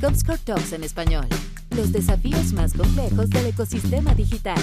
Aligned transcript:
Comscore 0.00 0.38
Talks 0.44 0.72
en 0.72 0.84
español. 0.84 1.26
Los 1.76 1.92
desafíos 1.92 2.52
más 2.52 2.72
complejos 2.74 3.30
del 3.30 3.46
ecosistema 3.46 4.14
digital. 4.14 4.58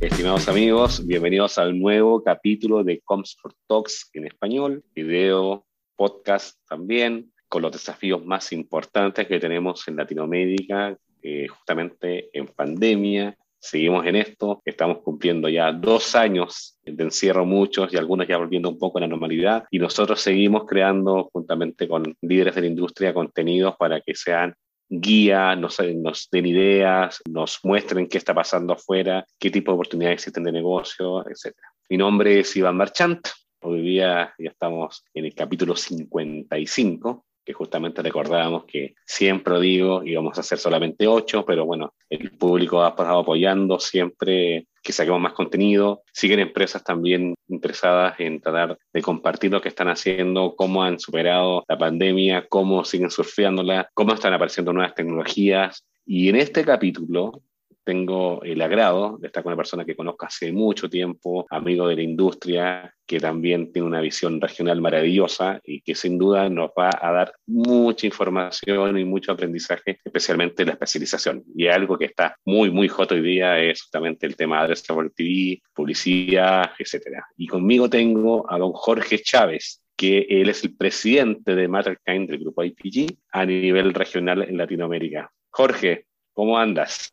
Estimados 0.00 0.48
amigos, 0.48 1.06
bienvenidos 1.06 1.58
al 1.58 1.78
nuevo 1.78 2.22
capítulo 2.22 2.84
de 2.84 3.00
Comscore 3.00 3.54
Talks 3.66 4.10
en 4.12 4.26
español, 4.26 4.84
video, 4.94 5.66
podcast 5.96 6.58
también, 6.68 7.32
con 7.48 7.62
los 7.62 7.72
desafíos 7.72 8.24
más 8.24 8.52
importantes 8.52 9.26
que 9.26 9.40
tenemos 9.40 9.86
en 9.88 9.96
Latinoamérica, 9.96 10.96
eh, 11.22 11.46
justamente 11.48 12.30
en 12.32 12.46
pandemia, 12.46 13.36
seguimos 13.62 14.04
en 14.06 14.16
esto, 14.16 14.60
estamos 14.64 14.98
cumpliendo 14.98 15.48
ya 15.48 15.70
dos 15.72 16.16
años 16.16 16.78
de 16.82 17.04
encierro 17.04 17.46
muchos 17.46 17.92
y 17.92 17.96
algunos 17.96 18.26
ya 18.26 18.36
volviendo 18.36 18.68
un 18.68 18.78
poco 18.78 18.98
a 18.98 19.02
la 19.02 19.06
normalidad 19.06 19.64
y 19.70 19.78
nosotros 19.78 20.20
seguimos 20.20 20.64
creando 20.66 21.30
juntamente 21.32 21.86
con 21.86 22.16
líderes 22.20 22.56
de 22.56 22.62
la 22.62 22.66
industria 22.66 23.14
contenidos 23.14 23.76
para 23.76 24.00
que 24.00 24.16
sean 24.16 24.52
guía, 24.88 25.54
nos, 25.54 25.78
nos 25.94 26.28
den 26.30 26.46
ideas, 26.46 27.22
nos 27.30 27.60
muestren 27.62 28.08
qué 28.08 28.18
está 28.18 28.34
pasando 28.34 28.72
afuera, 28.72 29.24
qué 29.38 29.50
tipo 29.50 29.70
de 29.70 29.74
oportunidades 29.74 30.14
existen 30.14 30.42
de 30.42 30.52
negocio, 30.52 31.24
etc. 31.28 31.56
Mi 31.88 31.96
nombre 31.96 32.40
es 32.40 32.56
Iván 32.56 32.76
Marchant, 32.76 33.28
hoy 33.62 33.80
día 33.80 34.34
ya 34.38 34.50
estamos 34.50 35.04
en 35.14 35.26
el 35.26 35.34
capítulo 35.34 35.76
55 35.76 37.24
que 37.44 37.52
justamente 37.52 38.02
recordábamos 38.02 38.64
que 38.64 38.94
siempre 39.04 39.60
digo 39.60 40.02
íbamos 40.04 40.36
a 40.36 40.40
hacer 40.40 40.58
solamente 40.58 41.06
ocho, 41.06 41.44
pero 41.44 41.64
bueno, 41.66 41.92
el 42.08 42.30
público 42.32 42.82
ha 42.82 42.90
estado 42.90 43.18
apoyando 43.20 43.78
siempre 43.78 44.66
que 44.82 44.92
saquemos 44.92 45.20
más 45.20 45.32
contenido. 45.32 46.02
Siguen 46.12 46.40
empresas 46.40 46.82
también 46.82 47.34
interesadas 47.48 48.18
en 48.18 48.40
tratar 48.40 48.76
de 48.92 49.02
compartir 49.02 49.52
lo 49.52 49.60
que 49.60 49.68
están 49.68 49.88
haciendo, 49.88 50.54
cómo 50.56 50.82
han 50.82 50.98
superado 50.98 51.64
la 51.68 51.78
pandemia, 51.78 52.46
cómo 52.48 52.84
siguen 52.84 53.10
surfeándola, 53.10 53.88
cómo 53.94 54.12
están 54.12 54.34
apareciendo 54.34 54.72
nuevas 54.72 54.94
tecnologías. 54.94 55.84
Y 56.04 56.28
en 56.28 56.36
este 56.36 56.64
capítulo 56.64 57.42
tengo 57.84 58.42
el 58.42 58.60
agrado 58.62 59.18
de 59.18 59.26
estar 59.26 59.42
con 59.42 59.52
una 59.52 59.56
persona 59.56 59.84
que 59.84 59.96
conozco 59.96 60.26
hace 60.26 60.52
mucho 60.52 60.88
tiempo, 60.88 61.46
amigo 61.50 61.88
de 61.88 61.96
la 61.96 62.02
industria, 62.02 62.94
que 63.06 63.20
también 63.20 63.72
tiene 63.72 63.88
una 63.88 64.00
visión 64.00 64.40
regional 64.40 64.80
maravillosa 64.80 65.60
y 65.64 65.82
que 65.82 65.94
sin 65.94 66.18
duda 66.18 66.48
nos 66.48 66.70
va 66.70 66.90
a 66.98 67.12
dar 67.12 67.34
mucha 67.46 68.06
información 68.06 68.98
y 68.98 69.04
mucho 69.04 69.32
aprendizaje, 69.32 69.98
especialmente 70.04 70.64
la 70.64 70.72
especialización. 70.72 71.44
Y 71.54 71.66
algo 71.66 71.98
que 71.98 72.06
está 72.06 72.36
muy, 72.44 72.70
muy 72.70 72.88
hot 72.88 73.12
hoy 73.12 73.20
día 73.22 73.58
es 73.58 73.82
justamente 73.82 74.26
el 74.26 74.36
tema 74.36 74.58
de 74.58 74.64
Addressable 74.64 75.10
TV, 75.10 75.60
publicidad, 75.74 76.70
etc. 76.78 77.18
Y 77.36 77.46
conmigo 77.46 77.90
tengo 77.90 78.50
a 78.50 78.58
don 78.58 78.72
Jorge 78.72 79.18
Chávez, 79.18 79.82
que 79.96 80.26
él 80.28 80.48
es 80.48 80.64
el 80.64 80.76
presidente 80.76 81.54
de 81.54 81.68
Matterkind 81.68 82.28
del 82.28 82.38
grupo 82.38 82.64
IPG 82.64 83.14
a 83.32 83.44
nivel 83.44 83.92
regional 83.92 84.42
en 84.42 84.56
Latinoamérica. 84.56 85.30
Jorge, 85.50 86.06
¿cómo 86.32 86.58
andas? 86.58 87.12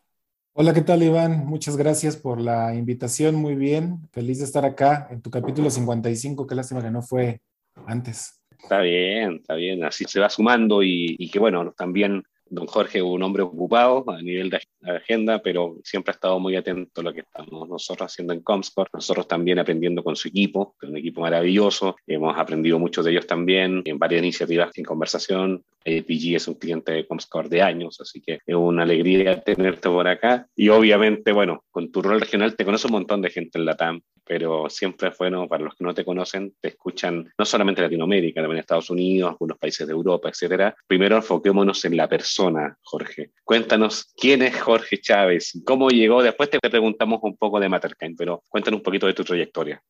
Hola, 0.53 0.73
¿qué 0.73 0.81
tal 0.81 1.03
Iván? 1.03 1.45
Muchas 1.45 1.77
gracias 1.77 2.17
por 2.17 2.41
la 2.41 2.75
invitación, 2.75 3.35
muy 3.35 3.55
bien. 3.55 4.09
Feliz 4.11 4.39
de 4.39 4.45
estar 4.45 4.65
acá 4.65 5.07
en 5.11 5.21
tu 5.21 5.29
capítulo 5.29 5.69
55, 5.69 6.47
qué 6.47 6.55
lástima 6.55 6.81
que 6.81 6.89
no 6.91 7.01
fue 7.01 7.41
antes. 7.85 8.41
Está 8.57 8.81
bien, 8.81 9.35
está 9.35 9.53
bien, 9.53 9.83
así 9.83 10.05
se 10.05 10.19
va 10.19 10.29
sumando 10.29 10.81
y, 10.83 11.29
que 11.31 11.39
bueno, 11.39 11.71
también 11.77 12.23
Don 12.49 12.67
Jorge 12.67 13.01
un 13.01 13.21
hombre 13.23 13.43
ocupado 13.43 14.03
a 14.09 14.21
nivel 14.21 14.49
de 14.49 14.61
agenda, 14.83 15.41
pero 15.41 15.77
siempre 15.83 16.11
ha 16.11 16.15
estado 16.15 16.39
muy 16.39 16.55
atento 16.55 17.01
a 17.01 17.03
lo 17.03 17.13
que 17.13 17.21
estamos 17.21 17.69
nosotros 17.69 18.11
haciendo 18.11 18.33
en 18.33 18.41
Comscore. 18.41 18.89
Nosotros 18.93 19.27
también 19.27 19.59
aprendiendo 19.59 20.03
con 20.03 20.15
su 20.15 20.27
equipo, 20.29 20.75
que 20.79 20.85
es 20.85 20.91
un 20.91 20.97
equipo 20.97 21.21
maravilloso. 21.21 21.95
Hemos 22.07 22.37
aprendido 22.37 22.79
muchos 22.79 23.05
de 23.05 23.11
ellos 23.11 23.27
también 23.27 23.81
en 23.85 23.99
varias 23.99 24.21
iniciativas 24.21 24.71
en 24.77 24.83
conversación. 24.83 25.63
APG 25.85 26.35
es 26.35 26.47
un 26.47 26.55
cliente 26.55 26.91
de 26.91 27.07
Comscore 27.07 27.49
de 27.49 27.61
años, 27.61 27.99
así 28.01 28.21
que 28.21 28.39
es 28.45 28.55
una 28.55 28.83
alegría 28.83 29.41
tenerte 29.41 29.89
por 29.89 30.07
acá. 30.07 30.47
Y 30.55 30.69
obviamente, 30.69 31.31
bueno, 31.31 31.63
con 31.71 31.91
tu 31.91 32.01
rol 32.01 32.19
regional 32.19 32.55
te 32.55 32.65
conoce 32.65 32.87
un 32.87 32.93
montón 32.93 33.21
de 33.21 33.29
gente 33.29 33.59
en 33.59 33.65
la 33.65 33.75
TAM, 33.75 34.01
pero 34.29 34.69
siempre 34.69 35.09
es 35.09 35.17
bueno 35.17 35.47
para 35.47 35.63
los 35.63 35.73
que 35.73 35.83
no 35.83 35.91
te 35.91 36.05
conocen, 36.05 36.53
te 36.61 36.67
escuchan 36.67 37.33
no 37.35 37.45
solamente 37.45 37.81
en 37.81 37.85
Latinoamérica, 37.85 38.41
también 38.41 38.59
Estados 38.59 38.91
Unidos, 38.91 39.31
algunos 39.31 39.57
países 39.57 39.87
de 39.87 39.93
Europa, 39.93 40.29
etcétera. 40.29 40.75
Primero 40.85 41.15
enfoquémonos 41.15 41.83
en 41.85 41.97
la 41.97 42.07
persona, 42.07 42.77
Jorge. 42.83 43.31
Cuéntanos 43.43 44.13
quién 44.15 44.43
es 44.43 44.61
Jorge 44.61 45.01
Chávez, 45.01 45.59
cómo 45.65 45.89
llegó, 45.89 46.21
después 46.21 46.47
te 46.51 46.59
preguntamos 46.59 47.21
un 47.23 47.37
poco 47.37 47.59
de 47.59 47.69
Matterkind, 47.69 48.15
pero 48.15 48.43
cuéntanos 48.49 48.81
un 48.81 48.83
poquito 48.83 49.07
de 49.07 49.15
tu 49.15 49.23
trayectoria. 49.23 49.81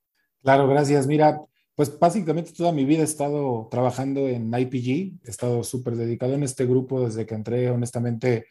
Claro, 0.42 0.70
gracias. 0.70 1.06
Mira, 1.06 1.38
pues 1.76 2.00
básicamente 2.00 2.54
toda 2.54 2.72
mi 2.72 2.86
vida 2.86 3.02
he 3.02 3.04
estado 3.04 3.68
trabajando 3.70 4.30
en 4.30 4.54
IPG, 4.58 5.20
he 5.28 5.30
estado 5.30 5.66
súper 5.66 5.98
dedicado 5.98 6.36
en 6.36 6.44
este 6.44 6.66
grupo 6.66 7.06
desde 7.06 7.26
que 7.26 7.36
entré, 7.36 7.70
honestamente 7.70 8.46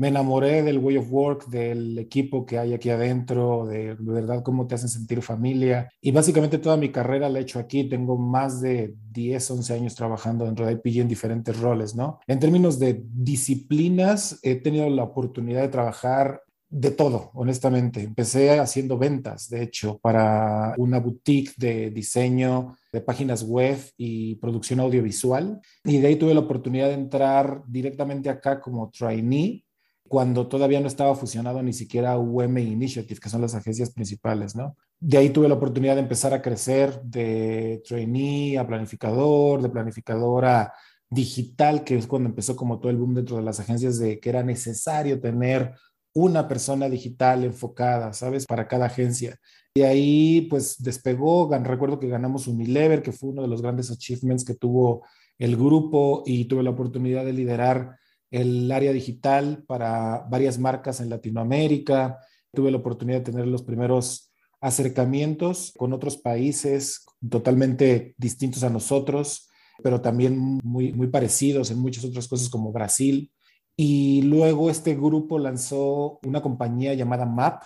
me 0.00 0.08
enamoré 0.08 0.62
del 0.62 0.78
way 0.78 0.96
of 0.96 1.12
work, 1.12 1.48
del 1.48 1.98
equipo 1.98 2.46
que 2.46 2.58
hay 2.58 2.72
aquí 2.72 2.88
adentro, 2.88 3.66
de, 3.66 3.94
verdad 4.00 4.42
cómo 4.42 4.66
te 4.66 4.74
hacen 4.74 4.88
sentir 4.88 5.20
familia. 5.20 5.90
Y 6.00 6.10
básicamente 6.10 6.56
toda 6.56 6.78
mi 6.78 6.90
carrera 6.90 7.28
la 7.28 7.38
he 7.38 7.42
hecho 7.42 7.58
aquí. 7.58 7.84
Tengo 7.84 8.16
más 8.16 8.62
de 8.62 8.94
10, 9.12 9.50
11 9.50 9.74
años 9.74 9.94
trabajando 9.94 10.46
dentro 10.46 10.64
de 10.64 10.72
IPG 10.72 11.02
en 11.02 11.08
diferentes 11.08 11.60
roles, 11.60 11.94
¿no? 11.94 12.18
En 12.26 12.38
términos 12.38 12.78
de 12.78 13.04
disciplinas, 13.12 14.38
he 14.42 14.54
tenido 14.54 14.88
la 14.88 15.04
oportunidad 15.04 15.60
de 15.60 15.68
trabajar 15.68 16.44
de 16.70 16.92
todo, 16.92 17.30
honestamente. 17.34 18.00
Empecé 18.00 18.58
haciendo 18.58 18.96
ventas, 18.96 19.50
de 19.50 19.64
hecho, 19.64 19.98
para 19.98 20.76
una 20.78 20.98
boutique 20.98 21.52
de 21.58 21.90
diseño 21.90 22.74
de 22.90 23.02
páginas 23.02 23.42
web 23.42 23.76
y 23.98 24.36
producción 24.36 24.80
audiovisual. 24.80 25.60
Y 25.84 25.98
de 25.98 26.06
ahí 26.08 26.16
tuve 26.16 26.32
la 26.32 26.40
oportunidad 26.40 26.88
de 26.88 26.94
entrar 26.94 27.64
directamente 27.68 28.30
acá 28.30 28.62
como 28.62 28.88
trainee 28.88 29.62
cuando 30.10 30.48
todavía 30.48 30.80
no 30.80 30.88
estaba 30.88 31.14
fusionado 31.14 31.62
ni 31.62 31.72
siquiera 31.72 32.18
UM 32.18 32.58
Initiative, 32.58 33.20
que 33.20 33.28
son 33.28 33.42
las 33.42 33.54
agencias 33.54 33.92
principales, 33.92 34.56
¿no? 34.56 34.76
De 34.98 35.16
ahí 35.16 35.30
tuve 35.30 35.48
la 35.48 35.54
oportunidad 35.54 35.94
de 35.94 36.00
empezar 36.00 36.34
a 36.34 36.42
crecer 36.42 37.00
de 37.04 37.80
trainee 37.86 38.58
a 38.58 38.66
planificador, 38.66 39.62
de 39.62 39.68
planificador 39.68 40.46
a 40.46 40.72
digital, 41.08 41.84
que 41.84 41.96
es 41.96 42.08
cuando 42.08 42.28
empezó 42.28 42.56
como 42.56 42.80
todo 42.80 42.90
el 42.90 42.96
boom 42.96 43.14
dentro 43.14 43.36
de 43.36 43.44
las 43.44 43.60
agencias 43.60 44.00
de 44.00 44.18
que 44.18 44.30
era 44.30 44.42
necesario 44.42 45.20
tener 45.20 45.74
una 46.12 46.48
persona 46.48 46.88
digital 46.88 47.44
enfocada, 47.44 48.12
¿sabes? 48.12 48.46
Para 48.46 48.66
cada 48.66 48.86
agencia. 48.86 49.38
Y 49.74 49.82
ahí 49.82 50.40
pues 50.50 50.82
despegó, 50.82 51.48
recuerdo 51.62 52.00
que 52.00 52.08
ganamos 52.08 52.48
Unilever, 52.48 53.00
que 53.00 53.12
fue 53.12 53.28
uno 53.28 53.42
de 53.42 53.48
los 53.48 53.62
grandes 53.62 53.92
achievements 53.92 54.44
que 54.44 54.54
tuvo 54.54 55.04
el 55.38 55.56
grupo 55.56 56.24
y 56.26 56.46
tuve 56.46 56.64
la 56.64 56.70
oportunidad 56.70 57.24
de 57.24 57.32
liderar 57.32 57.99
el 58.30 58.70
área 58.70 58.92
digital 58.92 59.64
para 59.66 60.26
varias 60.30 60.58
marcas 60.58 61.00
en 61.00 61.10
Latinoamérica. 61.10 62.18
Tuve 62.52 62.70
la 62.70 62.78
oportunidad 62.78 63.18
de 63.18 63.32
tener 63.32 63.46
los 63.46 63.62
primeros 63.62 64.32
acercamientos 64.60 65.72
con 65.76 65.92
otros 65.92 66.16
países 66.16 67.06
totalmente 67.28 68.14
distintos 68.18 68.62
a 68.62 68.70
nosotros, 68.70 69.48
pero 69.82 70.00
también 70.00 70.38
muy, 70.38 70.92
muy 70.92 71.08
parecidos 71.08 71.70
en 71.70 71.78
muchas 71.78 72.04
otras 72.04 72.28
cosas 72.28 72.48
como 72.48 72.72
Brasil. 72.72 73.32
Y 73.76 74.22
luego 74.22 74.70
este 74.70 74.94
grupo 74.94 75.38
lanzó 75.38 76.20
una 76.24 76.42
compañía 76.42 76.94
llamada 76.94 77.24
MAP, 77.24 77.62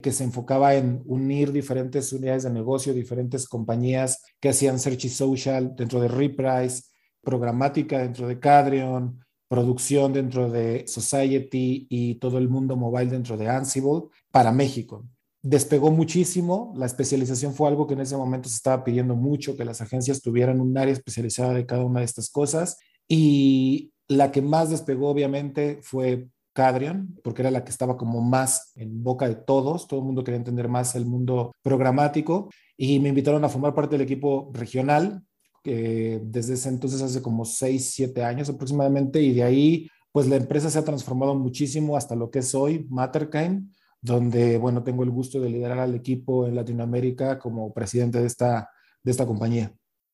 que 0.00 0.12
se 0.12 0.22
enfocaba 0.22 0.74
en 0.74 1.02
unir 1.06 1.50
diferentes 1.50 2.12
unidades 2.12 2.44
de 2.44 2.50
negocio, 2.50 2.94
diferentes 2.94 3.48
compañías 3.48 4.22
que 4.40 4.50
hacían 4.50 4.78
search 4.78 5.06
y 5.06 5.08
social 5.08 5.74
dentro 5.74 6.00
de 6.00 6.06
Reprise, 6.06 6.84
programática 7.20 7.98
dentro 7.98 8.28
de 8.28 8.38
Cadrion, 8.38 9.18
producción 9.48 10.12
dentro 10.12 10.50
de 10.50 10.86
Society 10.86 11.86
y 11.88 12.16
todo 12.16 12.38
el 12.38 12.48
mundo 12.48 12.76
mobile 12.76 13.10
dentro 13.10 13.36
de 13.36 13.48
Ansible 13.48 14.04
para 14.30 14.52
México. 14.52 15.04
Despegó 15.42 15.90
muchísimo, 15.90 16.72
la 16.76 16.86
especialización 16.86 17.54
fue 17.54 17.68
algo 17.68 17.86
que 17.86 17.94
en 17.94 18.00
ese 18.00 18.16
momento 18.16 18.48
se 18.48 18.56
estaba 18.56 18.84
pidiendo 18.84 19.14
mucho, 19.14 19.56
que 19.56 19.64
las 19.64 19.80
agencias 19.80 20.20
tuvieran 20.20 20.60
un 20.60 20.76
área 20.76 20.92
especializada 20.92 21.54
de 21.54 21.64
cada 21.64 21.84
una 21.84 22.00
de 22.00 22.06
estas 22.06 22.28
cosas 22.28 22.78
y 23.08 23.92
la 24.08 24.30
que 24.30 24.42
más 24.42 24.70
despegó 24.70 25.08
obviamente 25.08 25.78
fue 25.82 26.28
Cadrion, 26.52 27.16
porque 27.22 27.42
era 27.42 27.52
la 27.52 27.62
que 27.62 27.70
estaba 27.70 27.96
como 27.96 28.20
más 28.20 28.72
en 28.74 29.04
boca 29.04 29.28
de 29.28 29.36
todos, 29.36 29.86
todo 29.86 30.00
el 30.00 30.06
mundo 30.06 30.24
quería 30.24 30.38
entender 30.38 30.68
más 30.68 30.96
el 30.96 31.06
mundo 31.06 31.52
programático 31.62 32.50
y 32.76 32.98
me 32.98 33.10
invitaron 33.10 33.44
a 33.44 33.48
formar 33.48 33.74
parte 33.74 33.94
del 33.94 34.04
equipo 34.04 34.50
regional 34.52 35.22
desde 35.64 36.54
ese 36.54 36.68
entonces 36.68 37.02
hace 37.02 37.20
como 37.22 37.44
6, 37.44 37.90
7 37.94 38.22
años 38.24 38.48
aproximadamente, 38.48 39.20
y 39.20 39.34
de 39.34 39.42
ahí, 39.42 39.90
pues 40.12 40.28
la 40.28 40.36
empresa 40.36 40.70
se 40.70 40.78
ha 40.78 40.84
transformado 40.84 41.34
muchísimo 41.34 41.96
hasta 41.96 42.14
lo 42.14 42.30
que 42.30 42.40
es 42.40 42.54
hoy, 42.54 42.86
Matterkind, 42.88 43.70
donde, 44.00 44.58
bueno, 44.58 44.82
tengo 44.82 45.02
el 45.02 45.10
gusto 45.10 45.40
de 45.40 45.50
liderar 45.50 45.78
al 45.78 45.94
equipo 45.94 46.46
en 46.46 46.54
Latinoamérica 46.54 47.38
como 47.38 47.72
presidente 47.74 48.20
de 48.20 48.26
esta, 48.26 48.70
de 49.02 49.10
esta 49.10 49.26
compañía. 49.26 49.72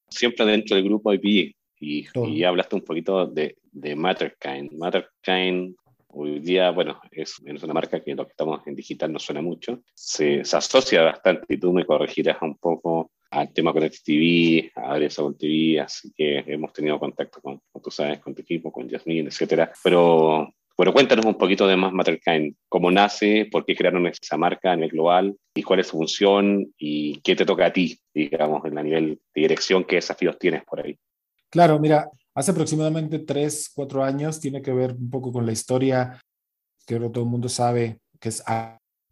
Siempre 0.09 0.47
dentro 0.47 0.77
del 0.77 0.85
grupo 0.85 1.13
IP, 1.13 1.55
y, 1.81 2.07
y 2.15 2.45
hablaste 2.45 2.77
un 2.77 2.83
poquito 2.83 3.27
de, 3.27 3.59
de 3.73 3.95
Matterkind. 3.95 4.73
Matterkind, 4.73 5.77
hoy 6.15 6.41
día, 6.41 6.71
bueno, 6.71 7.01
es, 7.11 7.37
es, 7.45 7.63
una 7.63 7.75
marca 7.75 8.01
que 8.03 8.15
lo 8.15 8.25
que 8.25 8.31
estamos 8.31 8.67
en 8.67 8.75
digital 8.75 9.13
no 9.13 9.19
suena 9.19 9.43
mucho, 9.43 9.83
se, 9.95 10.45
se 10.45 10.57
asocia 10.57 11.03
bastante 11.03 11.47
y 11.49 11.59
tú 11.59 11.73
me 11.73 11.85
corregirás 11.85 12.41
un 12.43 12.57
poco 12.57 13.11
al 13.31 13.53
tema 13.53 13.73
con 13.73 13.83
TV, 13.83 14.71
a 14.77 14.93
Adriana 14.93 15.37
TV, 15.39 15.81
así 15.81 16.13
que 16.15 16.45
hemos 16.47 16.73
tenido 16.73 16.99
contacto 16.99 17.41
con, 17.41 17.61
como 17.71 17.83
tú 17.83 17.91
sabes, 17.91 18.21
con 18.21 18.35
tu 18.35 18.43
equipo, 18.43 18.71
con 18.71 18.89
Jasmine, 18.89 19.29
etcétera. 19.29 19.73
Pero, 19.83 20.53
bueno, 20.77 20.93
cuéntanos 20.93 21.25
un 21.25 21.37
poquito 21.37 21.67
de 21.67 21.77
más 21.77 21.93
Matterkind, 21.93 22.55
cómo 22.69 22.91
nace, 22.91 23.49
por 23.51 23.65
qué 23.65 23.75
crearon 23.75 24.07
esa 24.07 24.37
marca 24.37 24.73
a 24.73 24.77
nivel 24.77 24.91
global 24.91 25.37
y 25.55 25.63
cuál 25.63 25.81
es 25.81 25.89
su 25.89 25.97
función 25.97 26.73
y 26.79 27.21
qué 27.23 27.35
te 27.35 27.45
toca 27.45 27.67
a 27.67 27.73
ti, 27.73 27.99
digamos, 28.13 28.65
en 28.65 28.75
la 28.77 28.83
nivel 28.83 29.21
de 29.35 29.41
dirección, 29.43 29.85
qué 29.85 29.97
desafíos 29.97 30.39
tienes 30.39 30.65
por 30.65 30.85
ahí. 30.85 30.97
Claro, 31.51 31.79
mira, 31.79 32.09
hace 32.35 32.51
aproximadamente 32.51 33.21
tres, 33.21 33.71
cuatro 33.75 34.05
años 34.05 34.41
tiene 34.41 34.61
que 34.61 34.73
ver 34.73 34.93
un 34.93 35.11
poco 35.11 35.33
con 35.33 35.47
la 35.47 35.53
historia 35.53 36.21
que 36.87 36.99
todo 36.99 37.25
el 37.25 37.31
mundo 37.31 37.49
sabe, 37.49 38.01
que 38.21 38.29
es 38.29 38.43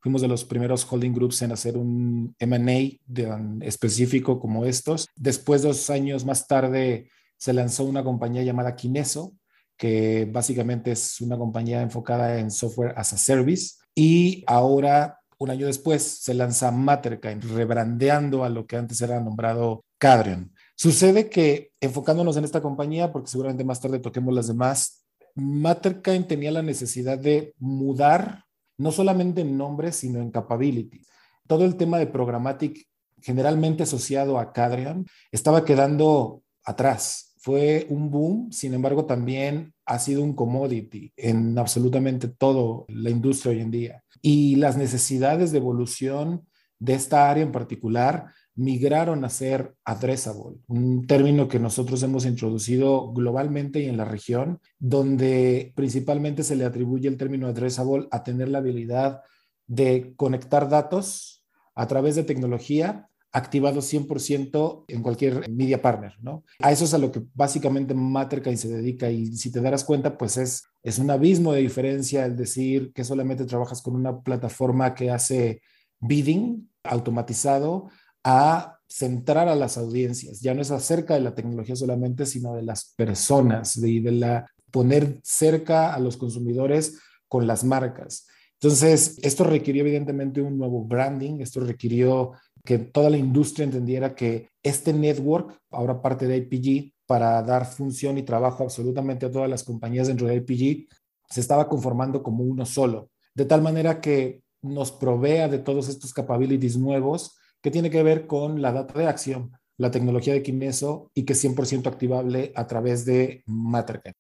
Fuimos 0.02 0.20
de 0.20 0.26
los 0.26 0.44
primeros 0.44 0.84
holding 0.90 1.12
groups 1.12 1.42
en 1.42 1.52
hacer 1.52 1.78
un 1.78 2.34
M&A 2.40 3.64
específico 3.64 4.40
como 4.40 4.64
estos. 4.64 5.06
Después, 5.14 5.62
dos 5.62 5.90
años 5.90 6.24
más 6.24 6.48
tarde, 6.48 7.08
se 7.36 7.52
lanzó 7.52 7.84
una 7.84 8.02
compañía 8.02 8.42
llamada 8.42 8.74
Kineso, 8.74 9.32
que 9.76 10.28
básicamente 10.28 10.90
es 10.90 11.20
una 11.20 11.38
compañía 11.38 11.82
enfocada 11.82 12.40
en 12.40 12.50
software 12.50 12.94
as 12.96 13.12
a 13.12 13.16
service. 13.16 13.76
Y 13.94 14.42
ahora, 14.48 15.20
un 15.38 15.50
año 15.50 15.66
después, 15.66 16.02
se 16.02 16.34
lanza 16.34 16.72
Matterkind, 16.72 17.44
rebrandeando 17.54 18.42
a 18.42 18.48
lo 18.48 18.66
que 18.66 18.76
antes 18.76 19.00
era 19.02 19.20
nombrado 19.20 19.84
Cadrion. 19.98 20.51
Sucede 20.74 21.28
que, 21.28 21.70
enfocándonos 21.80 22.36
en 22.36 22.44
esta 22.44 22.62
compañía, 22.62 23.12
porque 23.12 23.30
seguramente 23.30 23.64
más 23.64 23.80
tarde 23.80 23.98
toquemos 23.98 24.34
las 24.34 24.48
demás, 24.48 25.04
Matterkind 25.34 26.26
tenía 26.26 26.50
la 26.50 26.62
necesidad 26.62 27.18
de 27.18 27.54
mudar 27.58 28.44
no 28.78 28.90
solamente 28.90 29.42
en 29.42 29.56
nombre, 29.56 29.92
sino 29.92 30.20
en 30.20 30.30
capability. 30.30 31.02
Todo 31.46 31.64
el 31.64 31.76
tema 31.76 31.98
de 31.98 32.06
programmatic, 32.06 32.86
generalmente 33.20 33.84
asociado 33.84 34.38
a 34.38 34.52
Cadrian, 34.52 35.06
estaba 35.30 35.64
quedando 35.64 36.42
atrás. 36.64 37.34
Fue 37.38 37.86
un 37.90 38.10
boom, 38.10 38.52
sin 38.52 38.74
embargo, 38.74 39.04
también 39.04 39.74
ha 39.84 39.98
sido 39.98 40.22
un 40.22 40.34
commodity 40.34 41.12
en 41.16 41.58
absolutamente 41.58 42.28
todo 42.28 42.86
la 42.88 43.10
industria 43.10 43.52
hoy 43.52 43.60
en 43.60 43.70
día. 43.70 44.04
Y 44.20 44.56
las 44.56 44.76
necesidades 44.76 45.50
de 45.50 45.58
evolución 45.58 46.46
de 46.82 46.94
esta 46.94 47.30
área 47.30 47.44
en 47.44 47.52
particular 47.52 48.32
migraron 48.56 49.24
a 49.24 49.30
ser 49.30 49.74
addressable, 49.84 50.58
un 50.66 51.06
término 51.06 51.46
que 51.46 51.60
nosotros 51.60 52.02
hemos 52.02 52.26
introducido 52.26 53.12
globalmente 53.12 53.80
y 53.80 53.86
en 53.86 53.96
la 53.96 54.04
región, 54.04 54.60
donde 54.78 55.72
principalmente 55.76 56.42
se 56.42 56.56
le 56.56 56.64
atribuye 56.64 57.08
el 57.08 57.16
término 57.16 57.46
addressable 57.46 58.08
a 58.10 58.24
tener 58.24 58.48
la 58.48 58.58
habilidad 58.58 59.22
de 59.66 60.12
conectar 60.16 60.68
datos 60.68 61.44
a 61.74 61.86
través 61.86 62.16
de 62.16 62.24
tecnología 62.24 63.08
activado 63.34 63.80
100% 63.80 64.84
en 64.88 65.02
cualquier 65.02 65.48
media 65.48 65.80
partner, 65.80 66.12
¿no? 66.20 66.44
A 66.58 66.70
eso 66.70 66.84
es 66.84 66.92
a 66.92 66.98
lo 66.98 67.10
que 67.10 67.22
básicamente 67.32 67.94
Matterkind 67.94 68.58
se 68.58 68.68
dedica 68.68 69.08
y 69.08 69.34
si 69.36 69.50
te 69.50 69.62
darás 69.62 69.84
cuenta, 69.84 70.18
pues 70.18 70.36
es, 70.36 70.64
es 70.82 70.98
un 70.98 71.10
abismo 71.10 71.54
de 71.54 71.62
diferencia 71.62 72.26
el 72.26 72.36
decir 72.36 72.92
que 72.92 73.04
solamente 73.04 73.46
trabajas 73.46 73.80
con 73.80 73.94
una 73.94 74.20
plataforma 74.20 74.94
que 74.94 75.10
hace 75.10 75.62
bidding 76.02 76.68
automatizado 76.84 77.88
a 78.24 78.78
centrar 78.86 79.48
a 79.48 79.54
las 79.54 79.78
audiencias. 79.78 80.40
Ya 80.40 80.54
no 80.54 80.60
es 80.60 80.70
acerca 80.70 81.14
de 81.14 81.20
la 81.20 81.34
tecnología 81.34 81.76
solamente, 81.76 82.26
sino 82.26 82.54
de 82.54 82.62
las 82.62 82.92
personas, 82.96 83.80
de, 83.80 84.00
de 84.00 84.12
la 84.12 84.46
poner 84.70 85.20
cerca 85.22 85.94
a 85.94 85.98
los 85.98 86.16
consumidores 86.16 86.98
con 87.28 87.46
las 87.46 87.64
marcas. 87.64 88.26
Entonces, 88.60 89.18
esto 89.22 89.44
requirió 89.44 89.82
evidentemente 89.82 90.40
un 90.40 90.56
nuevo 90.56 90.84
branding, 90.84 91.40
esto 91.40 91.60
requirió 91.60 92.32
que 92.64 92.78
toda 92.78 93.10
la 93.10 93.16
industria 93.16 93.64
entendiera 93.64 94.14
que 94.14 94.50
este 94.62 94.92
network, 94.92 95.58
ahora 95.70 96.00
parte 96.00 96.26
de 96.26 96.36
IPG, 96.36 96.92
para 97.06 97.42
dar 97.42 97.66
función 97.66 98.18
y 98.18 98.22
trabajo 98.22 98.62
absolutamente 98.62 99.26
a 99.26 99.30
todas 99.30 99.50
las 99.50 99.64
compañías 99.64 100.06
dentro 100.06 100.28
de 100.28 100.36
IPG, 100.36 100.86
se 101.28 101.40
estaba 101.40 101.68
conformando 101.68 102.22
como 102.22 102.44
uno 102.44 102.64
solo, 102.64 103.10
de 103.34 103.46
tal 103.46 103.62
manera 103.62 104.00
que 104.00 104.41
nos 104.62 104.92
provea 104.92 105.48
de 105.48 105.58
todos 105.58 105.88
estos 105.88 106.14
capabilities 106.14 106.76
nuevos 106.76 107.36
que 107.60 107.70
tiene 107.70 107.90
que 107.90 108.02
ver 108.02 108.26
con 108.26 108.62
la 108.62 108.72
data 108.72 108.98
de 108.98 109.06
acción, 109.06 109.52
la 109.76 109.90
tecnología 109.90 110.32
de 110.32 110.42
Kineso 110.42 111.10
y 111.14 111.24
que 111.24 111.34
es 111.34 111.44
100% 111.44 111.86
activable 111.86 112.52
a 112.54 112.66
través 112.66 113.04
de 113.04 113.42
Matterkind. 113.46 114.14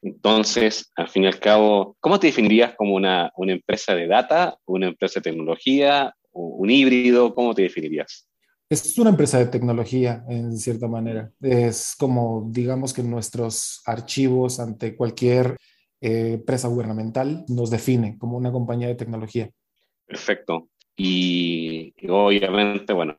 Entonces, 0.00 0.90
al 0.96 1.08
fin 1.08 1.24
y 1.24 1.26
al 1.26 1.40
cabo, 1.40 1.96
¿cómo 2.00 2.20
te 2.20 2.28
definirías 2.28 2.74
como 2.76 2.94
una, 2.94 3.32
una 3.36 3.52
empresa 3.52 3.94
de 3.94 4.06
data, 4.06 4.56
una 4.64 4.86
empresa 4.86 5.18
de 5.20 5.30
tecnología, 5.30 6.14
un 6.32 6.70
híbrido? 6.70 7.34
¿Cómo 7.34 7.54
te 7.54 7.62
definirías? 7.62 8.28
Es 8.70 8.98
una 8.98 9.10
empresa 9.10 9.38
de 9.38 9.46
tecnología, 9.46 10.24
en 10.28 10.56
cierta 10.56 10.88
manera. 10.88 11.32
Es 11.40 11.94
como, 11.98 12.46
digamos 12.50 12.92
que 12.92 13.02
nuestros 13.02 13.80
archivos 13.86 14.60
ante 14.60 14.94
cualquier 14.94 15.56
eh, 16.00 16.34
empresa 16.34 16.68
gubernamental 16.68 17.44
nos 17.48 17.70
define 17.70 18.18
como 18.18 18.36
una 18.36 18.52
compañía 18.52 18.88
de 18.88 18.94
tecnología. 18.94 19.50
Perfecto. 20.08 20.70
Y, 20.96 21.94
obviamente, 22.08 22.92
bueno, 22.92 23.16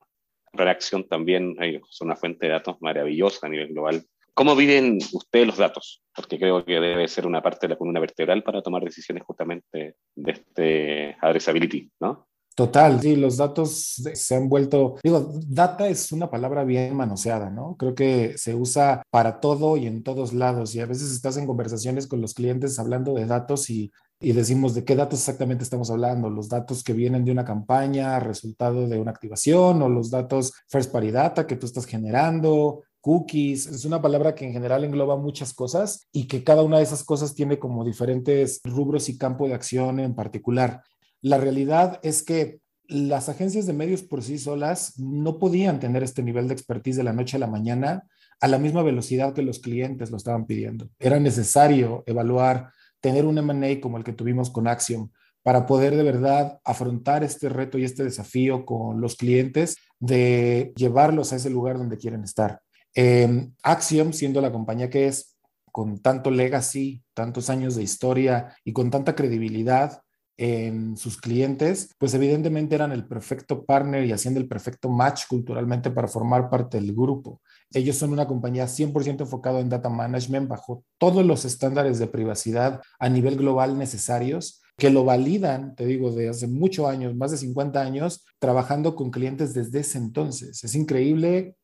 Reacción 0.52 1.08
también 1.08 1.56
es 1.62 2.02
una 2.02 2.16
fuente 2.16 2.48
de 2.48 2.54
datos 2.54 2.78
maravillosa 2.82 3.46
a 3.46 3.50
nivel 3.50 3.70
global. 3.70 4.04
¿Cómo 4.34 4.56
viven 4.56 4.98
ustedes 5.14 5.46
los 5.46 5.58
datos? 5.58 6.02
Porque 6.16 6.40
creo 6.40 6.66
que 6.66 6.80
debe 6.80 7.08
ser 7.08 7.28
una 7.28 7.42
parte 7.42 7.68
de 7.68 7.74
la 7.74 7.78
columna 7.78 8.00
vertebral 8.00 8.42
para 8.42 8.64
tomar 8.64 8.84
decisiones 8.84 9.24
justamente 9.24 9.96
de 10.16 10.32
este 10.32 11.16
addressability, 11.22 11.92
¿no? 12.00 12.28
Total, 12.56 13.00
sí, 13.00 13.16
los 13.16 13.38
datos 13.38 14.02
se 14.14 14.36
han 14.36 14.50
vuelto, 14.50 14.96
digo, 15.02 15.32
data 15.48 15.88
es 15.88 16.12
una 16.12 16.30
palabra 16.30 16.66
bien 16.66 16.94
manoseada, 16.94 17.50
¿no? 17.50 17.78
Creo 17.78 17.96
que 17.96 18.38
se 18.38 18.54
usa 18.56 19.04
para 19.10 19.40
todo 19.40 19.78
y 19.78 19.88
en 19.88 20.04
todos 20.04 20.34
lados 20.34 20.76
y 20.76 20.82
a 20.82 20.86
veces 20.86 21.12
estás 21.12 21.38
en 21.38 21.46
conversaciones 21.46 22.08
con 22.08 22.20
los 22.20 22.34
clientes 22.34 22.78
hablando 22.78 23.14
de 23.14 23.28
datos 23.28 23.70
y, 23.70 23.92
y 24.22 24.34
decimos 24.34 24.76
de 24.76 24.84
qué 24.84 24.96
datos 24.96 25.20
exactamente 25.20 25.64
estamos 25.64 25.90
hablando, 25.90 26.30
los 26.30 26.50
datos 26.50 26.84
que 26.84 26.94
vienen 26.94 27.24
de 27.24 27.32
una 27.32 27.46
campaña, 27.46 28.20
resultado 28.20 28.88
de 28.88 29.00
una 29.00 29.12
activación 29.12 29.82
o 29.82 29.90
los 29.90 30.12
datos 30.12 30.54
first 30.68 30.92
party 30.92 31.12
data 31.12 31.48
que 31.48 31.56
tú 31.56 31.66
estás 31.66 31.86
generando, 31.86 32.84
cookies, 33.00 33.68
es 33.68 33.86
una 33.86 34.02
palabra 34.02 34.36
que 34.36 34.46
en 34.46 34.52
general 34.52 34.84
engloba 34.84 35.16
muchas 35.16 35.54
cosas 35.54 36.08
y 36.12 36.28
que 36.28 36.44
cada 36.44 36.64
una 36.64 36.78
de 36.78 36.84
esas 36.84 37.04
cosas 37.04 37.34
tiene 37.34 37.60
como 37.60 37.86
diferentes 37.86 38.60
rubros 38.66 39.08
y 39.08 39.18
campo 39.18 39.48
de 39.48 39.54
acción 39.54 40.02
en 40.02 40.14
particular. 40.16 40.84
La 41.22 41.38
realidad 41.38 42.00
es 42.04 42.22
que 42.22 42.60
las 42.88 43.30
agencias 43.30 43.68
de 43.68 43.74
medios 43.74 44.02
por 44.02 44.24
sí 44.24 44.38
solas 44.38 44.98
no 44.98 45.38
podían 45.38 45.80
tener 45.80 46.04
este 46.04 46.24
nivel 46.24 46.48
de 46.48 46.56
expertise 46.56 46.98
de 46.98 47.04
la 47.04 47.14
noche 47.14 47.38
a 47.38 47.40
la 47.40 47.48
mañana 47.48 48.04
a 48.42 48.48
la 48.48 48.58
misma 48.58 48.84
velocidad 48.84 49.34
que 49.34 49.42
los 49.42 49.60
clientes 49.60 50.12
lo 50.12 50.18
estaban 50.18 50.46
pidiendo. 50.46 50.90
Era 50.98 51.20
necesario 51.20 52.04
evaluar, 52.06 52.72
tener 53.02 53.26
un 53.26 53.38
M&A 53.38 53.80
como 53.82 53.98
el 53.98 54.04
que 54.04 54.14
tuvimos 54.14 54.50
con 54.50 54.68
Axiom 54.68 55.10
para 55.44 55.66
poder 55.66 55.96
de 55.96 56.04
verdad 56.04 56.60
afrontar 56.64 57.24
este 57.24 57.50
reto 57.50 57.78
y 57.78 57.84
este 57.84 58.04
desafío 58.04 58.66
con 58.66 59.02
los 59.02 59.16
clientes 59.16 59.78
de 60.00 60.74
llevarlos 60.76 61.32
a 61.32 61.38
ese 61.38 61.50
lugar 61.50 61.78
donde 61.78 61.98
quieren 61.98 62.24
estar. 62.24 62.62
Eh, 62.94 63.50
Axiom, 63.64 64.14
siendo 64.14 64.42
la 64.42 64.52
compañía 64.52 64.90
que 64.90 65.08
es, 65.08 65.38
con 65.72 66.00
tanto 66.00 66.32
legacy, 66.32 67.04
tantos 67.14 67.50
años 67.50 67.76
de 67.76 67.84
historia 67.84 68.56
y 68.64 68.74
con 68.74 68.90
tanta 68.90 69.16
credibilidad, 69.16 70.02
en 70.42 70.96
sus 70.96 71.18
clientes, 71.18 71.94
pues 71.98 72.14
evidentemente 72.14 72.74
eran 72.74 72.94
el 72.94 73.06
perfecto 73.06 73.66
partner 73.66 74.06
y 74.06 74.14
haciendo 74.14 74.40
el 74.40 74.48
perfecto 74.48 74.90
match 74.90 75.24
culturalmente 75.28 75.92
para 75.92 76.08
formar 76.08 76.50
parte 76.50 76.80
del 76.80 76.96
grupo. 76.96 77.42
Ellos 77.74 77.98
son 77.98 78.14
una 78.14 78.26
compañía 78.26 78.66
100% 78.66 79.20
enfocada 79.20 79.60
en 79.60 79.68
data 79.68 79.90
management 79.90 80.48
bajo 80.48 80.86
todos 80.98 81.26
los 81.26 81.44
estándares 81.44 82.00
de 82.00 82.08
privacidad 82.08 82.82
a 83.00 83.10
nivel 83.10 83.36
global 83.36 83.78
necesarios 83.78 84.62
que 84.78 84.90
lo 84.90 85.04
validan, 85.04 85.76
te 85.76 85.86
digo, 85.86 86.10
de 86.12 86.30
hace 86.30 86.48
muchos 86.48 86.88
años, 86.88 87.14
más 87.18 87.32
de 87.32 87.38
50 87.38 87.82
años, 87.82 88.26
trabajando 88.40 88.96
con 88.96 89.12
clientes 89.12 89.54
desde 89.54 89.82
ese 89.82 89.98
entonces. 89.98 90.64
Es 90.64 90.74
increíble. 90.74 91.58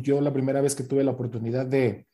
Yo 0.00 0.22
la 0.22 0.32
primera 0.32 0.62
vez 0.62 0.74
que 0.74 0.84
tuve 0.84 1.04
la 1.04 1.10
oportunidad 1.10 1.66
de 1.66 2.06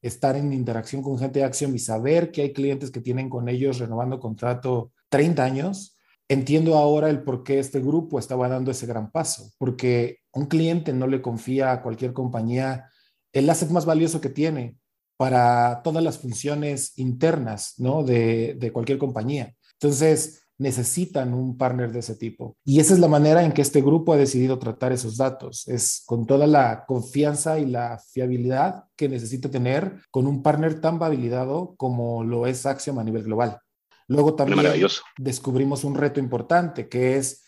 estar 0.00 0.34
en 0.34 0.54
interacción 0.54 1.02
con 1.02 1.18
gente 1.18 1.40
de 1.40 1.44
Axiom 1.44 1.74
y 1.74 1.78
saber 1.78 2.30
que 2.32 2.40
hay 2.40 2.54
clientes 2.54 2.90
que 2.90 3.02
tienen 3.02 3.28
con 3.28 3.50
ellos 3.50 3.78
renovando 3.80 4.18
contrato 4.18 4.92
30 5.08 5.44
años, 5.44 5.96
entiendo 6.28 6.76
ahora 6.76 7.08
el 7.10 7.22
por 7.22 7.42
qué 7.42 7.58
este 7.58 7.80
grupo 7.80 8.18
estaba 8.18 8.48
dando 8.48 8.70
ese 8.70 8.86
gran 8.86 9.10
paso, 9.10 9.50
porque 9.58 10.18
un 10.32 10.46
cliente 10.46 10.92
no 10.92 11.06
le 11.06 11.22
confía 11.22 11.72
a 11.72 11.82
cualquier 11.82 12.12
compañía 12.12 12.90
el 13.32 13.48
asset 13.48 13.70
más 13.70 13.86
valioso 13.86 14.20
que 14.20 14.28
tiene 14.28 14.76
para 15.16 15.80
todas 15.82 16.02
las 16.02 16.18
funciones 16.18 16.96
internas 16.98 17.74
de 17.76 18.70
cualquier 18.72 18.98
compañía. 18.98 19.54
Entonces, 19.80 20.42
necesitan 20.58 21.34
un 21.34 21.56
partner 21.56 21.92
de 21.92 22.00
ese 22.00 22.16
tipo. 22.16 22.56
Y 22.64 22.80
esa 22.80 22.92
es 22.92 23.00
la 23.00 23.08
manera 23.08 23.44
en 23.44 23.52
que 23.52 23.62
este 23.62 23.80
grupo 23.80 24.12
ha 24.12 24.16
decidido 24.16 24.58
tratar 24.58 24.92
esos 24.92 25.16
datos. 25.16 25.66
Es 25.68 26.02
con 26.04 26.26
toda 26.26 26.46
la 26.46 26.84
confianza 26.86 27.58
y 27.60 27.66
la 27.66 27.98
fiabilidad 28.12 28.84
que 28.96 29.08
necesita 29.08 29.48
tener 29.48 30.00
con 30.10 30.26
un 30.26 30.42
partner 30.42 30.80
tan 30.80 30.98
validado 30.98 31.74
como 31.76 32.24
lo 32.24 32.46
es 32.46 32.66
Axiom 32.66 32.98
a 32.98 33.04
nivel 33.04 33.22
global. 33.22 33.60
Luego 34.08 34.34
también 34.34 34.58
descubrimos 35.18 35.84
un 35.84 35.94
reto 35.94 36.18
importante, 36.18 36.88
que 36.88 37.16
es 37.16 37.44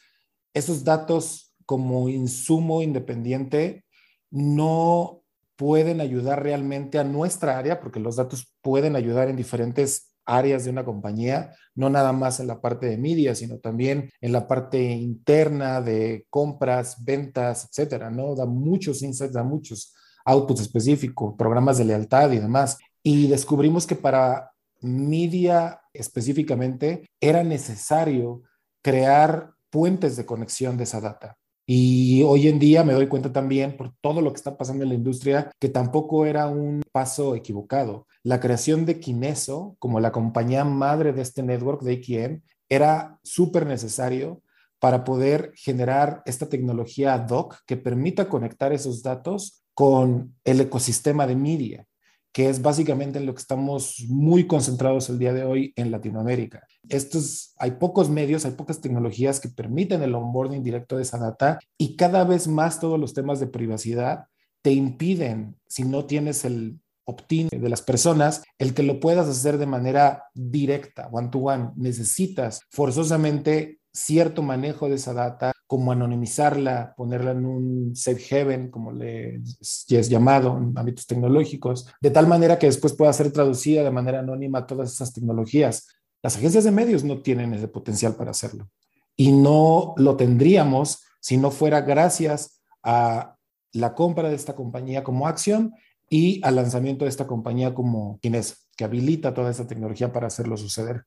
esos 0.55 0.85
datos 0.85 1.55
como 1.65 2.09
insumo 2.09 2.83
independiente 2.83 3.85
no 4.31 5.23
pueden 5.57 6.01
ayudar 6.01 6.43
realmente 6.43 6.99
a 6.99 7.05
nuestra 7.05 7.59
área, 7.59 7.81
porque 7.81 8.01
los 8.01 8.17
datos 8.17 8.55
pueden 8.63 8.97
ayudar 8.97 9.29
en 9.29 9.37
diferentes 9.37 10.15
áreas 10.25 10.65
de 10.65 10.71
una 10.71 10.85
compañía, 10.85 11.55
no 11.75 11.91
nada 11.91 12.13
más 12.13 12.41
en 12.41 12.47
la 12.47 12.61
parte 12.61 12.87
de 12.87 12.97
media, 12.97 13.35
sino 13.35 13.59
también 13.59 14.11
en 14.21 14.33
la 14.33 14.47
parte 14.47 14.81
interna 14.83 15.81
de 15.81 16.27
compras, 16.31 17.05
ventas, 17.05 17.69
etcétera, 17.69 18.11
¿no? 18.11 18.35
Da 18.35 18.47
muchos 18.47 19.03
insights, 19.03 19.35
da 19.35 19.43
muchos 19.43 19.95
outputs 20.25 20.61
específicos, 20.61 21.35
programas 21.37 21.79
de 21.79 21.85
lealtad 21.85 22.31
y 22.33 22.39
demás. 22.39 22.79
Y 23.03 23.29
descubrimos 23.29 23.87
que 23.87 23.97
para 23.97 24.53
media 24.81 25.80
específicamente 25.93 27.09
era 27.21 27.43
necesario 27.43 28.43
crear 28.83 29.53
puentes 29.71 30.17
de 30.17 30.27
conexión 30.27 30.77
de 30.77 30.85
esa 30.85 31.01
data. 31.01 31.37
Y 31.67 32.23
hoy 32.25 32.49
en 32.49 32.59
día 32.59 32.83
me 32.83 32.95
doy 32.95 33.07
cuenta 33.07 33.33
también 33.33 33.77
por 33.77 33.93
todo 34.01 34.21
lo 34.21 34.33
que 34.33 34.39
está 34.39 34.57
pasando 34.57 34.83
en 34.83 34.89
la 34.89 34.97
industria 34.97 35.53
que 35.61 35.69
tampoco 35.69 36.27
era 36.27 36.49
un 36.49 36.83
paso 36.91 37.37
equivocado. 37.37 38.09
La 38.25 38.41
creación 38.41 38.87
de 38.87 38.99
Kineso 38.99 39.77
como 39.79 40.01
la 40.01 40.11
compañía 40.11 40.65
madre 40.65 41.13
de 41.13 41.23
este 41.23 41.45
network 41.45 41.83
de 41.83 41.95
AKM 41.95 42.43
era 42.69 43.21
súper 43.23 43.67
necesario 43.67 44.43
para 44.81 45.05
poder 45.05 45.53
generar 45.55 46.23
esta 46.25 46.49
tecnología 46.49 47.15
ad 47.15 47.31
hoc 47.31 47.59
que 47.67 47.77
permita 47.77 48.29
conectar 48.29 48.73
esos 48.73 49.03
datos 49.03 49.63
con 49.75 50.35
el 50.43 50.61
ecosistema 50.61 51.27
de 51.27 51.37
media 51.37 51.87
que 52.33 52.49
es 52.49 52.63
básicamente 52.63 53.19
en 53.19 53.27
lo 53.27 53.35
que 53.35 53.41
estamos 53.41 54.05
muy 54.09 54.47
concentrados 54.47 55.09
el 55.11 55.19
día 55.19 55.33
de 55.33 55.45
hoy 55.45 55.73
en 55.77 55.91
Latinoamérica. 55.91 56.67
Estos, 56.89 57.55
hay 57.59 57.73
pocos 57.73 58.09
medios, 58.09 58.45
hay 58.45 58.53
pocas 58.53 58.81
tecnologías 58.81 59.41
que 59.41 59.49
permiten 59.49 60.03
el 60.03 60.15
onboarding 60.15 60.63
directo 60.63 60.97
de 60.97 61.03
esa 61.03 61.19
data 61.19 61.59
y 61.77 61.97
cada 61.97 62.25
vez 62.25 62.47
más 62.47 62.79
todos 62.81 62.99
los 63.01 63.15
temas 63.15 63.41
de 63.41 63.49
privacidad 63.49 64.27
te 64.63 64.73
impiden, 64.73 65.57
si 65.67 65.85
no 65.85 66.05
tienes 66.05 66.45
el 66.45 66.79
opt-in 67.05 67.49
de 67.49 67.69
las 67.69 67.83
personas, 67.83 68.43
el 68.59 68.75
que 68.75 68.83
lo 68.83 69.01
puedas 69.01 69.27
hacer 69.27 69.59
de 69.59 69.67
manera 69.67 70.25
directa, 70.35 71.09
one 71.11 71.29
to 71.29 71.39
one. 71.39 71.71
Necesitas 71.77 72.61
forzosamente 72.71 73.81
cierto 73.93 74.43
manejo 74.43 74.89
de 74.89 74.97
esa 74.97 75.13
data, 75.13 75.53
como 75.71 75.93
anonimizarla, 75.93 76.95
ponerla 76.97 77.31
en 77.31 77.47
un 77.47 77.95
safe 77.95 78.41
haven, 78.41 78.73
como 78.73 78.91
le 78.91 79.37
es 79.37 80.09
llamado 80.09 80.59
en 80.59 80.77
ámbitos 80.77 81.07
tecnológicos, 81.07 81.87
de 82.01 82.11
tal 82.11 82.27
manera 82.27 82.59
que 82.59 82.67
después 82.67 82.93
pueda 82.93 83.13
ser 83.13 83.31
traducida 83.31 83.85
de 83.85 83.93
manera 83.93 84.19
anónima 84.19 84.67
todas 84.67 84.93
esas 84.93 85.13
tecnologías. 85.13 85.87
Las 86.25 86.37
agencias 86.37 86.65
de 86.65 86.73
medios 86.73 87.05
no 87.05 87.23
tienen 87.23 87.55
ese 87.55 87.69
potencial 87.69 88.17
para 88.17 88.33
hacerlo 88.33 88.69
y 89.15 89.31
no 89.31 89.95
lo 89.97 90.17
tendríamos 90.17 91.05
si 91.21 91.37
no 91.37 91.53
fuera 91.53 91.83
gracias 91.83 92.61
a 92.83 93.37
la 93.73 93.95
compra 93.95 94.29
de 94.29 94.35
esta 94.35 94.57
compañía 94.57 95.05
como 95.05 95.29
acción 95.29 95.73
y 96.09 96.45
al 96.45 96.57
lanzamiento 96.57 97.05
de 97.05 97.11
esta 97.11 97.29
compañía 97.29 97.75
como 97.75 98.19
Kines, 98.19 98.69
que 98.77 98.83
habilita 98.83 99.35
toda 99.35 99.53
esa 99.53 99.69
tecnología 99.69 100.13
para 100.13 100.27
hacerlo 100.27 100.57
suceder. 100.57 101.05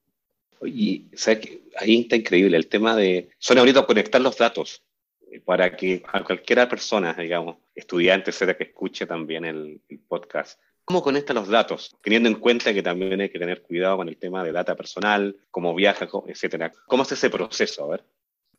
Y 0.65 1.09
ahí 1.77 2.01
está 2.01 2.15
increíble 2.15 2.57
el 2.57 2.67
tema 2.67 2.95
de, 2.95 3.29
son 3.37 3.57
ahorita 3.57 3.85
conectar 3.85 4.21
los 4.21 4.37
datos 4.37 4.83
eh, 5.31 5.39
para 5.39 5.75
que 5.75 6.03
a 6.11 6.23
cualquiera 6.23 6.69
persona, 6.69 7.13
digamos, 7.13 7.57
estudiante, 7.75 8.31
etcétera, 8.31 8.57
que 8.57 8.65
escuche 8.65 9.05
también 9.05 9.45
el, 9.45 9.81
podcast, 10.07 10.59
¿Cómo 10.85 11.01
conecta 11.01 11.33
los 11.33 11.47
datos? 11.47 11.95
Teniendo 12.03 12.27
en 12.27 12.35
cuenta 12.35 12.73
que 12.73 12.83
también 12.83 13.21
hay 13.21 13.29
que 13.29 13.39
tener 13.39 13.61
cuidado 13.61 13.95
con 13.95 14.09
el 14.09 14.17
tema 14.17 14.43
de 14.43 14.51
data 14.51 14.75
personal, 14.75 15.37
cómo 15.49 15.73
viaja, 15.73 16.09
etcétera. 16.27 16.73
¿Cómo 16.87 17.03
es 17.03 17.11
ese 17.13 17.29
proceso? 17.29 17.85
A 17.85 17.87
ver. 17.87 18.05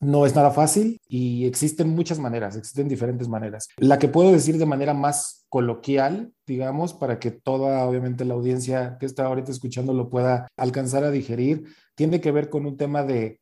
No 0.00 0.26
es 0.26 0.34
nada 0.34 0.50
fácil 0.50 1.00
y 1.06 1.46
existen 1.46 1.88
muchas 1.88 2.18
maneras, 2.18 2.56
existen 2.56 2.88
diferentes 2.88 3.28
maneras. 3.28 3.68
La 3.76 3.98
que 3.98 4.08
puedo 4.08 4.32
decir 4.32 4.58
de 4.58 4.66
manera 4.66 4.92
más 4.92 5.46
coloquial, 5.48 6.32
digamos, 6.46 6.92
para 6.92 7.18
que 7.18 7.30
toda, 7.30 7.84
obviamente, 7.86 8.24
la 8.24 8.34
audiencia 8.34 8.96
que 8.98 9.06
está 9.06 9.24
ahorita 9.24 9.50
escuchando 9.50 9.94
lo 9.94 10.10
pueda 10.10 10.48
alcanzar 10.56 11.04
a 11.04 11.10
digerir, 11.10 11.64
tiene 11.94 12.20
que 12.20 12.32
ver 12.32 12.50
con 12.50 12.66
un 12.66 12.76
tema 12.76 13.02
de 13.02 13.40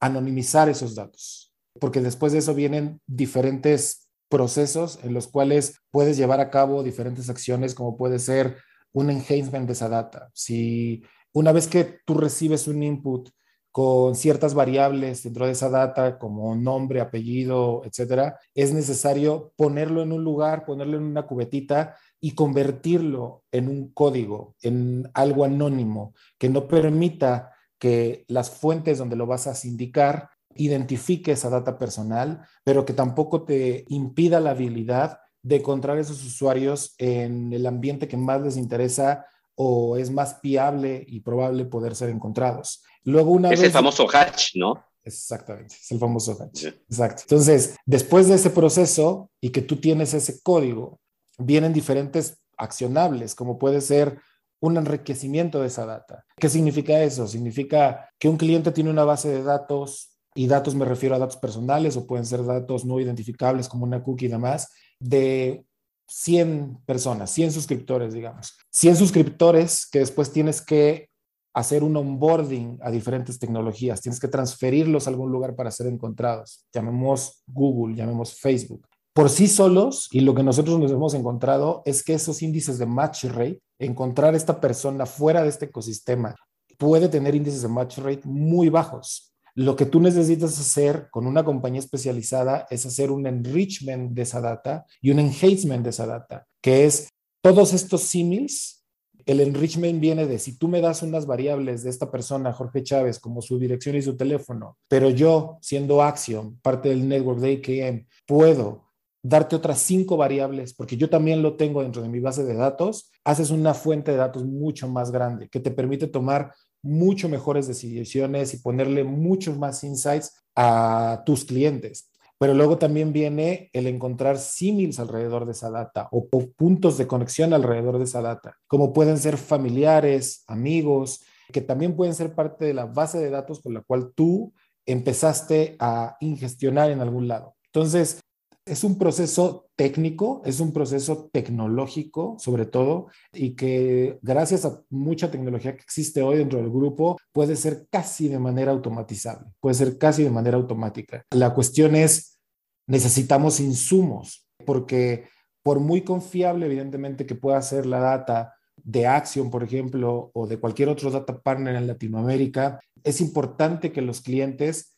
anonimizar 0.00 0.68
esos 0.68 0.94
datos, 0.94 1.54
porque 1.80 2.00
después 2.00 2.32
de 2.32 2.38
eso 2.38 2.54
vienen 2.54 3.00
diferentes 3.06 4.08
procesos 4.28 4.98
en 5.02 5.14
los 5.14 5.26
cuales 5.26 5.80
puedes 5.90 6.16
llevar 6.16 6.40
a 6.40 6.50
cabo 6.50 6.82
diferentes 6.82 7.30
acciones, 7.30 7.74
como 7.74 7.96
puede 7.96 8.18
ser 8.18 8.58
un 8.92 9.10
enhancement 9.10 9.66
de 9.66 9.72
esa 9.72 9.88
data. 9.88 10.30
Si 10.34 11.02
una 11.32 11.52
vez 11.52 11.66
que 11.66 12.00
tú 12.04 12.14
recibes 12.14 12.68
un 12.68 12.82
input 12.82 13.30
con 13.70 14.14
ciertas 14.16 14.54
variables 14.54 15.22
dentro 15.22 15.46
de 15.46 15.52
esa 15.52 15.68
data, 15.68 16.18
como 16.18 16.54
nombre, 16.56 17.00
apellido, 17.00 17.82
etcétera, 17.84 18.38
es 18.54 18.72
necesario 18.72 19.52
ponerlo 19.56 20.02
en 20.02 20.12
un 20.12 20.24
lugar, 20.24 20.64
ponerlo 20.64 20.96
en 20.96 21.04
una 21.04 21.26
cubetita 21.26 21.96
y 22.20 22.32
convertirlo 22.32 23.44
en 23.52 23.68
un 23.68 23.92
código, 23.92 24.56
en 24.62 25.08
algo 25.14 25.44
anónimo, 25.44 26.14
que 26.38 26.48
no 26.48 26.66
permita 26.66 27.52
que 27.78 28.24
las 28.28 28.50
fuentes 28.50 28.98
donde 28.98 29.16
lo 29.16 29.26
vas 29.26 29.46
a 29.46 29.54
sindicar 29.54 30.30
identifique 30.54 31.32
esa 31.32 31.50
data 31.50 31.78
personal, 31.78 32.42
pero 32.64 32.84
que 32.84 32.92
tampoco 32.92 33.44
te 33.44 33.84
impida 33.88 34.40
la 34.40 34.50
habilidad 34.50 35.18
de 35.42 35.56
encontrar 35.56 35.98
esos 35.98 36.24
usuarios 36.24 36.94
en 36.98 37.52
el 37.52 37.66
ambiente 37.66 38.08
que 38.08 38.16
más 38.16 38.42
les 38.42 38.56
interesa 38.56 39.26
o 39.54 39.96
es 39.96 40.10
más 40.10 40.40
viable 40.42 41.04
y 41.06 41.20
probable 41.20 41.64
poder 41.64 41.94
ser 41.94 42.10
encontrados. 42.10 42.82
Luego 43.04 43.32
una 43.32 43.50
es 43.50 43.62
el 43.62 43.70
famoso 43.70 44.06
hatch, 44.12 44.56
¿no? 44.56 44.84
Exactamente, 45.04 45.76
es 45.80 45.90
el 45.90 45.98
famoso 45.98 46.36
hatch. 46.38 46.64
Exacto. 46.64 47.22
Entonces, 47.22 47.76
después 47.86 48.28
de 48.28 48.34
ese 48.34 48.50
proceso 48.50 49.30
y 49.40 49.50
que 49.50 49.62
tú 49.62 49.76
tienes 49.76 50.12
ese 50.12 50.40
código, 50.42 51.00
vienen 51.38 51.72
diferentes 51.72 52.38
accionables, 52.56 53.34
como 53.34 53.58
puede 53.58 53.80
ser 53.80 54.20
un 54.60 54.76
enriquecimiento 54.76 55.60
de 55.60 55.68
esa 55.68 55.86
data. 55.86 56.24
¿Qué 56.36 56.48
significa 56.48 57.02
eso? 57.02 57.26
Significa 57.26 58.08
que 58.18 58.28
un 58.28 58.36
cliente 58.36 58.72
tiene 58.72 58.90
una 58.90 59.04
base 59.04 59.28
de 59.28 59.42
datos, 59.42 60.18
y 60.34 60.46
datos 60.46 60.74
me 60.74 60.84
refiero 60.84 61.14
a 61.14 61.18
datos 61.18 61.36
personales 61.36 61.96
o 61.96 62.06
pueden 62.06 62.26
ser 62.26 62.44
datos 62.44 62.84
no 62.84 63.00
identificables 63.00 63.68
como 63.68 63.84
una 63.84 64.02
cookie 64.02 64.26
y 64.26 64.28
demás, 64.28 64.72
de 65.00 65.64
100 66.08 66.78
personas, 66.86 67.30
100 67.30 67.52
suscriptores, 67.52 68.14
digamos. 68.14 68.56
100 68.70 68.96
suscriptores 68.96 69.86
que 69.90 70.00
después 70.00 70.32
tienes 70.32 70.60
que 70.60 71.08
hacer 71.54 71.82
un 71.82 71.96
onboarding 71.96 72.78
a 72.82 72.90
diferentes 72.90 73.38
tecnologías, 73.38 74.00
tienes 74.00 74.20
que 74.20 74.28
transferirlos 74.28 75.06
a 75.06 75.10
algún 75.10 75.32
lugar 75.32 75.56
para 75.56 75.70
ser 75.70 75.86
encontrados. 75.88 76.66
Llamemos 76.72 77.42
Google, 77.46 77.96
llamemos 77.96 78.38
Facebook 78.38 78.86
por 79.18 79.30
sí 79.30 79.48
solos, 79.48 80.06
y 80.12 80.20
lo 80.20 80.32
que 80.32 80.44
nosotros 80.44 80.78
nos 80.78 80.92
hemos 80.92 81.12
encontrado 81.12 81.82
es 81.84 82.04
que 82.04 82.14
esos 82.14 82.40
índices 82.40 82.78
de 82.78 82.86
match 82.86 83.24
rate, 83.24 83.60
encontrar 83.80 84.36
esta 84.36 84.60
persona 84.60 85.06
fuera 85.06 85.42
de 85.42 85.48
este 85.48 85.64
ecosistema, 85.64 86.36
puede 86.78 87.08
tener 87.08 87.34
índices 87.34 87.62
de 87.62 87.66
match 87.66 87.98
rate 87.98 88.20
muy 88.22 88.68
bajos. 88.68 89.34
Lo 89.56 89.74
que 89.74 89.86
tú 89.86 89.98
necesitas 89.98 90.56
hacer 90.60 91.08
con 91.10 91.26
una 91.26 91.44
compañía 91.44 91.80
especializada 91.80 92.68
es 92.70 92.86
hacer 92.86 93.10
un 93.10 93.26
enrichment 93.26 94.12
de 94.12 94.22
esa 94.22 94.40
data 94.40 94.86
y 95.00 95.10
un 95.10 95.18
enhancement 95.18 95.82
de 95.82 95.90
esa 95.90 96.06
data, 96.06 96.46
que 96.62 96.84
es 96.84 97.08
todos 97.42 97.72
estos 97.72 98.02
símiles. 98.02 98.84
El 99.26 99.40
enrichment 99.40 99.98
viene 99.98 100.26
de 100.26 100.38
si 100.38 100.56
tú 100.56 100.68
me 100.68 100.80
das 100.80 101.02
unas 101.02 101.26
variables 101.26 101.82
de 101.82 101.90
esta 101.90 102.08
persona, 102.12 102.52
Jorge 102.52 102.84
Chávez, 102.84 103.18
como 103.18 103.42
su 103.42 103.58
dirección 103.58 103.96
y 103.96 104.02
su 104.02 104.16
teléfono, 104.16 104.78
pero 104.86 105.10
yo, 105.10 105.58
siendo 105.60 106.04
Axiom, 106.04 106.60
parte 106.62 106.90
del 106.90 107.08
network 107.08 107.40
de 107.40 107.54
AKM, 107.54 108.06
puedo 108.24 108.87
darte 109.22 109.56
otras 109.56 109.80
cinco 109.80 110.16
variables, 110.16 110.74
porque 110.74 110.96
yo 110.96 111.10
también 111.10 111.42
lo 111.42 111.56
tengo 111.56 111.82
dentro 111.82 112.02
de 112.02 112.08
mi 112.08 112.20
base 112.20 112.44
de 112.44 112.54
datos, 112.54 113.10
haces 113.24 113.50
una 113.50 113.74
fuente 113.74 114.12
de 114.12 114.16
datos 114.16 114.44
mucho 114.44 114.88
más 114.88 115.10
grande 115.10 115.48
que 115.48 115.60
te 115.60 115.70
permite 115.70 116.06
tomar 116.06 116.52
mucho 116.82 117.28
mejores 117.28 117.66
decisiones 117.66 118.54
y 118.54 118.58
ponerle 118.58 119.04
muchos 119.04 119.58
más 119.58 119.82
insights 119.82 120.32
a 120.54 121.22
tus 121.26 121.44
clientes. 121.44 122.10
Pero 122.38 122.54
luego 122.54 122.78
también 122.78 123.12
viene 123.12 123.68
el 123.72 123.88
encontrar 123.88 124.38
símiles 124.38 125.00
alrededor 125.00 125.44
de 125.44 125.52
esa 125.52 125.70
data 125.70 126.08
o, 126.12 126.28
o 126.30 126.50
puntos 126.52 126.96
de 126.96 127.08
conexión 127.08 127.52
alrededor 127.52 127.98
de 127.98 128.04
esa 128.04 128.22
data, 128.22 128.56
como 128.68 128.92
pueden 128.92 129.18
ser 129.18 129.36
familiares, 129.36 130.44
amigos, 130.46 131.24
que 131.52 131.60
también 131.60 131.96
pueden 131.96 132.14
ser 132.14 132.34
parte 132.34 132.64
de 132.66 132.74
la 132.74 132.86
base 132.86 133.18
de 133.18 133.30
datos 133.30 133.60
con 133.60 133.74
la 133.74 133.80
cual 133.80 134.12
tú 134.14 134.52
empezaste 134.86 135.76
a 135.80 136.16
ingestionar 136.20 136.90
en 136.90 137.00
algún 137.00 137.26
lado. 137.26 137.56
Entonces, 137.66 138.20
es 138.68 138.84
un 138.84 138.98
proceso 138.98 139.68
técnico, 139.76 140.42
es 140.44 140.60
un 140.60 140.72
proceso 140.72 141.28
tecnológico 141.32 142.36
sobre 142.38 142.66
todo 142.66 143.08
y 143.32 143.54
que 143.54 144.18
gracias 144.22 144.64
a 144.64 144.82
mucha 144.90 145.30
tecnología 145.30 145.76
que 145.76 145.82
existe 145.82 146.22
hoy 146.22 146.38
dentro 146.38 146.58
del 146.58 146.70
grupo 146.70 147.18
puede 147.32 147.56
ser 147.56 147.86
casi 147.90 148.28
de 148.28 148.38
manera 148.38 148.72
automatizable, 148.72 149.48
puede 149.60 149.74
ser 149.74 149.98
casi 149.98 150.24
de 150.24 150.30
manera 150.30 150.56
automática. 150.56 151.24
La 151.30 151.54
cuestión 151.54 151.96
es, 151.96 152.38
necesitamos 152.86 153.60
insumos 153.60 154.46
porque 154.64 155.28
por 155.62 155.80
muy 155.80 156.02
confiable 156.02 156.66
evidentemente 156.66 157.26
que 157.26 157.34
pueda 157.34 157.60
ser 157.62 157.86
la 157.86 158.00
data 158.00 158.54
de 158.76 159.06
Action, 159.06 159.50
por 159.50 159.64
ejemplo, 159.64 160.30
o 160.32 160.46
de 160.46 160.58
cualquier 160.58 160.88
otro 160.88 161.10
data 161.10 161.40
partner 161.40 161.74
en 161.76 161.86
Latinoamérica, 161.86 162.80
es 163.02 163.20
importante 163.20 163.92
que 163.92 164.02
los 164.02 164.20
clientes 164.20 164.96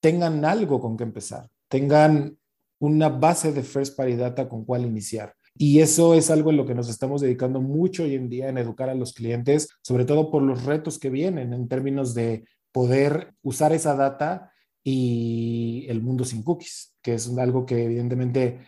tengan 0.00 0.44
algo 0.44 0.80
con 0.80 0.96
que 0.96 1.04
empezar, 1.04 1.48
tengan 1.68 2.38
una 2.78 3.08
base 3.08 3.52
de 3.52 3.62
first 3.62 3.96
party 3.96 4.16
data 4.16 4.48
con 4.48 4.64
cual 4.64 4.84
iniciar. 4.84 5.34
Y 5.56 5.80
eso 5.80 6.14
es 6.14 6.30
algo 6.30 6.50
en 6.50 6.56
lo 6.56 6.66
que 6.66 6.74
nos 6.74 6.88
estamos 6.88 7.20
dedicando 7.20 7.60
mucho 7.60 8.04
hoy 8.04 8.14
en 8.14 8.28
día 8.28 8.48
en 8.48 8.58
educar 8.58 8.88
a 8.88 8.94
los 8.94 9.12
clientes, 9.12 9.68
sobre 9.82 10.04
todo 10.04 10.30
por 10.30 10.42
los 10.42 10.64
retos 10.64 10.98
que 10.98 11.10
vienen 11.10 11.52
en 11.52 11.66
términos 11.66 12.14
de 12.14 12.44
poder 12.70 13.34
usar 13.42 13.72
esa 13.72 13.96
data 13.96 14.52
y 14.84 15.86
el 15.88 16.00
mundo 16.00 16.24
sin 16.24 16.44
cookies, 16.44 16.94
que 17.02 17.14
es 17.14 17.36
algo 17.36 17.66
que 17.66 17.84
evidentemente 17.84 18.60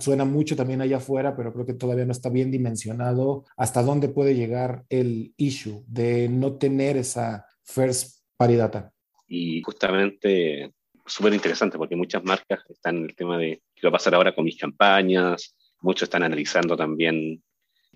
suena 0.00 0.24
mucho 0.24 0.56
también 0.56 0.80
allá 0.80 0.96
afuera, 0.98 1.36
pero 1.36 1.52
creo 1.52 1.66
que 1.66 1.74
todavía 1.74 2.04
no 2.04 2.12
está 2.12 2.28
bien 2.28 2.50
dimensionado 2.50 3.44
hasta 3.56 3.82
dónde 3.82 4.08
puede 4.08 4.34
llegar 4.34 4.84
el 4.88 5.34
issue 5.36 5.84
de 5.86 6.28
no 6.28 6.56
tener 6.56 6.96
esa 6.96 7.46
first 7.62 8.24
party 8.36 8.56
data. 8.56 8.92
Y 9.26 9.62
justamente 9.62 10.72
súper 11.06 11.34
interesante 11.34 11.78
porque 11.78 11.96
muchas 11.96 12.24
marcas 12.24 12.60
están 12.68 12.96
en 12.96 13.04
el 13.04 13.16
tema 13.16 13.38
de 13.38 13.62
qué 13.74 13.86
va 13.86 13.90
a 13.90 13.92
pasar 13.92 14.14
ahora 14.14 14.34
con 14.34 14.44
mis 14.44 14.58
campañas, 14.58 15.56
muchos 15.80 16.06
están 16.06 16.22
analizando 16.22 16.76
también 16.76 17.42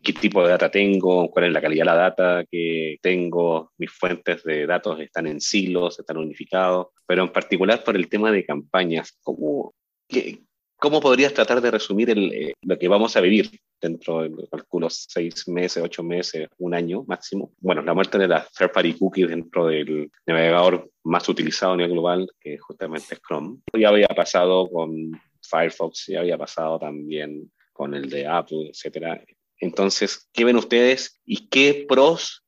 qué 0.03 0.12
tipo 0.12 0.43
de 0.43 0.50
data 0.50 0.71
tengo, 0.71 1.31
cuál 1.31 1.47
es 1.47 1.53
la 1.53 1.61
calidad 1.61 1.83
de 1.83 1.87
la 1.87 1.97
data 1.97 2.45
que 2.50 2.99
tengo, 3.03 3.73
mis 3.79 3.91
fuentes 3.91 4.43
de 4.45 4.67
datos 4.67 5.00
están 5.00 5.27
en 5.27 5.41
silos, 5.41 5.99
están 5.99 6.19
unificados, 6.19 6.88
pero 7.07 7.23
en 7.23 7.33
particular 7.33 7.83
por 7.83 7.97
el 7.97 8.09
tema 8.09 8.31
de 8.31 8.45
campañas, 8.45 9.19
¿cómo, 9.23 9.75
qué, 10.07 10.41
¿Cómo 10.80 11.00
podrías 11.00 11.35
tratar 11.35 11.61
de 11.61 11.73
resumir 11.73 12.08
eh, 12.11 12.52
lo 12.62 12.78
que 12.78 12.87
vamos 12.87 13.16
a 13.16 13.20
vivir 13.20 13.50
dentro 13.80 14.23
de, 14.23 14.30
los 14.75 15.06
seis 15.08 15.49
meses, 15.49 15.82
ocho 15.82 16.04
meses, 16.04 16.49
un 16.58 16.73
año 16.73 17.02
máximo? 17.04 17.52
Bueno, 17.58 17.82
la 17.82 17.94
muerte 17.94 18.16
de 18.16 18.28
las 18.28 18.52
third 18.52 18.70
party 18.70 18.94
cookies 18.94 19.28
dentro 19.28 19.66
del 19.66 20.08
navegador 20.25 20.88
más 21.02 21.28
utilizado 21.28 21.73
a 21.73 21.76
nivel 21.76 21.94
global, 21.94 22.30
que 22.38 22.58
justamente 22.58 23.14
es 23.14 23.20
Chrome. 23.20 23.58
Ya 23.76 23.88
había 23.88 24.06
pasado 24.06 24.70
con 24.70 25.11
Firefox, 25.42 26.06
ya 26.06 26.20
había 26.20 26.38
pasado 26.38 26.78
también 26.78 27.50
con 27.73 27.94
el 27.94 28.08
de 28.08 28.28
Apple, 28.28 28.70
etcétera. 28.70 29.20
Entonces, 29.58 30.28
¿qué 30.32 30.44
ven 30.44 30.56
ustedes 30.56 31.20
y 31.25 31.49
qué 31.49 31.87
pros, 31.88 32.44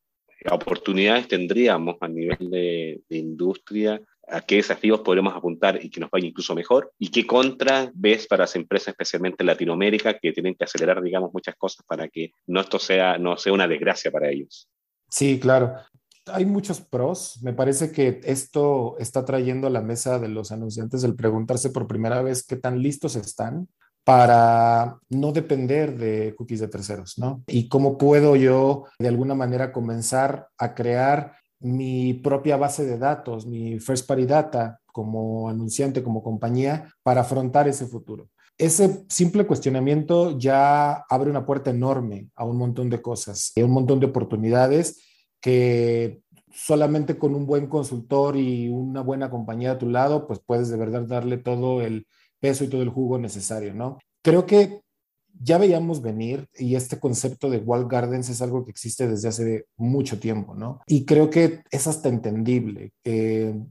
oportunidades 0.49 1.26
tendríamos 1.26 1.96
a 2.00 2.06
nivel 2.06 2.49
de, 2.49 3.00
de 3.08 3.18
industria 3.18 4.00
a 4.30 4.40
qué 4.40 4.56
desafíos 4.56 5.00
podremos 5.00 5.34
apuntar 5.34 5.82
y 5.82 5.90
que 5.90 6.00
nos 6.00 6.10
vaya 6.10 6.26
incluso 6.26 6.54
mejor, 6.54 6.92
y 6.99 7.10
qué 7.10 7.26
contra 7.26 7.90
ves 7.94 8.26
para 8.26 8.44
las 8.44 8.56
empresas, 8.56 8.88
especialmente 8.88 9.42
en 9.42 9.46
Latinoamérica, 9.46 10.18
que 10.18 10.32
tienen 10.32 10.54
que 10.54 10.64
acelerar, 10.64 11.02
digamos, 11.02 11.32
muchas 11.32 11.56
cosas 11.56 11.84
para 11.87 12.08
que 12.08 12.32
no 12.46 12.60
esto 12.60 12.78
sea, 12.78 13.18
no 13.18 13.37
sea 13.37 13.52
una 13.52 13.68
desgracia 13.68 14.10
para 14.10 14.30
ellos. 14.30 14.68
Sí, 15.08 15.38
claro. 15.40 15.75
Hay 16.26 16.46
muchos 16.46 16.80
pros. 16.80 17.40
Me 17.42 17.52
parece 17.52 17.90
que 17.90 18.20
esto 18.25 18.96
está 18.99 19.25
trayendo 19.25 19.66
a 19.66 19.70
la 19.70 19.80
mesa 19.80 20.18
de 20.18 20.28
los 20.28 20.52
anunciantes 20.52 21.02
el 21.02 21.16
preguntarse 21.16 21.70
por 21.70 21.87
primera 21.87 22.22
vez 22.22 22.46
qué 22.46 22.56
tan 22.56 22.80
listos 22.80 23.16
están 23.16 23.68
para 24.04 24.99
no 25.10 25.32
depender 25.32 25.96
de 25.96 26.34
cookies 26.37 26.60
de 26.60 26.68
terceros, 26.68 27.18
¿no? 27.18 27.42
Y 27.46 27.68
cómo 27.68 27.99
puedo 27.99 28.34
yo 28.34 28.84
de 28.99 29.08
alguna 29.08 29.34
manera 29.34 29.72
comenzar 29.72 30.49
a 30.58 30.75
crear 30.75 31.37
mi 31.61 32.14
propia 32.14 32.57
base 32.57 32.85
de 32.85 32.99
datos, 32.99 33.47
mi 33.47 33.79
first 33.79 34.07
party 34.07 34.26
data 34.26 34.81
como 34.87 35.49
anunciante, 35.49 36.02
como 36.02 36.23
compañía, 36.23 36.93
para 37.02 37.21
afrontar 37.21 37.69
ese 37.69 37.87
futuro. 37.87 38.29
Ese 38.59 39.05
simple 39.09 39.47
cuestionamiento 39.47 40.38
ya 40.38 41.05
abre 41.09 41.31
una 41.31 41.47
puerta 41.47 41.71
enorme 41.71 42.29
a 42.35 42.45
un 42.45 42.59
montón 42.59 42.90
de 42.90 43.00
cosas, 43.00 43.52
a 43.57 43.64
un 43.64 43.71
montón 43.71 44.00
de 44.00 44.07
oportunidades 44.07 45.00
que 45.40 46.21
solamente 46.52 47.17
con 47.17 47.35
un 47.35 47.47
buen 47.47 47.69
consultor 47.69 48.37
y 48.37 48.69
una 48.69 49.00
buena 49.00 49.31
compañía 49.31 49.73
a 49.73 49.79
tu 49.79 49.88
lado, 49.88 50.26
pues 50.26 50.40
puedes 50.45 50.69
de 50.69 50.76
verdad 50.76 51.02
darle 51.02 51.38
todo 51.38 51.81
el 51.81 52.07
peso 52.40 52.64
y 52.64 52.69
todo 52.69 52.83
el 52.83 52.88
jugo 52.88 53.19
necesario, 53.19 53.73
¿no? 53.75 53.99
Creo 54.23 54.47
que 54.47 54.83
ya 55.38 55.58
veíamos 55.58 56.02
venir 56.02 56.49
y 56.58 56.75
este 56.75 56.99
concepto 56.99 57.50
de 57.50 57.58
wall 57.58 57.88
gardens 57.88 58.28
es 58.28 58.42
algo 58.42 58.64
que 58.64 58.70
existe 58.70 59.08
desde 59.08 59.28
hace 59.28 59.66
mucho 59.76 60.18
tiempo, 60.18 60.54
¿no? 60.54 60.80
Y 60.87 61.04
creo 61.04 61.30
que 61.30 61.60
es 61.70 61.87
hasta 61.87 62.08
entendible. 62.08 62.92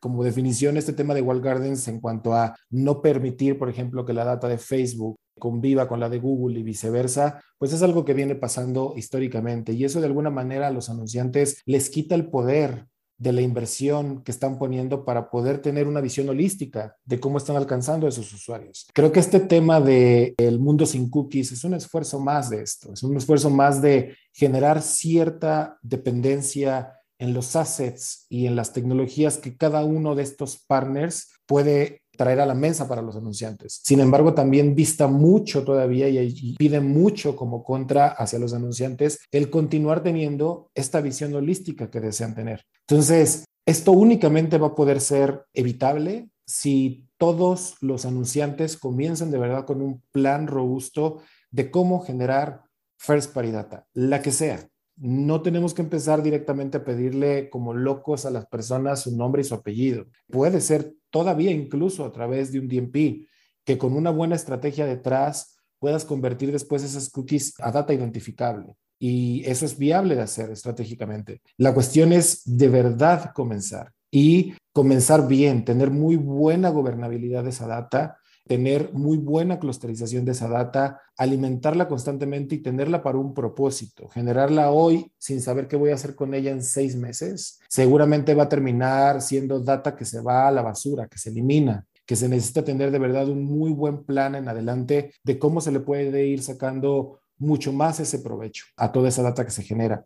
como 0.01 0.23
definición, 0.23 0.77
este 0.77 0.93
tema 0.93 1.13
de 1.13 1.21
wall 1.21 1.41
gardens 1.41 1.87
en 1.87 1.99
cuanto 1.99 2.33
a 2.33 2.55
no 2.69 3.01
permitir, 3.01 3.57
por 3.57 3.69
ejemplo, 3.69 4.05
que 4.05 4.13
la 4.13 4.25
data 4.25 4.47
de 4.47 4.57
Facebook 4.57 5.17
conviva 5.39 5.87
con 5.87 5.99
la 5.99 6.09
de 6.09 6.19
Google 6.19 6.59
y 6.59 6.63
viceversa, 6.63 7.41
pues 7.57 7.73
es 7.73 7.81
algo 7.81 8.05
que 8.05 8.13
viene 8.13 8.35
pasando 8.35 8.93
históricamente 8.95 9.73
y 9.73 9.85
eso 9.85 9.99
de 9.99 10.07
alguna 10.07 10.29
manera 10.29 10.67
a 10.67 10.71
los 10.71 10.89
anunciantes 10.89 11.61
les 11.65 11.89
quita 11.89 12.13
el 12.13 12.29
poder 12.29 12.85
de 13.19 13.33
la 13.33 13.41
inversión 13.41 14.23
que 14.23 14.31
están 14.31 14.57
poniendo 14.57 15.03
para 15.03 15.29
poder 15.29 15.61
tener 15.61 15.87
una 15.87 16.01
visión 16.01 16.29
holística 16.29 16.95
de 17.05 17.19
cómo 17.19 17.37
están 17.37 17.57
alcanzando 17.57 18.05
a 18.05 18.09
esos 18.09 18.33
usuarios. 18.33 18.87
Creo 18.93 19.11
que 19.11 19.19
este 19.19 19.41
tema 19.41 19.81
de 19.81 20.33
el 20.37 20.59
mundo 20.59 20.85
sin 20.85 21.09
cookies 21.09 21.51
es 21.51 21.63
un 21.65 21.73
esfuerzo 21.73 22.19
más 22.19 22.49
de 22.49 22.61
esto, 22.61 22.93
es 22.93 23.03
un 23.03 23.17
esfuerzo 23.17 23.49
más 23.49 23.81
de 23.81 24.15
generar 24.33 24.81
cierta 24.81 25.77
dependencia 25.81 26.93
en 27.19 27.33
los 27.33 27.57
assets 27.57 28.25
y 28.29 28.47
en 28.47 28.55
las 28.55 28.71
tecnologías 28.71 29.37
que 29.37 29.57
cada 29.57 29.83
uno 29.83 30.15
de 30.15 30.23
estos 30.23 30.63
partners 30.65 31.33
puede 31.45 32.01
traer 32.19 32.41
a 32.41 32.45
la 32.45 32.53
mesa 32.53 32.85
para 32.85 33.01
los 33.01 33.15
anunciantes. 33.15 33.79
Sin 33.81 34.01
embargo, 34.01 34.33
también 34.33 34.75
vista 34.75 35.07
mucho 35.07 35.63
todavía 35.63 36.09
y, 36.09 36.57
pide 36.57 36.81
mucho 36.81 37.37
como 37.37 37.63
contra 37.63 38.09
hacia 38.09 38.39
los 38.39 38.53
anunciantes 38.53 39.19
el 39.31 39.49
continuar 39.49 40.03
teniendo 40.03 40.69
esta 40.75 40.99
visión 40.99 41.33
holística 41.33 41.89
que 41.89 42.01
desean 42.01 42.35
tener. 42.35 42.65
Entonces, 42.89 43.45
esto 43.65 43.93
únicamente 43.93 44.57
va 44.57 44.67
a 44.67 44.75
poder 44.75 44.99
ser 44.99 45.45
evitable 45.53 46.29
si 46.45 47.07
todos 47.17 47.75
los 47.79 48.05
anunciantes 48.05 48.75
comienzan 48.75 49.31
de 49.31 49.37
verdad 49.37 49.65
con 49.65 49.81
un 49.81 50.03
plan 50.11 50.45
robusto 50.45 51.21
de 51.51 51.71
cómo 51.71 52.01
generar 52.01 52.63
first 52.97 53.33
party 53.33 53.51
data, 53.51 53.87
la 53.93 54.21
que 54.21 54.33
sea. 54.33 54.67
No 54.97 55.41
tenemos 55.41 55.73
que 55.73 55.83
empezar 55.83 56.21
directamente 56.21 56.79
a 56.79 56.83
pedirle 56.83 57.49
como 57.49 57.73
locos 57.73 58.25
a 58.25 58.29
las 58.29 58.45
personas 58.47 59.03
su 59.03 59.15
nombre 59.15 59.41
y 59.41 59.45
su 59.45 59.55
apellido. 59.55 60.07
Puede 60.29 60.59
ser 60.59 60.93
todavía 61.09 61.51
incluso 61.51 62.05
a 62.05 62.11
través 62.11 62.51
de 62.51 62.59
un 62.59 62.67
DMP, 62.67 63.27
que 63.65 63.77
con 63.77 63.93
una 63.93 64.09
buena 64.09 64.35
estrategia 64.35 64.85
detrás 64.85 65.57
puedas 65.79 66.05
convertir 66.05 66.51
después 66.51 66.83
esas 66.83 67.09
cookies 67.09 67.53
a 67.59 67.71
data 67.71 67.93
identificable. 67.93 68.75
Y 68.99 69.43
eso 69.45 69.65
es 69.65 69.77
viable 69.77 70.15
de 70.15 70.21
hacer 70.21 70.51
estratégicamente. 70.51 71.41
La 71.57 71.73
cuestión 71.73 72.11
es 72.11 72.41
de 72.45 72.67
verdad 72.67 73.31
comenzar 73.33 73.93
y 74.11 74.53
comenzar 74.73 75.27
bien, 75.27 75.63
tener 75.63 75.89
muy 75.89 76.17
buena 76.17 76.69
gobernabilidad 76.69 77.43
de 77.43 77.51
esa 77.51 77.67
data, 77.67 78.17
tener 78.49 78.91
muy 78.93 79.17
buena 79.17 79.59
clusterización 79.59 80.25
de 80.25 80.31
esa 80.31 80.47
data, 80.47 81.03
alimentarla 81.15 81.87
constantemente 81.87 82.55
y 82.55 82.63
tenerla 82.63 83.03
para 83.03 83.19
un 83.19 83.35
propósito. 83.35 84.07
Generarla 84.09 84.71
hoy 84.71 85.11
sin 85.19 85.39
saber 85.39 85.67
qué 85.67 85.75
voy 85.75 85.91
a 85.91 85.93
hacer 85.93 86.15
con 86.15 86.33
ella 86.33 86.49
en 86.49 86.63
seis 86.63 86.95
meses, 86.95 87.59
seguramente 87.69 88.33
va 88.33 88.45
a 88.45 88.49
terminar 88.49 89.21
siendo 89.21 89.59
data 89.59 89.95
que 89.95 90.03
se 90.03 90.19
va 90.19 90.47
a 90.47 90.51
la 90.51 90.63
basura, 90.63 91.07
que 91.07 91.19
se 91.19 91.29
elimina 91.29 91.85
que 92.07 92.15
se 92.15 92.27
necesita 92.27 92.65
tener 92.65 92.89
de 92.89 92.97
verdad 92.97 93.29
un 93.29 93.45
muy 93.45 93.69
buen 93.69 94.03
plan 94.03 94.33
en 94.33 94.49
adelante 94.49 95.13
de 95.23 95.37
cómo 95.37 95.61
se 95.61 95.71
le 95.71 95.79
puede 95.79 96.25
ir 96.25 96.41
sacando 96.41 97.19
mucho 97.37 97.71
más 97.71 97.99
ese 97.99 98.17
provecho 98.17 98.65
a 98.77 98.91
toda 98.91 99.09
esa 99.09 99.21
data 99.21 99.45
que 99.45 99.51
se 99.51 99.61
genera. 99.61 100.03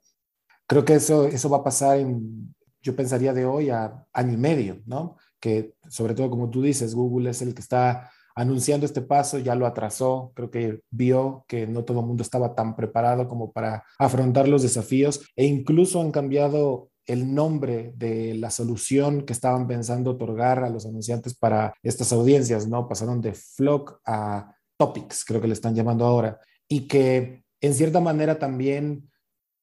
Creo 0.67 0.83
que 0.83 0.95
eso, 0.95 1.27
eso 1.27 1.49
va 1.49 1.59
a 1.59 1.63
pasar 1.63 1.99
en, 1.99 2.53
yo 2.81 2.93
pensaría 2.93 3.31
de 3.31 3.45
hoy 3.45 3.69
a 3.69 4.05
año 4.11 4.33
y 4.33 4.37
medio, 4.37 4.81
¿no? 4.85 5.15
Que 5.39 5.75
sobre 5.87 6.13
todo 6.13 6.29
como 6.29 6.49
tú 6.49 6.61
dices, 6.61 6.93
Google 6.93 7.29
es 7.29 7.41
el 7.41 7.53
que 7.53 7.61
está 7.61 8.11
anunciando 8.35 8.85
este 8.85 9.01
paso, 9.01 9.39
ya 9.39 9.55
lo 9.55 9.65
atrasó, 9.65 10.31
creo 10.35 10.49
que 10.49 10.81
vio 10.89 11.45
que 11.47 11.67
no 11.67 11.83
todo 11.83 11.99
el 11.99 12.05
mundo 12.05 12.23
estaba 12.23 12.55
tan 12.55 12.75
preparado 12.75 13.27
como 13.27 13.51
para 13.51 13.83
afrontar 13.99 14.47
los 14.47 14.63
desafíos 14.63 15.21
e 15.35 15.45
incluso 15.45 16.01
han 16.01 16.11
cambiado 16.11 16.89
el 17.05 17.33
nombre 17.33 17.93
de 17.95 18.33
la 18.35 18.49
solución 18.49 19.25
que 19.25 19.33
estaban 19.33 19.67
pensando 19.67 20.11
otorgar 20.11 20.63
a 20.63 20.69
los 20.69 20.85
anunciantes 20.85 21.35
para 21.35 21.73
estas 21.83 22.13
audiencias, 22.13 22.67
¿no? 22.67 22.87
Pasaron 22.87 23.21
de 23.21 23.33
Flock 23.33 23.99
a 24.05 24.55
Topics, 24.77 25.25
creo 25.25 25.41
que 25.41 25.47
le 25.47 25.53
están 25.53 25.75
llamando 25.75 26.05
ahora 26.05 26.39
y 26.67 26.87
que 26.87 27.43
en 27.61 27.73
cierta 27.73 27.99
manera 27.99 28.39
también 28.39 29.09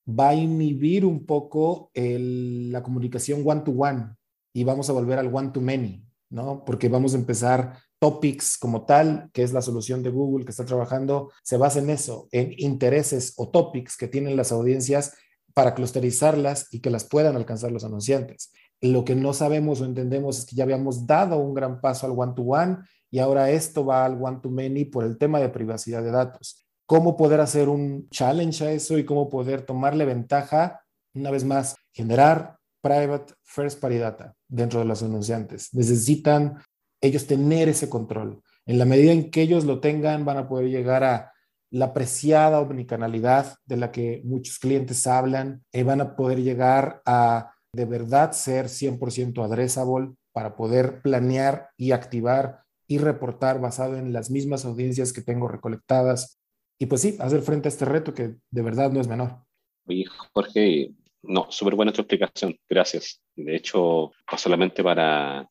va 0.08 0.30
a 0.30 0.34
inhibir 0.34 1.04
un 1.04 1.24
poco 1.24 1.90
la 1.94 2.82
comunicación 2.82 3.42
one-to-one 3.44 4.14
y 4.54 4.64
vamos 4.64 4.90
a 4.90 4.92
volver 4.92 5.18
al 5.18 5.34
one-to-many, 5.34 6.04
¿no? 6.30 6.64
Porque 6.64 6.88
vamos 6.88 7.14
a 7.14 7.18
empezar 7.18 7.78
topics 8.00 8.58
como 8.58 8.84
tal, 8.84 9.30
que 9.32 9.44
es 9.44 9.52
la 9.52 9.62
solución 9.62 10.02
de 10.02 10.10
Google 10.10 10.44
que 10.44 10.50
está 10.50 10.64
trabajando, 10.64 11.30
se 11.44 11.56
basa 11.56 11.78
en 11.78 11.90
eso, 11.90 12.28
en 12.32 12.52
intereses 12.56 13.34
o 13.36 13.50
topics 13.50 13.96
que 13.96 14.08
tienen 14.08 14.36
las 14.36 14.50
audiencias 14.50 15.14
para 15.54 15.74
clusterizarlas 15.74 16.66
y 16.72 16.80
que 16.80 16.90
las 16.90 17.04
puedan 17.04 17.36
alcanzar 17.36 17.70
los 17.70 17.84
anunciantes. 17.84 18.50
Lo 18.80 19.04
que 19.04 19.14
no 19.14 19.32
sabemos 19.34 19.80
o 19.80 19.84
entendemos 19.84 20.38
es 20.38 20.46
que 20.46 20.56
ya 20.56 20.64
habíamos 20.64 21.06
dado 21.06 21.36
un 21.38 21.54
gran 21.54 21.80
paso 21.80 22.06
al 22.06 22.18
one-to-one 22.18 22.78
y 23.10 23.20
ahora 23.20 23.50
esto 23.50 23.84
va 23.84 24.04
al 24.04 24.20
one-to-many 24.20 24.86
por 24.86 25.04
el 25.04 25.18
tema 25.18 25.38
de 25.38 25.50
privacidad 25.50 26.02
de 26.02 26.10
datos 26.10 26.66
cómo 26.90 27.16
poder 27.16 27.40
hacer 27.40 27.68
un 27.68 28.08
challenge 28.08 28.64
a 28.64 28.72
eso 28.72 28.98
y 28.98 29.04
cómo 29.04 29.28
poder 29.28 29.62
tomarle 29.62 30.04
ventaja, 30.04 30.84
una 31.14 31.30
vez 31.30 31.44
más, 31.44 31.76
generar 31.92 32.58
private 32.82 33.32
first 33.44 33.80
party 33.80 33.98
data 33.98 34.34
dentro 34.48 34.80
de 34.80 34.86
los 34.86 35.00
anunciantes. 35.00 35.72
Necesitan 35.72 36.60
ellos 37.00 37.26
tener 37.26 37.68
ese 37.68 37.88
control. 37.88 38.42
En 38.66 38.78
la 38.78 38.84
medida 38.84 39.12
en 39.12 39.30
que 39.30 39.42
ellos 39.42 39.64
lo 39.64 39.80
tengan, 39.80 40.24
van 40.24 40.38
a 40.38 40.48
poder 40.48 40.68
llegar 40.68 41.04
a 41.04 41.32
la 41.70 41.94
preciada 41.94 42.60
omnicanalidad 42.60 43.56
de 43.64 43.76
la 43.76 43.92
que 43.92 44.22
muchos 44.24 44.58
clientes 44.58 45.06
hablan 45.06 45.64
y 45.72 45.82
van 45.82 46.00
a 46.00 46.16
poder 46.16 46.42
llegar 46.42 47.00
a 47.06 47.52
de 47.72 47.84
verdad 47.84 48.32
ser 48.32 48.66
100% 48.66 49.44
addressable 49.44 50.14
para 50.32 50.56
poder 50.56 51.00
planear 51.02 51.70
y 51.76 51.92
activar 51.92 52.64
y 52.88 52.98
reportar 52.98 53.60
basado 53.60 53.96
en 53.96 54.12
las 54.12 54.30
mismas 54.30 54.64
audiencias 54.64 55.12
que 55.12 55.22
tengo 55.22 55.46
recolectadas. 55.46 56.40
Y 56.78 56.86
pues 56.86 57.02
sí, 57.02 57.16
hacer 57.20 57.42
frente 57.42 57.68
a 57.68 57.70
este 57.70 57.84
reto 57.84 58.12
que 58.12 58.34
de 58.50 58.62
verdad 58.62 58.90
no 58.90 59.00
es 59.00 59.06
menor. 59.06 59.44
Oye, 59.86 60.06
Jorge, 60.32 60.92
no, 61.22 61.46
súper 61.50 61.76
buena 61.76 61.92
tu 61.92 62.00
explicación, 62.00 62.56
gracias. 62.68 63.20
De 63.36 63.54
hecho, 63.54 64.10
solamente 64.36 64.82
para, 64.82 65.48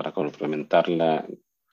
para 0.00 0.12
complementarla, 0.12 1.26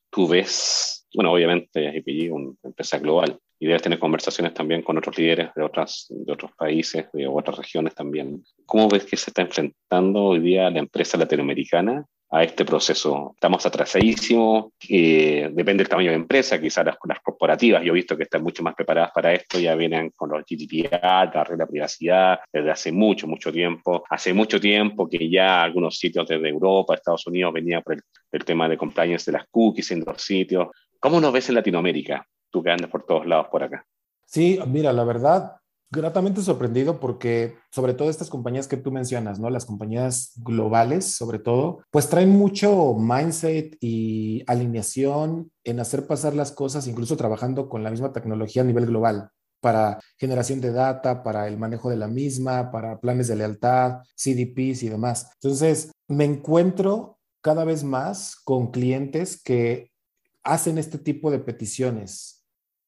tú 0.10 0.28
ves, 0.28 1.08
bueno, 1.16 1.32
obviamente 1.32 1.96
IPG 1.96 2.26
es 2.26 2.32
una 2.32 2.54
empresa 2.62 3.00
global 3.00 3.40
y 3.58 3.68
debes 3.68 3.82
tener 3.82 4.00
conversaciones 4.00 4.54
también 4.54 4.82
con 4.82 4.98
otros 4.98 5.18
líderes 5.18 5.52
de, 5.56 5.64
otras, 5.64 6.08
de 6.10 6.34
otros 6.34 6.52
países, 6.58 7.06
de 7.14 7.26
otras 7.26 7.58
regiones 7.58 7.96
también. 7.96 8.44
¿Cómo 8.66 8.90
ves 8.90 9.06
que 9.06 9.16
se 9.16 9.30
está 9.30 9.44
enfrentando 9.44 10.26
hoy 10.26 10.40
día 10.42 10.70
la 10.70 10.80
empresa 10.80 11.18
latinoamericana 11.18 12.06
a 12.30 12.44
este 12.44 12.66
proceso. 12.66 13.32
Estamos 13.36 13.66
atrasadísimos, 13.66 14.74
eh, 14.90 15.50
depende 15.54 15.84
del 15.84 15.90
tamaño 15.90 16.10
de 16.10 16.16
empresa, 16.16 16.60
quizás 16.60 16.86
las, 16.86 16.98
las, 17.08 17.20
corporativas, 17.22 17.84
yo 17.84 17.92
he 17.92 17.96
visto 17.96 18.18
que 18.18 18.24
están 18.24 18.44
mucho 18.44 18.64
más 18.64 18.76
preparadas 18.76 19.12
para 19.14 19.34
esto, 19.34 19.60
ya 19.60 19.76
vienen 19.76 20.12
con 20.16 20.30
los 20.30 20.44
GDPR, 20.44 21.32
la 21.34 21.44
regla 21.44 21.66
de 21.66 21.72
privacidad, 21.72 22.40
desde 22.52 22.72
hace 22.72 22.92
mucho, 22.92 23.28
mucho 23.28 23.52
tiempo. 23.52 24.04
Hace 24.10 24.34
mucho 24.34 24.60
tiempo 24.60 25.08
que 25.08 25.30
ya 25.30 25.64
algunos 25.64 25.98
sitios 25.98 26.28
desde 26.28 26.50
Europa, 26.50 26.96
Estados 26.96 27.26
Unidos, 27.28 27.54
venían 27.54 27.82
por 27.82 27.96
el, 27.96 28.02
el 28.32 28.46
tema 28.46 28.68
de 28.68 28.78
compliance 28.78 29.32
de 29.32 29.38
las 29.38 29.48
cookies 29.50 29.92
en 29.92 30.04
los 30.06 30.22
sitios. 30.22 30.68
¿Cómo 31.00 31.22
nos 31.22 31.32
ves 31.32 31.50
en 31.50 31.56
Latinoamérica? 31.56 32.26
Tú 32.50 32.64
que 32.64 32.72
andas 32.72 32.90
por 32.90 33.06
todos 33.06 33.26
lados 33.26 33.48
por 33.50 33.64
acá. 33.64 33.86
Sí, 34.26 34.60
mira, 34.68 34.92
la 34.92 35.06
verdad, 35.06 35.58
gratamente 35.90 36.42
sorprendido 36.42 37.00
porque 37.00 37.56
sobre 37.72 37.94
todo 37.94 38.10
estas 38.10 38.30
compañías 38.30 38.68
que 38.68 38.78
tú 38.78 38.92
mencionas, 38.92 39.40
¿no? 39.40 39.50
Las 39.50 39.66
compañías 39.66 40.34
globales, 40.38 41.06
sobre 41.06 41.40
todo, 41.40 41.84
pues 41.92 42.10
traen 42.10 42.30
mucho 42.30 42.96
mindset 42.96 43.78
y 43.80 44.44
alineación 44.48 45.52
en 45.64 45.80
hacer 45.80 46.08
pasar 46.08 46.34
las 46.34 46.52
cosas, 46.52 46.88
incluso 46.88 47.18
trabajando 47.18 47.70
con 47.70 47.84
la 47.84 47.92
misma 47.92 48.12
tecnología 48.14 48.64
a 48.64 48.66
nivel 48.66 48.86
global 48.86 49.30
para 49.60 50.00
generación 50.18 50.62
de 50.62 50.72
data, 50.72 51.24
para 51.24 51.48
el 51.48 51.58
manejo 51.58 51.90
de 51.90 51.98
la 51.98 52.08
misma, 52.08 52.72
para 52.72 53.00
planes 53.00 53.28
de 53.28 53.36
lealtad, 53.36 54.00
CDPs 54.16 54.84
y 54.84 54.90
demás. 54.90 55.32
Entonces, 55.42 55.92
me 56.08 56.26
encuentro 56.26 57.18
cada 57.42 57.66
vez 57.66 57.84
más 57.84 58.36
con 58.36 58.72
clientes 58.72 59.42
que 59.42 59.92
hacen 60.44 60.78
este 60.78 60.98
tipo 60.98 61.32
de 61.32 61.40
peticiones, 61.40 62.46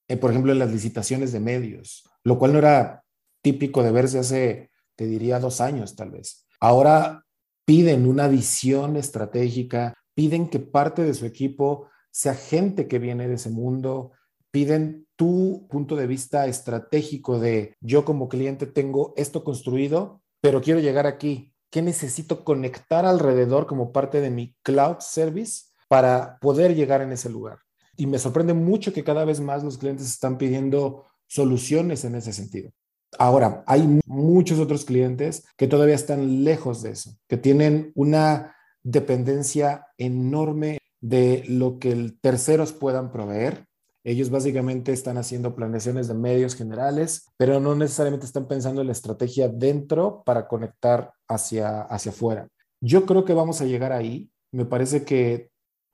eh, 0.07 0.17
por 0.17 0.31
ejemplo, 0.31 0.51
en 0.51 0.59
las 0.59 0.71
licitaciones 0.71 1.31
de 1.31 1.39
medios 1.39 2.09
lo 2.29 2.37
cual 2.37 2.53
no 2.53 2.59
era 2.59 3.03
típico 3.41 3.81
de 3.81 3.91
verse 3.91 4.19
hace, 4.19 4.69
te 4.95 5.07
diría, 5.07 5.39
dos 5.39 5.61
años 5.61 5.95
tal 5.95 6.11
vez. 6.11 6.45
Ahora 6.59 7.25
piden 7.65 8.07
una 8.07 8.27
visión 8.27 8.97
estratégica, 8.97 9.95
piden 10.13 10.47
que 10.47 10.59
parte 10.59 11.03
de 11.03 11.15
su 11.15 11.25
equipo 11.25 11.87
sea 12.11 12.35
gente 12.35 12.87
que 12.87 12.99
viene 12.99 13.27
de 13.27 13.33
ese 13.33 13.49
mundo, 13.49 14.11
piden 14.51 15.07
tu 15.15 15.67
punto 15.71 15.95
de 15.95 16.05
vista 16.05 16.45
estratégico 16.45 17.39
de 17.39 17.75
yo 17.81 18.05
como 18.05 18.29
cliente 18.29 18.67
tengo 18.67 19.15
esto 19.17 19.43
construido, 19.43 20.21
pero 20.39 20.61
quiero 20.61 20.79
llegar 20.79 21.07
aquí. 21.07 21.55
¿Qué 21.71 21.81
necesito 21.81 22.43
conectar 22.43 23.07
alrededor 23.07 23.65
como 23.65 23.91
parte 23.91 24.21
de 24.21 24.29
mi 24.29 24.55
cloud 24.61 24.97
service 24.99 25.65
para 25.87 26.37
poder 26.41 26.75
llegar 26.75 27.01
en 27.01 27.11
ese 27.11 27.29
lugar? 27.29 27.57
Y 27.97 28.05
me 28.05 28.19
sorprende 28.19 28.53
mucho 28.53 28.93
que 28.93 29.03
cada 29.03 29.25
vez 29.25 29.39
más 29.39 29.63
los 29.63 29.79
clientes 29.79 30.05
están 30.07 30.37
pidiendo 30.37 31.08
soluciones 31.29 32.03
en 32.03 32.15
ese 32.15 32.33
sentido. 32.33 32.71
Ahora, 33.17 33.63
hay 33.65 34.01
muchos 34.05 34.59
otros 34.59 34.85
clientes 34.85 35.45
que 35.57 35.67
todavía 35.67 35.95
están 35.95 36.43
lejos 36.43 36.83
de 36.83 36.91
eso, 36.91 37.11
que 37.27 37.37
tienen 37.37 37.91
una 37.95 38.55
dependencia 38.83 39.87
enorme 39.97 40.79
de 41.01 41.43
lo 41.47 41.79
que 41.79 42.13
terceros 42.21 42.73
puedan 42.73 43.11
proveer. 43.11 43.65
Ellos 44.03 44.29
básicamente 44.29 44.91
están 44.91 45.17
haciendo 45.17 45.55
planeaciones 45.55 46.07
de 46.07 46.13
medios 46.13 46.55
generales, 46.55 47.25
pero 47.37 47.59
no 47.59 47.75
necesariamente 47.75 48.25
están 48.25 48.47
pensando 48.47 48.81
en 48.81 48.87
la 48.87 48.93
estrategia 48.93 49.49
dentro 49.49 50.23
para 50.23 50.47
conectar 50.47 51.13
hacia, 51.27 51.81
hacia 51.81 52.11
afuera. 52.11 52.47
Yo 52.81 53.05
creo 53.05 53.25
que 53.25 53.33
vamos 53.33 53.61
a 53.61 53.65
llegar 53.65 53.91
ahí. 53.91 54.29
Me 54.51 54.65
parece 54.65 55.03
que, 55.03 55.51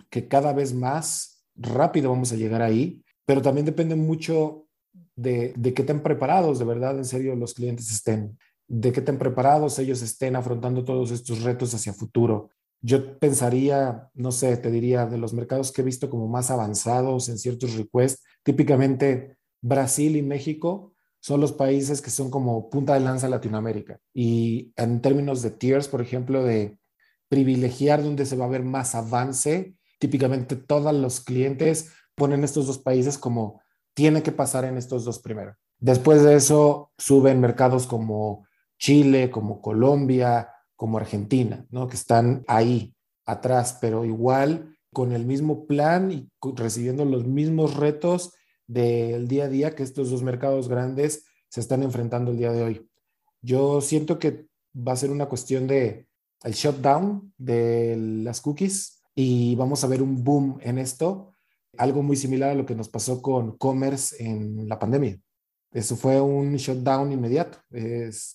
que 0.09 0.27
cada 0.27 0.53
vez 0.53 0.73
más 0.73 1.43
rápido 1.55 2.09
vamos 2.09 2.31
a 2.31 2.35
llegar 2.35 2.61
ahí, 2.61 3.03
pero 3.25 3.41
también 3.41 3.65
depende 3.65 3.95
mucho 3.95 4.64
de, 5.15 5.53
de 5.55 5.73
qué 5.73 5.83
tan 5.83 6.01
preparados 6.01 6.59
de 6.59 6.65
verdad, 6.65 6.97
en 6.97 7.05
serio, 7.05 7.35
los 7.35 7.53
clientes 7.53 7.91
estén, 7.91 8.37
de 8.67 8.91
qué 8.91 9.01
tan 9.01 9.17
preparados 9.17 9.79
ellos 9.79 10.01
estén 10.01 10.35
afrontando 10.35 10.83
todos 10.83 11.11
estos 11.11 11.43
retos 11.43 11.73
hacia 11.73 11.93
futuro. 11.93 12.49
Yo 12.81 13.17
pensaría, 13.17 14.09
no 14.13 14.31
sé, 14.31 14.57
te 14.57 14.69
diría, 14.69 15.05
de 15.05 15.17
los 15.17 15.33
mercados 15.33 15.71
que 15.71 15.81
he 15.81 15.85
visto 15.85 16.09
como 16.09 16.27
más 16.27 16.51
avanzados 16.51 17.29
en 17.29 17.37
ciertos 17.37 17.75
requests, 17.75 18.23
típicamente 18.43 19.37
Brasil 19.61 20.15
y 20.15 20.21
México 20.21 20.93
son 21.19 21.41
los 21.41 21.53
países 21.53 22.03
que 22.03 22.11
son 22.11 22.29
como 22.29 22.69
punta 22.69 22.93
de 22.93 22.99
lanza 22.99 23.27
Latinoamérica. 23.27 23.99
Y 24.13 24.71
en 24.75 25.01
términos 25.01 25.41
de 25.41 25.49
tiers, 25.49 25.87
por 25.87 26.01
ejemplo, 26.01 26.43
de 26.43 26.77
privilegiar 27.29 28.03
donde 28.03 28.27
se 28.27 28.35
va 28.35 28.45
a 28.45 28.49
ver 28.49 28.63
más 28.63 28.93
avance, 28.93 29.75
típicamente 29.97 30.55
todos 30.55 30.93
los 30.93 31.21
clientes 31.21 31.91
ponen 32.13 32.43
estos 32.43 32.67
dos 32.67 32.77
países 32.77 33.17
como 33.17 33.61
tiene 33.95 34.21
que 34.21 34.31
pasar 34.31 34.65
en 34.65 34.77
estos 34.77 35.05
dos 35.05 35.19
primero. 35.19 35.55
Después 35.79 36.23
de 36.23 36.35
eso 36.35 36.91
suben 36.97 37.39
mercados 37.39 37.87
como 37.87 38.45
Chile, 38.77 39.31
como 39.31 39.61
Colombia, 39.61 40.49
como 40.75 40.97
Argentina, 40.97 41.65
¿no? 41.71 41.87
Que 41.87 41.95
están 41.95 42.43
ahí 42.47 42.93
atrás, 43.25 43.77
pero 43.81 44.05
igual 44.05 44.77
con 44.93 45.11
el 45.11 45.25
mismo 45.25 45.65
plan 45.65 46.11
y 46.11 46.29
recibiendo 46.55 47.03
los 47.05 47.25
mismos 47.25 47.75
retos 47.75 48.33
del 48.67 49.27
día 49.27 49.45
a 49.45 49.49
día 49.49 49.75
que 49.75 49.83
estos 49.83 50.09
dos 50.09 50.23
mercados 50.23 50.69
grandes 50.69 51.25
se 51.49 51.59
están 51.59 51.83
enfrentando 51.83 52.31
el 52.31 52.37
día 52.37 52.51
de 52.51 52.63
hoy. 52.63 52.89
Yo 53.41 53.81
siento 53.81 54.19
que 54.19 54.47
va 54.75 54.93
a 54.93 54.97
ser 54.97 55.09
una 55.09 55.27
cuestión 55.27 55.67
de 55.67 56.07
el 56.43 56.53
shutdown 56.53 57.33
de 57.37 57.95
las 57.97 58.41
cookies 58.41 59.01
y 59.13 59.55
vamos 59.55 59.83
a 59.83 59.87
ver 59.87 60.01
un 60.01 60.23
boom 60.23 60.59
en 60.61 60.77
esto 60.77 61.34
algo 61.77 62.03
muy 62.03 62.15
similar 62.15 62.51
a 62.51 62.55
lo 62.55 62.65
que 62.65 62.75
nos 62.75 62.89
pasó 62.89 63.21
con 63.21 63.57
Commerce 63.57 64.23
en 64.23 64.67
la 64.67 64.79
pandemia. 64.79 65.19
Eso 65.71 65.95
fue 65.95 66.21
un 66.21 66.55
shutdown 66.55 67.11
inmediato. 67.11 67.57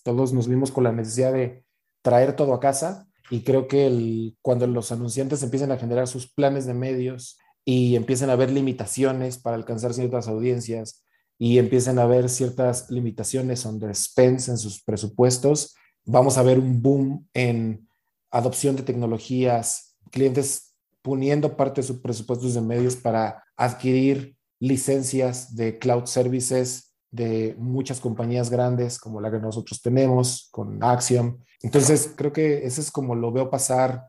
todos 0.02 0.32
nos 0.32 0.46
vimos 0.46 0.70
con 0.70 0.84
la 0.84 0.92
necesidad 0.92 1.32
de 1.32 1.64
traer 2.02 2.36
todo 2.36 2.54
a 2.54 2.60
casa 2.60 3.06
y 3.30 3.42
creo 3.42 3.68
que 3.68 4.34
cuando 4.42 4.66
los 4.66 4.92
anunciantes 4.92 5.42
empiezan 5.42 5.72
a 5.72 5.78
generar 5.78 6.08
sus 6.08 6.30
planes 6.32 6.66
de 6.66 6.74
medios 6.74 7.38
y 7.64 7.96
empiezan 7.96 8.30
a 8.30 8.36
ver 8.36 8.50
limitaciones 8.50 9.38
para 9.38 9.56
alcanzar 9.56 9.94
ciertas 9.94 10.28
audiencias 10.28 11.04
y 11.38 11.58
empiezan 11.58 11.98
a 11.98 12.06
ver 12.06 12.28
ciertas 12.28 12.90
limitaciones 12.90 13.64
en 13.64 14.58
sus 14.58 14.82
presupuestos, 14.82 15.74
vamos 16.04 16.36
a 16.36 16.42
ver 16.42 16.58
un 16.58 16.82
boom 16.82 17.26
en 17.32 17.88
adopción 18.30 18.76
de 18.76 18.82
tecnologías, 18.82 19.96
clientes 20.10 20.69
poniendo 21.02 21.56
parte 21.56 21.80
de 21.80 21.86
sus 21.86 22.00
presupuestos 22.00 22.54
de 22.54 22.60
medios 22.60 22.96
para 22.96 23.42
adquirir 23.56 24.36
licencias 24.58 25.54
de 25.56 25.78
cloud 25.78 26.06
services 26.06 26.94
de 27.10 27.54
muchas 27.58 28.00
compañías 28.00 28.50
grandes 28.50 28.98
como 28.98 29.20
la 29.20 29.30
que 29.30 29.38
nosotros 29.38 29.80
tenemos 29.82 30.48
con 30.52 30.82
Axiom. 30.82 31.38
Entonces, 31.62 32.14
creo 32.16 32.32
que 32.32 32.64
eso 32.64 32.80
es 32.80 32.90
como 32.90 33.14
lo 33.14 33.32
veo 33.32 33.50
pasar 33.50 34.04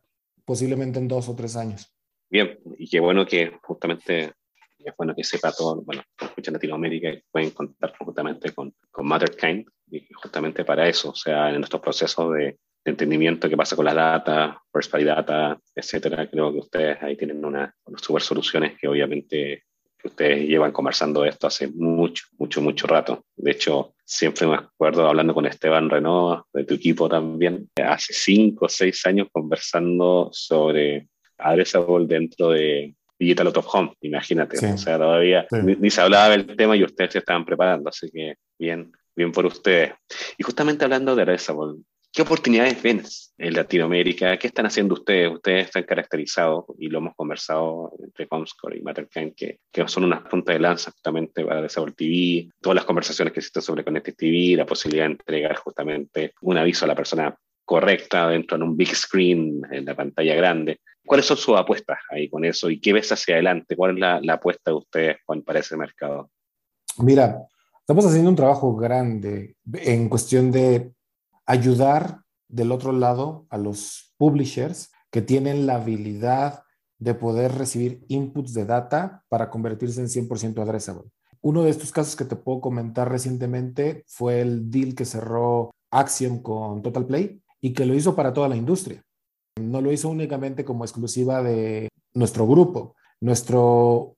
posiblemente 0.46 1.00
en 1.00 1.08
dos 1.08 1.28
o 1.30 1.36
tres 1.36 1.56
años. 1.56 1.94
Bien, 2.30 2.60
y 2.78 2.90
qué 2.90 3.00
bueno 3.00 3.26
que 3.26 3.58
justamente, 3.64 4.34
es 4.80 4.94
bueno 4.98 5.16
que 5.16 5.24
sepa 5.24 5.52
todo, 5.52 5.82
bueno, 5.82 6.04
escuchan 6.20 6.54
Latinoamérica 6.54 7.10
y 7.10 7.24
pueden 7.32 7.52
contar 7.52 7.94
justamente 7.98 8.54
con, 8.54 8.74
con 8.90 9.08
Matterkind, 9.08 9.66
y 9.92 10.08
justamente 10.14 10.64
para 10.64 10.88
eso, 10.88 11.10
o 11.10 11.16
sea, 11.16 11.50
en 11.50 11.58
nuestros 11.58 11.82
procesos 11.82 12.34
de 12.34 12.58
de 12.84 12.92
entendimiento 12.92 13.50
qué 13.50 13.58
pasa 13.58 13.76
con 13.76 13.86
la 13.86 13.94
data, 13.94 14.62
first 14.72 14.92
party 14.92 15.06
data, 15.06 15.60
etcétera. 15.76 16.30
Creo 16.30 16.52
que 16.52 16.60
ustedes 16.60 17.02
ahí 17.02 17.16
tienen 17.16 17.44
una, 17.44 17.74
super 17.98 18.22
soluciones 18.22 18.78
que 18.80 18.88
obviamente 18.88 19.64
ustedes 20.04 20.48
llevan 20.48 20.72
conversando 20.72 21.24
esto 21.24 21.46
hace 21.46 21.68
mucho, 21.68 22.26
mucho, 22.40 22.62
mucho 22.62 22.88
rato. 22.88 23.26
De 23.36 23.52
hecho, 23.52 23.94
siempre 24.04 24.48
me 24.48 24.56
acuerdo 24.56 25.08
hablando 25.08 25.34
con 25.34 25.46
Esteban 25.46 25.90
Renault, 25.90 26.46
de 26.54 26.64
tu 26.64 26.74
equipo 26.74 27.08
también, 27.08 27.70
hace 27.76 28.14
cinco 28.14 28.66
o 28.66 28.70
seis 28.70 29.06
años 29.06 29.28
conversando 29.32 30.30
sobre 30.32 31.08
Addressable 31.38 32.08
dentro 32.08 32.50
de, 32.50 32.96
Digital 33.22 33.48
Out 33.48 33.58
of 33.58 33.76
Home, 33.76 33.94
imagínate. 34.02 34.58
O 34.74 34.78
sea, 34.80 34.98
todavía 34.98 35.46
ni, 35.52 35.92
se 35.92 36.02
hablaba 36.02 36.30
del 36.30 36.48
tema 36.56 36.76
y 36.76 36.84
ustedes 36.84 37.12
se 37.12 37.20
estaban 37.20 37.46
preparando, 37.46 37.90
así 37.90 38.10
que 38.10 38.34
bien, 38.58 38.92
bien 39.16 39.32
por 39.32 39.46
ustedes. 39.46 39.94
Y 40.40 40.44
justamente 40.44 40.86
hablando 40.86 41.16
de 41.16 41.24
Resable, 41.24 41.84
¿qué 42.12 42.22
oportunidades 42.22 42.82
ven 42.82 43.02
en 43.38 43.54
Latinoamérica? 43.54 44.38
¿Qué 44.38 44.48
están 44.48 44.66
haciendo 44.66 44.96
ustedes? 44.96 45.32
Ustedes 45.34 45.66
están 45.68 45.84
caracterizados, 45.84 46.66
y 46.78 46.90
lo 46.90 47.00
hemos 47.00 47.16
conversado 47.16 47.94
entre 48.00 48.28
Comscore 48.28 48.78
y 48.78 48.82
Matterkind, 48.82 49.34
que, 49.36 49.60
son 49.88 50.04
unas 50.04 50.22
puntas 50.24 50.56
de 50.56 50.60
lanza 50.60 50.92
justamente 50.92 51.46
para 51.46 51.62
Resable 51.62 51.94
TV, 51.94 52.50
todas 52.60 52.76
las 52.76 52.86
conversaciones 52.86 53.34
que 53.34 53.40
existen 53.40 53.62
sobre 53.62 53.84
Connected 53.84 54.16
TV, 54.16 54.58
la 54.58 54.66
posibilidad 54.66 55.06
de 55.06 55.12
entregar 55.12 55.56
justamente 55.56 56.34
un 56.42 56.58
aviso 56.58 56.86
a 56.86 56.90
la 56.90 56.96
persona 56.96 57.36
correcta 57.64 58.28
dentro 58.28 58.58
de 58.58 58.64
un 58.64 58.76
big 58.76 58.94
screen 58.94 59.62
en 59.72 59.86
la 59.86 59.96
pantalla 59.96 60.36
grande. 60.36 60.82
¿Cuáles 61.06 61.26
son 61.26 61.38
sus 61.38 61.58
apuestas 61.58 61.98
ahí 62.10 62.30
con 62.30 62.44
eso 62.46 62.70
y 62.70 62.80
qué 62.80 62.94
ves 62.94 63.12
hacia 63.12 63.36
adelante? 63.36 63.76
¿Cuál 63.76 63.96
es 63.96 64.00
la, 64.00 64.34
apuesta 64.34 64.72
de 64.72 64.78
ustedes 64.78 65.18
para 65.46 65.60
ese 65.60 65.78
mercado? 65.78 66.30
Mira, 66.98 67.42
estamos 67.80 68.06
haciendo 68.06 68.30
un 68.30 68.36
trabajo 68.36 68.76
grande 68.76 69.56
en 69.74 70.10
cuestión 70.10 70.52
de 70.52 70.92
ayudar 71.46 72.22
del 72.48 72.72
otro 72.72 72.92
lado 72.92 73.46
a 73.50 73.58
los 73.58 74.14
publishers 74.18 74.92
que 75.10 75.22
tienen 75.22 75.66
la 75.66 75.76
habilidad 75.76 76.64
de 77.00 77.16
poder 77.16 77.54
recibir 77.54 78.06
inputs 78.08 78.54
de 78.54 78.66
data 78.66 79.24
para 79.28 79.50
convertirse 79.50 80.02
en 80.02 80.08
100% 80.08 80.62
addressable. 80.62 81.10
Uno 81.42 81.64
de 81.64 81.72
estos 81.72 81.92
casos 81.92 82.16
que 82.16 82.26
te 82.26 82.36
puedo 82.36 82.62
comentar 82.62 83.10
recientemente 83.10 84.04
fue 84.08 84.42
el 84.42 84.70
deal 84.70 84.94
que 84.94 85.06
cerró 85.06 85.72
Axiom 85.90 86.42
con 86.44 86.84
Total 86.84 87.06
Play 87.06 87.42
y 87.60 87.74
que 87.74 87.86
lo 87.86 87.96
hizo 87.96 88.16
para 88.16 88.34
toda 88.34 88.48
la 88.48 88.56
industria. 88.56 89.04
No 89.60 89.82
lo 89.82 89.92
hizo 89.92 90.10
únicamente 90.10 90.64
como 90.64 90.86
exclusiva 90.86 91.42
de 91.42 91.90
nuestro 92.14 92.48
grupo. 92.48 92.96
Nuestro 93.20 94.16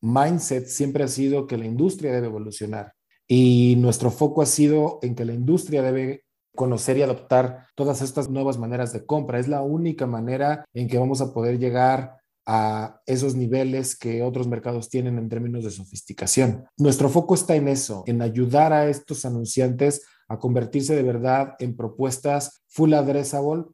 mindset 0.00 0.66
siempre 0.66 1.04
ha 1.04 1.08
sido 1.08 1.46
que 1.46 1.58
la 1.58 1.66
industria 1.66 2.12
debe 2.12 2.26
evolucionar 2.26 2.94
y 3.26 3.76
nuestro 3.76 4.10
foco 4.10 4.42
ha 4.42 4.46
sido 4.46 4.98
en 5.02 5.14
que 5.14 5.24
la 5.24 5.32
industria 5.32 5.82
debe 5.82 6.23
conocer 6.54 6.96
y 6.96 7.02
adoptar 7.02 7.66
todas 7.74 8.02
estas 8.02 8.28
nuevas 8.28 8.58
maneras 8.58 8.92
de 8.92 9.04
compra. 9.04 9.38
Es 9.38 9.48
la 9.48 9.62
única 9.62 10.06
manera 10.06 10.64
en 10.72 10.88
que 10.88 10.98
vamos 10.98 11.20
a 11.20 11.32
poder 11.32 11.58
llegar 11.58 12.18
a 12.46 13.00
esos 13.06 13.34
niveles 13.34 13.96
que 13.96 14.22
otros 14.22 14.46
mercados 14.46 14.90
tienen 14.90 15.18
en 15.18 15.28
términos 15.28 15.64
de 15.64 15.70
sofisticación. 15.70 16.66
Nuestro 16.76 17.08
foco 17.08 17.34
está 17.34 17.56
en 17.56 17.68
eso, 17.68 18.04
en 18.06 18.20
ayudar 18.20 18.72
a 18.72 18.88
estos 18.88 19.24
anunciantes 19.24 20.02
a 20.28 20.38
convertirse 20.38 20.94
de 20.94 21.02
verdad 21.02 21.54
en 21.58 21.76
propuestas 21.76 22.62
full 22.68 22.92
addressable 22.92 23.64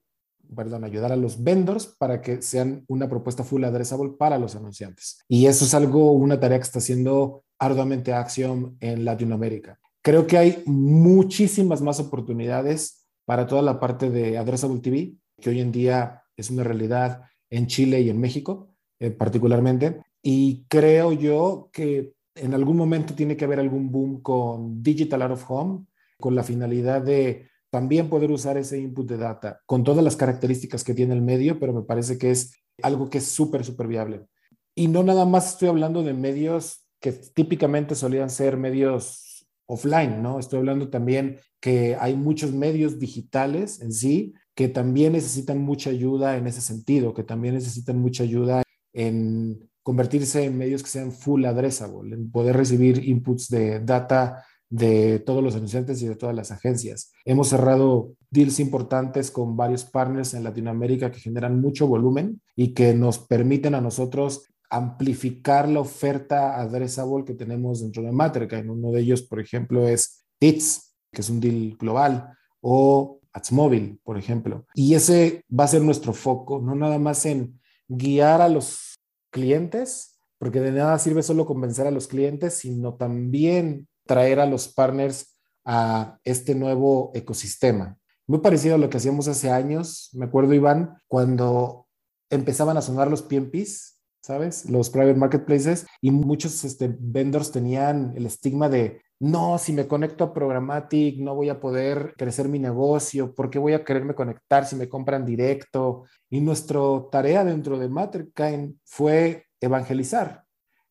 perdón, 0.55 0.85
ayudar 0.85 1.13
a 1.13 1.17
los 1.17 1.43
vendors 1.43 1.87
para 1.87 2.21
que 2.21 2.43
sean 2.43 2.85
una 2.89 3.09
propuesta 3.09 3.45
full 3.45 3.65
addressable 3.65 4.13
para 4.19 4.39
los 4.39 4.57
anunciantes. 4.57 5.21
Y 5.29 5.47
eso 5.47 5.65
es 5.65 5.75
algo, 5.75 6.13
una 6.13 6.41
tarea 6.41 6.59
que 6.59 6.65
está 6.65 6.79
haciendo 6.79 7.45
arduamente 7.59 8.13
Axiom 8.13 8.77
en 8.81 9.05
Latinoamérica. 9.05 9.79
Creo 10.03 10.27
que 10.27 10.39
hay 10.39 10.63
muchísimas 10.67 11.83
más 11.83 12.01
oportunidades 12.01 13.07
para 13.27 13.47
toda 13.47 13.63
la 13.63 13.79
parte 13.79 14.11
de 14.11 14.39
Addressable 14.39 14.81
TV, 14.81 15.15
que 15.41 15.51
hoy 15.51 15.61
en 15.61 15.73
día 15.73 16.23
es 16.37 16.51
una 16.51 16.65
realidad 16.65 17.23
en 17.51 17.67
Chile 17.67 18.01
y 18.01 18.09
en 18.09 18.19
México, 18.19 18.75
eh, 18.99 19.11
particularmente. 19.11 20.03
Y 20.23 20.65
creo 20.69 21.13
yo 21.13 21.69
que 21.73 22.15
en 22.35 22.55
algún 22.55 22.77
momento 22.77 23.15
tiene 23.15 23.37
que 23.37 23.45
haber 23.45 23.61
algún 23.61 23.91
boom 23.91 24.23
con 24.23 24.83
Digital 24.83 25.23
Out 25.23 25.33
of 25.33 25.51
Home, 25.51 25.87
con 26.19 26.35
la 26.35 26.43
finalidad 26.43 27.03
de 27.03 27.49
también 27.71 28.09
poder 28.09 28.31
usar 28.31 28.57
ese 28.57 28.79
input 28.79 29.09
de 29.09 29.17
data 29.17 29.61
con 29.67 29.85
todas 29.85 30.03
las 30.03 30.17
características 30.17 30.83
que 30.83 30.95
tiene 30.95 31.15
el 31.15 31.23
medio, 31.23 31.59
pero 31.61 31.73
me 31.73 31.83
parece 31.83 32.19
que 32.19 32.31
es 32.31 32.55
algo 32.83 33.11
que 33.11 33.19
es 33.19 33.27
súper, 33.27 33.65
súper 33.65 33.87
viable. 33.87 34.27
Y 34.75 34.89
no 34.89 35.03
nada 35.03 35.25
más 35.27 35.53
estoy 35.53 35.69
hablando 35.69 36.03
de 36.03 36.15
medios 36.15 36.87
que 37.01 37.13
típicamente 37.13 37.95
solían 37.95 38.31
ser 38.31 38.57
medios 38.57 39.30
offline, 39.71 40.21
¿no? 40.23 40.39
Estoy 40.39 40.59
hablando 40.59 40.91
también 40.91 41.39
que 41.61 41.97
hay 41.99 42.17
muchos 42.17 42.53
medios 42.53 42.99
digitales 42.99 43.81
en 43.81 43.93
sí 43.93 44.35
que 44.55 44.69
también 44.69 45.13
necesitan 45.13 45.59
mucha 45.59 45.91
ayuda 45.91 46.37
en 46.37 46.47
ese 46.47 46.61
sentido, 46.61 47.15
que 47.15 47.23
también 47.23 47.55
necesitan 47.55 47.99
mucha 47.99 48.25
ayuda 48.25 48.63
en 48.93 49.71
convertirse 49.83 50.45
en 50.45 50.59
medios 50.59 50.83
que 50.83 50.91
sean 50.91 51.13
full 51.13 51.45
addressable, 51.45 52.15
en 52.15 52.31
poder 52.31 52.57
recibir 52.57 53.09
inputs 53.09 53.49
de 53.49 53.81
data 53.81 54.45
de 54.69 55.19
todos 55.21 55.43
los 55.43 55.55
anunciantes 55.57 56.03
y 56.03 56.09
de 56.09 56.17
todas 56.17 56.35
las 56.35 56.51
agencias. 56.51 57.13
Hemos 57.25 57.49
cerrado 57.49 58.13
deals 58.31 58.61
importantes 58.61 59.31
con 59.31 59.57
varios 59.57 59.85
partners 59.85 60.35
en 60.35 60.45
Latinoamérica 60.45 61.11
que 61.11 61.21
generan 61.21 61.61
mucho 61.61 61.87
volumen 61.87 62.41
y 62.55 62.75
que 62.75 62.95
nos 62.95 63.19
permiten 63.19 63.75
a 63.75 63.81
nosotros 63.81 64.50
amplificar 64.71 65.69
la 65.69 65.81
oferta 65.81 66.59
addressable 66.61 67.25
que 67.25 67.35
tenemos 67.35 67.81
dentro 67.83 68.03
de 68.03 68.13
Matterkind. 68.13 68.71
Uno 68.71 68.93
de 68.93 69.01
ellos, 69.01 69.23
por 69.23 69.41
ejemplo, 69.41 69.87
es 69.87 70.25
TITS, 70.39 70.97
que 71.13 71.21
es 71.21 71.29
un 71.29 71.41
deal 71.41 71.77
global, 71.77 72.33
o 72.61 73.21
AdsMobile, 73.33 73.99
por 74.05 74.17
ejemplo. 74.17 74.65
Y 74.75 74.95
ese 74.95 75.45
va 75.51 75.65
a 75.65 75.69
ser 75.69 75.83
nuestro 75.83 76.13
foco, 76.13 76.61
no 76.61 76.75
nada 76.75 76.99
más 76.99 77.27
en 77.27 77.61
guiar 77.89 78.41
a 78.41 78.49
los 78.49 78.99
clientes, 79.31 80.21
porque 80.39 80.61
de 80.61 80.73
nada 80.73 80.99
sirve 80.99 81.23
solo 81.23 81.45
convencer 81.47 81.87
a 81.87 81.91
los 81.91 82.07
clientes, 82.07 82.55
sino 82.55 82.95
también 82.95 83.89
traer 84.07 84.41
a 84.41 84.47
los 84.47 84.69
partners 84.69 85.37
a 85.65 86.19
este 86.25 86.55
nuevo 86.55 87.11
ecosistema. 87.15 87.99
Muy 88.27 88.39
parecido 88.39 88.77
a 88.77 88.79
lo 88.79 88.89
que 88.89 88.97
hacíamos 88.97 89.29
hace 89.29 89.51
años. 89.51 90.11
Me 90.13 90.27
acuerdo, 90.27 90.55
Iván, 90.55 90.97
cuando 91.09 91.89
empezaban 92.31 92.77
a 92.77 92.83
sonar 92.83 93.11
los 93.11 93.23
PMPs, 93.23 94.00
¿sabes? 94.21 94.69
Los 94.69 94.91
private 94.91 95.15
marketplaces 95.15 95.87
y 96.01 96.11
muchos 96.11 96.65
este, 96.65 96.95
vendors 96.99 97.53
tenían 97.53 98.13
el 98.17 98.27
estigma 98.27 98.69
de, 98.69 99.03
no, 99.19 99.59
si 99.59 99.73
me 99.73 99.87
conecto 99.87 100.25
a 100.25 100.33
Programmatic 100.33 101.19
no 101.21 101.35
voy 101.35 101.51
a 101.51 101.61
poder 101.61 102.15
crecer 102.17 102.49
mi 102.49 102.59
negocio, 102.59 103.35
¿por 103.35 103.51
qué 103.51 103.59
voy 103.59 103.75
a 103.75 103.85
quererme 103.85 104.15
conectar 104.15 104.65
si 104.67 104.77
me 104.77 104.89
compran 104.89 105.27
directo? 105.27 106.05
Y 106.31 106.41
nuestra 106.41 106.81
tarea 107.11 107.45
dentro 107.45 107.79
de 107.79 107.89
Matterkind 107.89 108.77
fue 108.85 109.47
evangelizar, 109.61 110.45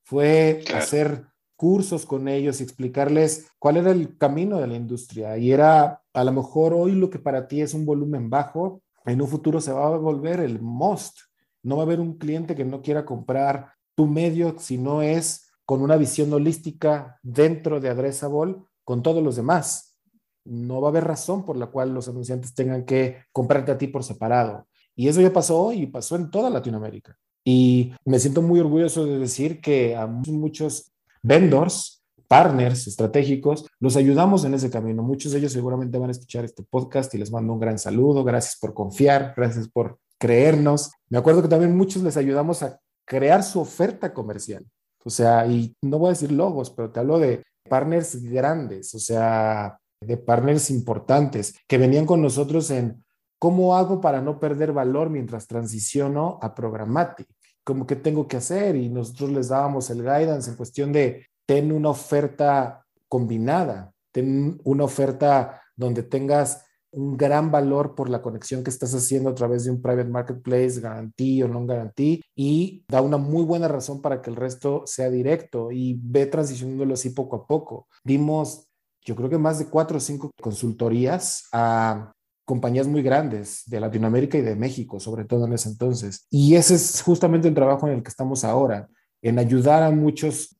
fue 0.03 0.63
hacer 0.75 1.25
cursos 1.55 2.05
con 2.05 2.27
ellos 2.27 2.61
y 2.61 2.63
explicarles 2.63 3.49
cuál 3.59 3.77
era 3.77 3.91
el 3.91 4.17
camino 4.17 4.59
de 4.59 4.67
la 4.67 4.75
industria. 4.75 5.37
Y 5.37 5.51
era 5.51 6.01
a 6.13 6.23
lo 6.23 6.31
mejor 6.31 6.73
hoy 6.73 6.93
lo 6.93 7.09
que 7.09 7.19
para 7.19 7.47
ti 7.47 7.61
es 7.61 7.73
un 7.73 7.85
volumen 7.85 8.29
bajo, 8.29 8.81
en 9.05 9.21
un 9.21 9.27
futuro 9.27 9.59
se 9.59 9.73
va 9.73 9.87
a 9.87 9.97
volver 9.97 10.39
el 10.39 10.61
most. 10.61 11.19
No 11.63 11.77
va 11.77 11.83
a 11.83 11.85
haber 11.85 11.99
un 11.99 12.17
cliente 12.17 12.55
que 12.55 12.65
no 12.65 12.81
quiera 12.81 13.05
comprar 13.05 13.73
tu 13.95 14.07
medio 14.07 14.55
si 14.59 14.77
no 14.77 15.01
es 15.01 15.51
con 15.65 15.81
una 15.81 15.97
visión 15.97 16.31
holística 16.33 17.19
dentro 17.21 17.79
de 17.79 17.89
Addressable 17.89 18.55
con 18.83 19.03
todos 19.03 19.23
los 19.23 19.35
demás. 19.35 19.97
No 20.45 20.81
va 20.81 20.87
a 20.87 20.91
haber 20.91 21.03
razón 21.03 21.45
por 21.45 21.57
la 21.57 21.67
cual 21.67 21.93
los 21.93 22.07
anunciantes 22.07 22.55
tengan 22.55 22.85
que 22.85 23.17
comprarte 23.31 23.71
a 23.71 23.77
ti 23.77 23.87
por 23.87 24.03
separado. 24.03 24.67
Y 24.95 25.07
eso 25.07 25.21
ya 25.21 25.31
pasó 25.31 25.71
y 25.71 25.85
pasó 25.85 26.15
en 26.15 26.31
toda 26.31 26.49
Latinoamérica. 26.49 27.17
Y 27.43 27.93
me 28.05 28.19
siento 28.19 28.41
muy 28.41 28.59
orgulloso 28.59 29.05
de 29.05 29.19
decir 29.19 29.61
que 29.61 29.95
a 29.95 30.07
muchos 30.07 30.91
vendors, 31.21 32.03
partners 32.27 32.87
estratégicos, 32.87 33.65
los 33.79 33.95
ayudamos 33.95 34.45
en 34.45 34.53
ese 34.55 34.69
camino. 34.69 35.03
Muchos 35.03 35.31
de 35.31 35.39
ellos 35.39 35.53
seguramente 35.53 35.97
van 35.97 36.09
a 36.09 36.13
escuchar 36.13 36.45
este 36.45 36.63
podcast 36.63 37.13
y 37.13 37.17
les 37.17 37.31
mando 37.31 37.53
un 37.53 37.59
gran 37.59 37.77
saludo. 37.77 38.23
Gracias 38.23 38.57
por 38.59 38.73
confiar, 38.73 39.33
gracias 39.37 39.67
por 39.67 39.99
creernos. 40.19 40.91
Me 41.09 41.17
acuerdo 41.17 41.41
que 41.41 41.47
también 41.47 41.75
muchos 41.75 42.03
les 42.03 42.17
ayudamos 42.17 42.61
a 42.63 42.79
crear 43.05 43.43
su 43.43 43.59
oferta 43.59 44.13
comercial. 44.13 44.65
O 45.03 45.09
sea, 45.09 45.47
y 45.47 45.75
no 45.81 45.97
voy 45.97 46.07
a 46.07 46.11
decir 46.11 46.31
logos, 46.31 46.69
pero 46.69 46.91
te 46.91 46.99
hablo 46.99 47.17
de 47.19 47.43
partners 47.67 48.21
grandes, 48.21 48.93
o 48.93 48.99
sea, 48.99 49.79
de 50.01 50.17
partners 50.17 50.69
importantes 50.69 51.55
que 51.67 51.77
venían 51.77 52.05
con 52.05 52.21
nosotros 52.21 52.69
en 52.71 53.03
cómo 53.39 53.75
hago 53.75 54.01
para 54.01 54.21
no 54.21 54.39
perder 54.39 54.73
valor 54.73 55.09
mientras 55.09 55.47
transiciono 55.47 56.37
a 56.41 56.53
Programmatic 56.53 57.27
como 57.69 57.85
qué 57.85 57.95
tengo 57.95 58.27
que 58.27 58.37
hacer 58.37 58.75
y 58.75 58.89
nosotros 58.89 59.29
les 59.29 59.49
dábamos 59.49 59.91
el 59.91 60.01
guidance 60.01 60.49
en 60.49 60.57
cuestión 60.57 60.91
de 60.91 61.27
ten 61.45 61.71
una 61.71 61.89
oferta 61.89 62.83
combinada, 63.07 63.93
ten 64.11 64.59
una 64.63 64.85
oferta 64.85 65.61
donde 65.75 66.01
tengas 66.01 66.65
un 66.91 67.17
gran 67.17 67.51
valor 67.51 67.95
por 67.95 68.09
la 68.09 68.21
conexión 68.21 68.63
que 68.63 68.69
estás 68.69 68.93
haciendo 68.93 69.29
a 69.29 69.35
través 69.35 69.65
de 69.65 69.71
un 69.71 69.81
private 69.81 70.09
marketplace, 70.09 70.81
garantía 70.81 71.45
o 71.45 71.47
no 71.47 71.65
garantía, 71.65 72.19
y 72.35 72.83
da 72.87 73.01
una 73.01 73.17
muy 73.17 73.43
buena 73.43 73.67
razón 73.67 74.01
para 74.01 74.21
que 74.21 74.29
el 74.29 74.35
resto 74.35 74.83
sea 74.85 75.09
directo 75.09 75.71
y 75.71 75.99
ve 76.01 76.25
transicionándolo 76.25 76.93
así 76.93 77.11
poco 77.11 77.35
a 77.35 77.47
poco. 77.47 77.87
Dimos, 78.03 78.67
yo 79.03 79.15
creo 79.15 79.29
que 79.29 79.37
más 79.37 79.59
de 79.59 79.67
cuatro 79.67 79.97
o 79.97 80.01
cinco 80.01 80.31
consultorías 80.41 81.47
a 81.51 82.11
compañías 82.45 82.87
muy 82.87 83.03
grandes 83.03 83.61
de 83.67 83.79
Latinoamérica 83.79 84.37
y 84.39 84.41
de 84.41 84.55
México, 84.55 84.99
sobre 84.99 85.23
todo 85.23 85.45
en 85.45 85.53
ese 85.53 85.69
entonces. 85.69 86.25
Y 86.31 86.55
ese 86.55 86.73
es 86.73 87.03
justamente 87.03 87.47
el 87.47 87.53
trabajo 87.53 87.87
en 87.87 87.93
el 87.93 88.03
que 88.03 88.09
estamos 88.09 88.43
ahora, 88.43 88.89
en 89.21 89.37
ayudar 89.37 89.83
a 89.83 89.91
muchos 89.91 90.59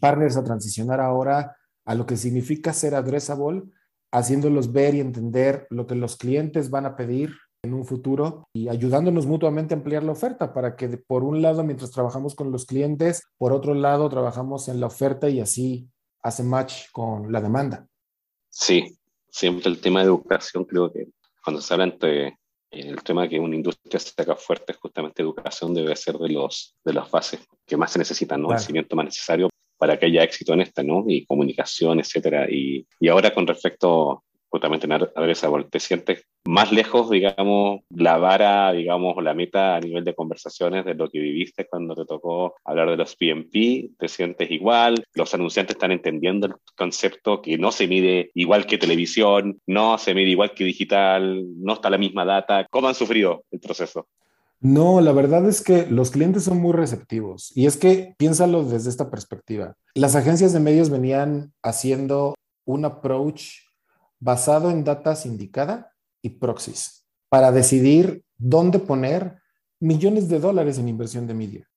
partners 0.00 0.36
a 0.36 0.44
transicionar 0.44 1.00
ahora 1.00 1.56
a 1.86 1.94
lo 1.94 2.04
que 2.04 2.18
significa 2.18 2.74
ser 2.74 2.94
addressable, 2.94 3.62
haciéndolos 4.14 4.72
ver 4.72 4.94
y 4.94 5.00
entender 5.00 5.66
lo 5.70 5.86
que 5.88 5.96
los 5.96 6.16
clientes 6.16 6.70
van 6.70 6.86
a 6.86 6.94
pedir 6.94 7.34
en 7.64 7.74
un 7.74 7.84
futuro 7.84 8.46
y 8.54 8.68
ayudándonos 8.68 9.26
mutuamente 9.26 9.74
a 9.74 9.76
ampliar 9.76 10.04
la 10.04 10.12
oferta 10.12 10.54
para 10.54 10.76
que 10.76 10.88
por 10.98 11.24
un 11.24 11.42
lado, 11.42 11.64
mientras 11.64 11.90
trabajamos 11.90 12.36
con 12.36 12.52
los 12.52 12.64
clientes, 12.64 13.24
por 13.38 13.52
otro 13.52 13.74
lado, 13.74 14.08
trabajamos 14.08 14.68
en 14.68 14.78
la 14.78 14.86
oferta 14.86 15.28
y 15.28 15.40
así 15.40 15.88
hace 16.22 16.44
match 16.44 16.84
con 16.92 17.32
la 17.32 17.40
demanda. 17.40 17.88
Sí, 18.50 18.96
siempre 19.28 19.68
el 19.68 19.80
tema 19.80 20.00
de 20.00 20.06
educación, 20.06 20.64
creo 20.64 20.92
que 20.92 21.08
cuando 21.42 21.60
se 21.60 21.74
habla 21.74 21.86
entre 21.86 22.38
el 22.70 23.02
tema 23.02 23.22
de 23.22 23.30
que 23.30 23.40
una 23.40 23.56
industria 23.56 23.98
se 23.98 24.10
saca 24.10 24.36
fuerte, 24.36 24.74
justamente 24.74 25.22
educación 25.22 25.74
debe 25.74 25.96
ser 25.96 26.18
de, 26.18 26.28
los, 26.28 26.76
de 26.84 26.92
las 26.92 27.10
bases 27.10 27.40
que 27.66 27.76
más 27.76 27.90
se 27.90 27.98
necesitan, 27.98 28.40
¿no? 28.40 28.52
El 28.52 28.60
cimiento 28.60 28.94
más 28.94 29.06
necesario 29.06 29.48
para 29.76 29.98
que 29.98 30.06
haya 30.06 30.22
éxito 30.22 30.52
en 30.54 30.60
esta, 30.62 30.82
¿no? 30.82 31.04
Y 31.06 31.26
comunicación, 31.26 32.00
etcétera. 32.00 32.46
Y, 32.50 32.86
y 33.00 33.08
ahora 33.08 33.32
con 33.32 33.46
respecto 33.46 34.24
justamente 34.54 34.86
a 34.88 35.26
esa 35.26 35.50
¿te 35.68 35.80
sientes 35.80 36.28
más 36.44 36.70
lejos, 36.70 37.10
digamos, 37.10 37.80
la 37.90 38.18
vara, 38.18 38.72
digamos, 38.72 39.20
la 39.20 39.34
meta 39.34 39.74
a 39.74 39.80
nivel 39.80 40.04
de 40.04 40.14
conversaciones 40.14 40.84
de 40.84 40.94
lo 40.94 41.08
que 41.08 41.18
viviste 41.18 41.66
cuando 41.66 41.96
te 41.96 42.04
tocó 42.04 42.54
hablar 42.64 42.88
de 42.88 42.96
los 42.96 43.16
PMP? 43.16 43.98
¿Te 43.98 44.06
sientes 44.06 44.48
igual? 44.52 45.04
¿Los 45.14 45.34
anunciantes 45.34 45.74
están 45.74 45.90
entendiendo 45.90 46.46
el 46.46 46.54
concepto 46.76 47.42
que 47.42 47.58
no 47.58 47.72
se 47.72 47.88
mide 47.88 48.30
igual 48.34 48.64
que 48.66 48.78
televisión, 48.78 49.60
no 49.66 49.98
se 49.98 50.14
mide 50.14 50.30
igual 50.30 50.54
que 50.54 50.62
digital, 50.62 51.44
no 51.56 51.72
está 51.72 51.90
la 51.90 51.98
misma 51.98 52.24
data? 52.24 52.64
¿Cómo 52.70 52.86
han 52.86 52.94
sufrido 52.94 53.42
el 53.50 53.58
proceso? 53.58 54.06
No, 54.60 55.00
la 55.00 55.12
verdad 55.12 55.46
es 55.46 55.62
que 55.62 55.86
los 55.86 56.10
clientes 56.10 56.44
son 56.44 56.60
muy 56.60 56.72
receptivos 56.72 57.52
y 57.54 57.66
es 57.66 57.76
que 57.76 58.14
piénsalo 58.16 58.64
desde 58.64 58.88
esta 58.88 59.10
perspectiva. 59.10 59.76
Las 59.94 60.16
agencias 60.16 60.52
de 60.52 60.60
medios 60.60 60.90
venían 60.90 61.52
haciendo 61.62 62.34
un 62.64 62.84
approach 62.84 63.58
basado 64.20 64.70
en 64.70 64.84
data 64.84 65.16
sindicada 65.16 65.92
y 66.22 66.30
proxies 66.30 67.06
para 67.28 67.52
decidir 67.52 68.24
dónde 68.36 68.78
poner 68.78 69.38
millones 69.80 70.28
de 70.28 70.40
dólares 70.40 70.78
en 70.78 70.88
inversión 70.88 71.26
de 71.26 71.34
media. 71.34 71.68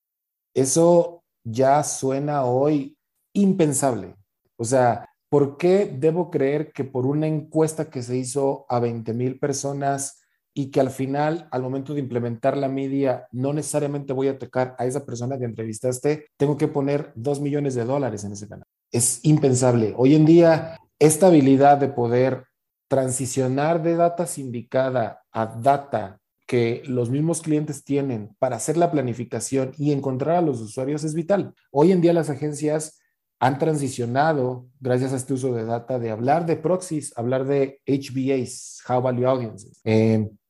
Eso 0.53 1.23
ya 1.43 1.83
suena 1.83 2.45
hoy 2.45 2.97
impensable. 3.33 4.15
O 4.57 4.63
sea, 4.63 5.09
¿por 5.29 5.57
qué 5.57 5.93
debo 5.93 6.31
creer 6.31 6.71
que 6.71 6.83
por 6.83 7.05
una 7.05 7.27
encuesta 7.27 7.89
que 7.89 8.01
se 8.01 8.17
hizo 8.17 8.65
a 8.69 8.79
20 8.79 9.13
mil 9.13 9.39
personas 9.39 10.21
y 10.57 10.71
que 10.71 10.79
al 10.79 10.89
final, 10.89 11.47
al 11.51 11.61
momento 11.61 11.93
de 11.93 11.99
implementar 11.99 12.57
la 12.57 12.67
media, 12.67 13.27
no 13.31 13.53
necesariamente 13.53 14.11
voy 14.11 14.27
a 14.27 14.39
tocar 14.39 14.75
a 14.79 14.87
esa 14.87 15.05
persona 15.05 15.37
que 15.37 15.45
entrevistaste, 15.45 16.29
tengo 16.35 16.57
que 16.57 16.67
poner 16.67 17.11
dos 17.13 17.39
millones 17.39 17.75
de 17.75 17.85
dólares 17.85 18.23
en 18.23 18.31
ese 18.31 18.47
canal. 18.47 18.65
Es 18.91 19.19
impensable. 19.21 19.93
Hoy 19.95 20.15
en 20.15 20.25
día, 20.25 20.75
esta 20.97 21.27
habilidad 21.27 21.77
de 21.77 21.89
poder 21.89 22.45
transicionar 22.87 23.83
de 23.83 23.97
data 23.97 24.25
sindicada 24.25 25.21
a 25.31 25.45
data 25.45 26.17
que 26.47 26.81
los 26.87 27.11
mismos 27.11 27.43
clientes 27.43 27.83
tienen 27.83 28.35
para 28.39 28.55
hacer 28.55 28.77
la 28.77 28.89
planificación 28.89 29.73
y 29.77 29.91
encontrar 29.91 30.37
a 30.37 30.41
los 30.41 30.59
usuarios 30.59 31.03
es 31.03 31.13
vital. 31.13 31.53
Hoy 31.69 31.91
en 31.91 32.01
día 32.01 32.13
las 32.13 32.31
agencias 32.31 32.97
han 33.39 33.59
transicionado, 33.59 34.65
gracias 34.79 35.13
a 35.13 35.17
este 35.17 35.35
uso 35.35 35.53
de 35.53 35.65
data, 35.65 35.99
de 35.99 36.09
hablar 36.09 36.47
de 36.47 36.55
proxies, 36.55 37.15
hablar 37.15 37.45
de 37.45 37.79
HBAs, 37.85 38.81
High 38.85 39.01
Value 39.01 39.27
Audiences, 39.27 39.79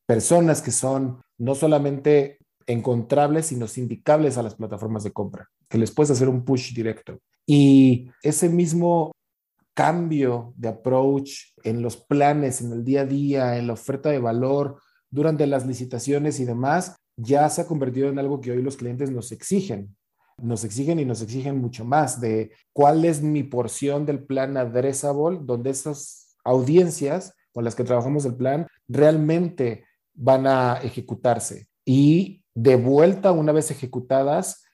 personas 0.08 0.62
que 0.62 0.70
son 0.70 1.20
no 1.36 1.54
solamente 1.54 2.38
encontrables, 2.66 3.46
sino 3.46 3.68
sindicables 3.68 4.38
a 4.38 4.42
las 4.42 4.54
plataformas 4.54 5.04
de 5.04 5.12
compra, 5.12 5.50
que 5.68 5.76
les 5.76 5.90
puedes 5.90 6.10
hacer 6.10 6.30
un 6.30 6.46
push 6.46 6.72
directo. 6.74 7.20
Y 7.46 8.10
ese 8.22 8.48
mismo 8.48 9.12
cambio 9.74 10.54
de 10.56 10.68
approach 10.68 11.52
en 11.62 11.82
los 11.82 11.98
planes, 11.98 12.62
en 12.62 12.72
el 12.72 12.84
día 12.84 13.02
a 13.02 13.04
día, 13.04 13.58
en 13.58 13.66
la 13.66 13.74
oferta 13.74 14.08
de 14.08 14.18
valor, 14.18 14.80
durante 15.10 15.46
las 15.46 15.66
licitaciones 15.66 16.40
y 16.40 16.46
demás, 16.46 16.96
ya 17.16 17.48
se 17.50 17.60
ha 17.60 17.66
convertido 17.66 18.08
en 18.08 18.18
algo 18.18 18.40
que 18.40 18.52
hoy 18.52 18.62
los 18.62 18.78
clientes 18.78 19.10
nos 19.10 19.30
exigen. 19.30 19.94
Nos 20.38 20.64
exigen 20.64 21.00
y 21.00 21.04
nos 21.04 21.20
exigen 21.20 21.58
mucho 21.58 21.84
más 21.84 22.18
de 22.18 22.52
cuál 22.72 23.04
es 23.04 23.20
mi 23.20 23.42
porción 23.42 24.06
del 24.06 24.24
plan 24.24 24.56
addressable, 24.56 25.40
donde 25.42 25.68
esas 25.70 26.34
audiencias 26.44 27.34
con 27.52 27.64
las 27.64 27.74
que 27.74 27.84
trabajamos 27.84 28.24
el 28.24 28.36
plan 28.36 28.66
realmente 28.88 29.84
van 30.18 30.46
a 30.46 30.78
ejecutarse. 30.82 31.68
Y 31.84 32.44
de 32.54 32.76
vuelta, 32.76 33.32
una 33.32 33.52
vez 33.52 33.70
ejecutadas, 33.70 34.64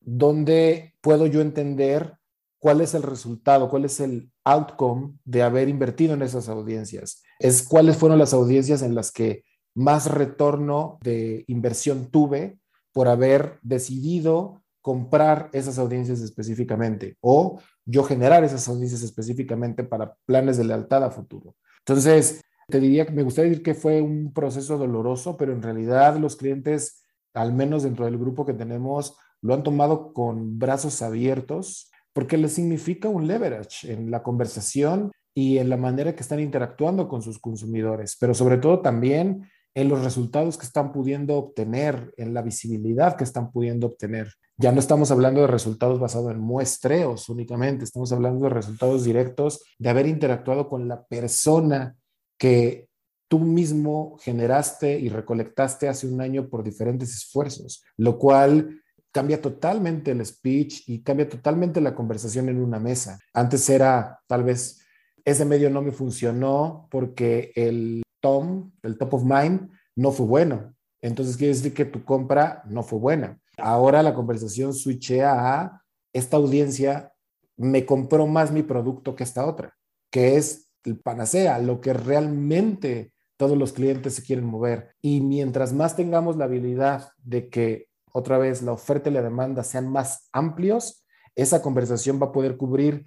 ¿dónde 0.00 0.94
puedo 1.00 1.26
yo 1.26 1.40
entender 1.40 2.18
cuál 2.64 2.80
es 2.80 2.94
el 2.94 3.02
resultado, 3.02 3.68
cuál 3.68 3.84
es 3.84 4.00
el 4.00 4.32
outcome 4.42 5.18
de 5.22 5.42
haber 5.42 5.68
invertido 5.68 6.14
en 6.14 6.22
esas 6.22 6.48
audiencias. 6.48 7.22
Es 7.38 7.62
cuáles 7.62 7.98
fueron 7.98 8.18
las 8.18 8.32
audiencias 8.32 8.80
en 8.80 8.94
las 8.94 9.12
que 9.12 9.44
más 9.74 10.10
retorno 10.10 10.98
de 11.02 11.44
inversión 11.46 12.10
tuve 12.10 12.58
por 12.92 13.08
haber 13.08 13.58
decidido 13.60 14.62
comprar 14.80 15.50
esas 15.52 15.78
audiencias 15.78 16.20
específicamente 16.20 17.18
o 17.20 17.60
yo 17.84 18.02
generar 18.02 18.44
esas 18.44 18.66
audiencias 18.66 19.02
específicamente 19.02 19.84
para 19.84 20.14
planes 20.24 20.56
de 20.56 20.64
lealtad 20.64 21.04
a 21.04 21.10
futuro. 21.10 21.56
Entonces, 21.80 22.40
te 22.68 22.80
diría 22.80 23.06
que 23.06 23.12
me 23.12 23.22
gustaría 23.22 23.50
decir 23.50 23.64
que 23.64 23.74
fue 23.74 24.00
un 24.00 24.32
proceso 24.32 24.78
doloroso, 24.78 25.36
pero 25.36 25.52
en 25.52 25.62
realidad 25.62 26.16
los 26.16 26.36
clientes, 26.36 27.02
al 27.34 27.52
menos 27.52 27.82
dentro 27.82 28.04
del 28.04 28.18
grupo 28.18 28.44
que 28.44 28.54
tenemos, 28.54 29.16
lo 29.40 29.54
han 29.54 29.62
tomado 29.62 30.12
con 30.12 30.58
brazos 30.58 31.02
abiertos 31.02 31.90
porque 32.14 32.38
les 32.38 32.52
significa 32.52 33.08
un 33.08 33.26
leverage 33.26 33.92
en 33.92 34.10
la 34.10 34.22
conversación 34.22 35.12
y 35.34 35.58
en 35.58 35.68
la 35.68 35.76
manera 35.76 36.14
que 36.14 36.22
están 36.22 36.40
interactuando 36.40 37.08
con 37.08 37.20
sus 37.20 37.38
consumidores, 37.40 38.16
pero 38.18 38.34
sobre 38.34 38.56
todo 38.58 38.80
también 38.80 39.50
en 39.74 39.88
los 39.88 40.04
resultados 40.04 40.56
que 40.56 40.66
están 40.66 40.92
pudiendo 40.92 41.34
obtener, 41.36 42.14
en 42.16 42.32
la 42.32 42.42
visibilidad 42.42 43.16
que 43.16 43.24
están 43.24 43.50
pudiendo 43.50 43.88
obtener. 43.88 44.32
Ya 44.56 44.70
no 44.70 44.78
estamos 44.78 45.10
hablando 45.10 45.40
de 45.40 45.48
resultados 45.48 45.98
basados 45.98 46.30
en 46.30 46.38
muestreos 46.38 47.28
únicamente, 47.28 47.84
estamos 47.84 48.12
hablando 48.12 48.44
de 48.44 48.50
resultados 48.50 49.02
directos 49.02 49.64
de 49.78 49.90
haber 49.90 50.06
interactuado 50.06 50.68
con 50.68 50.86
la 50.86 51.04
persona 51.04 51.96
que 52.38 52.88
tú 53.28 53.38
mismo 53.38 54.16
generaste 54.20 54.98
y 54.98 55.08
recolectaste 55.08 55.88
hace 55.88 56.06
un 56.06 56.20
año 56.20 56.48
por 56.48 56.62
diferentes 56.62 57.14
esfuerzos, 57.14 57.82
lo 57.96 58.18
cual 58.18 58.80
cambia 59.12 59.40
totalmente 59.40 60.10
el 60.10 60.24
speech 60.26 60.88
y 60.88 61.02
cambia 61.02 61.28
totalmente 61.28 61.80
la 61.80 61.94
conversación 61.94 62.48
en 62.48 62.60
una 62.60 62.80
mesa. 62.80 63.18
Antes 63.32 63.68
era 63.70 64.20
tal 64.26 64.42
vez 64.42 64.80
ese 65.24 65.44
medio 65.44 65.70
no 65.70 65.82
me 65.82 65.92
funcionó 65.92 66.88
porque 66.90 67.52
el 67.54 68.02
tom, 68.20 68.72
el 68.82 68.98
top 68.98 69.14
of 69.14 69.24
mind, 69.24 69.70
no 69.96 70.10
fue 70.10 70.26
bueno. 70.26 70.74
Entonces 71.00 71.36
quiere 71.36 71.54
decir 71.54 71.72
que 71.72 71.84
tu 71.84 72.04
compra 72.04 72.62
no 72.66 72.82
fue 72.82 72.98
buena. 72.98 73.38
Ahora 73.56 74.02
la 74.02 74.14
conversación 74.14 74.74
switchea 74.74 75.32
a 75.32 75.82
esta 76.12 76.36
audiencia 76.36 77.12
me 77.56 77.86
compró 77.86 78.26
más 78.26 78.50
mi 78.50 78.62
producto 78.62 79.14
que 79.14 79.22
esta 79.22 79.46
otra, 79.46 79.76
que 80.10 80.36
es 80.36 80.63
el 80.84 80.98
panacea, 80.98 81.58
lo 81.58 81.80
que 81.80 81.92
realmente 81.92 83.12
todos 83.36 83.58
los 83.58 83.72
clientes 83.72 84.14
se 84.14 84.22
quieren 84.22 84.44
mover. 84.44 84.94
Y 85.02 85.20
mientras 85.20 85.72
más 85.72 85.96
tengamos 85.96 86.36
la 86.36 86.44
habilidad 86.44 87.10
de 87.18 87.48
que 87.48 87.88
otra 88.12 88.38
vez 88.38 88.62
la 88.62 88.72
oferta 88.72 89.10
y 89.10 89.12
la 89.12 89.22
demanda 89.22 89.64
sean 89.64 89.88
más 89.88 90.28
amplios, 90.32 91.04
esa 91.34 91.62
conversación 91.62 92.20
va 92.22 92.26
a 92.26 92.32
poder 92.32 92.56
cubrir 92.56 93.04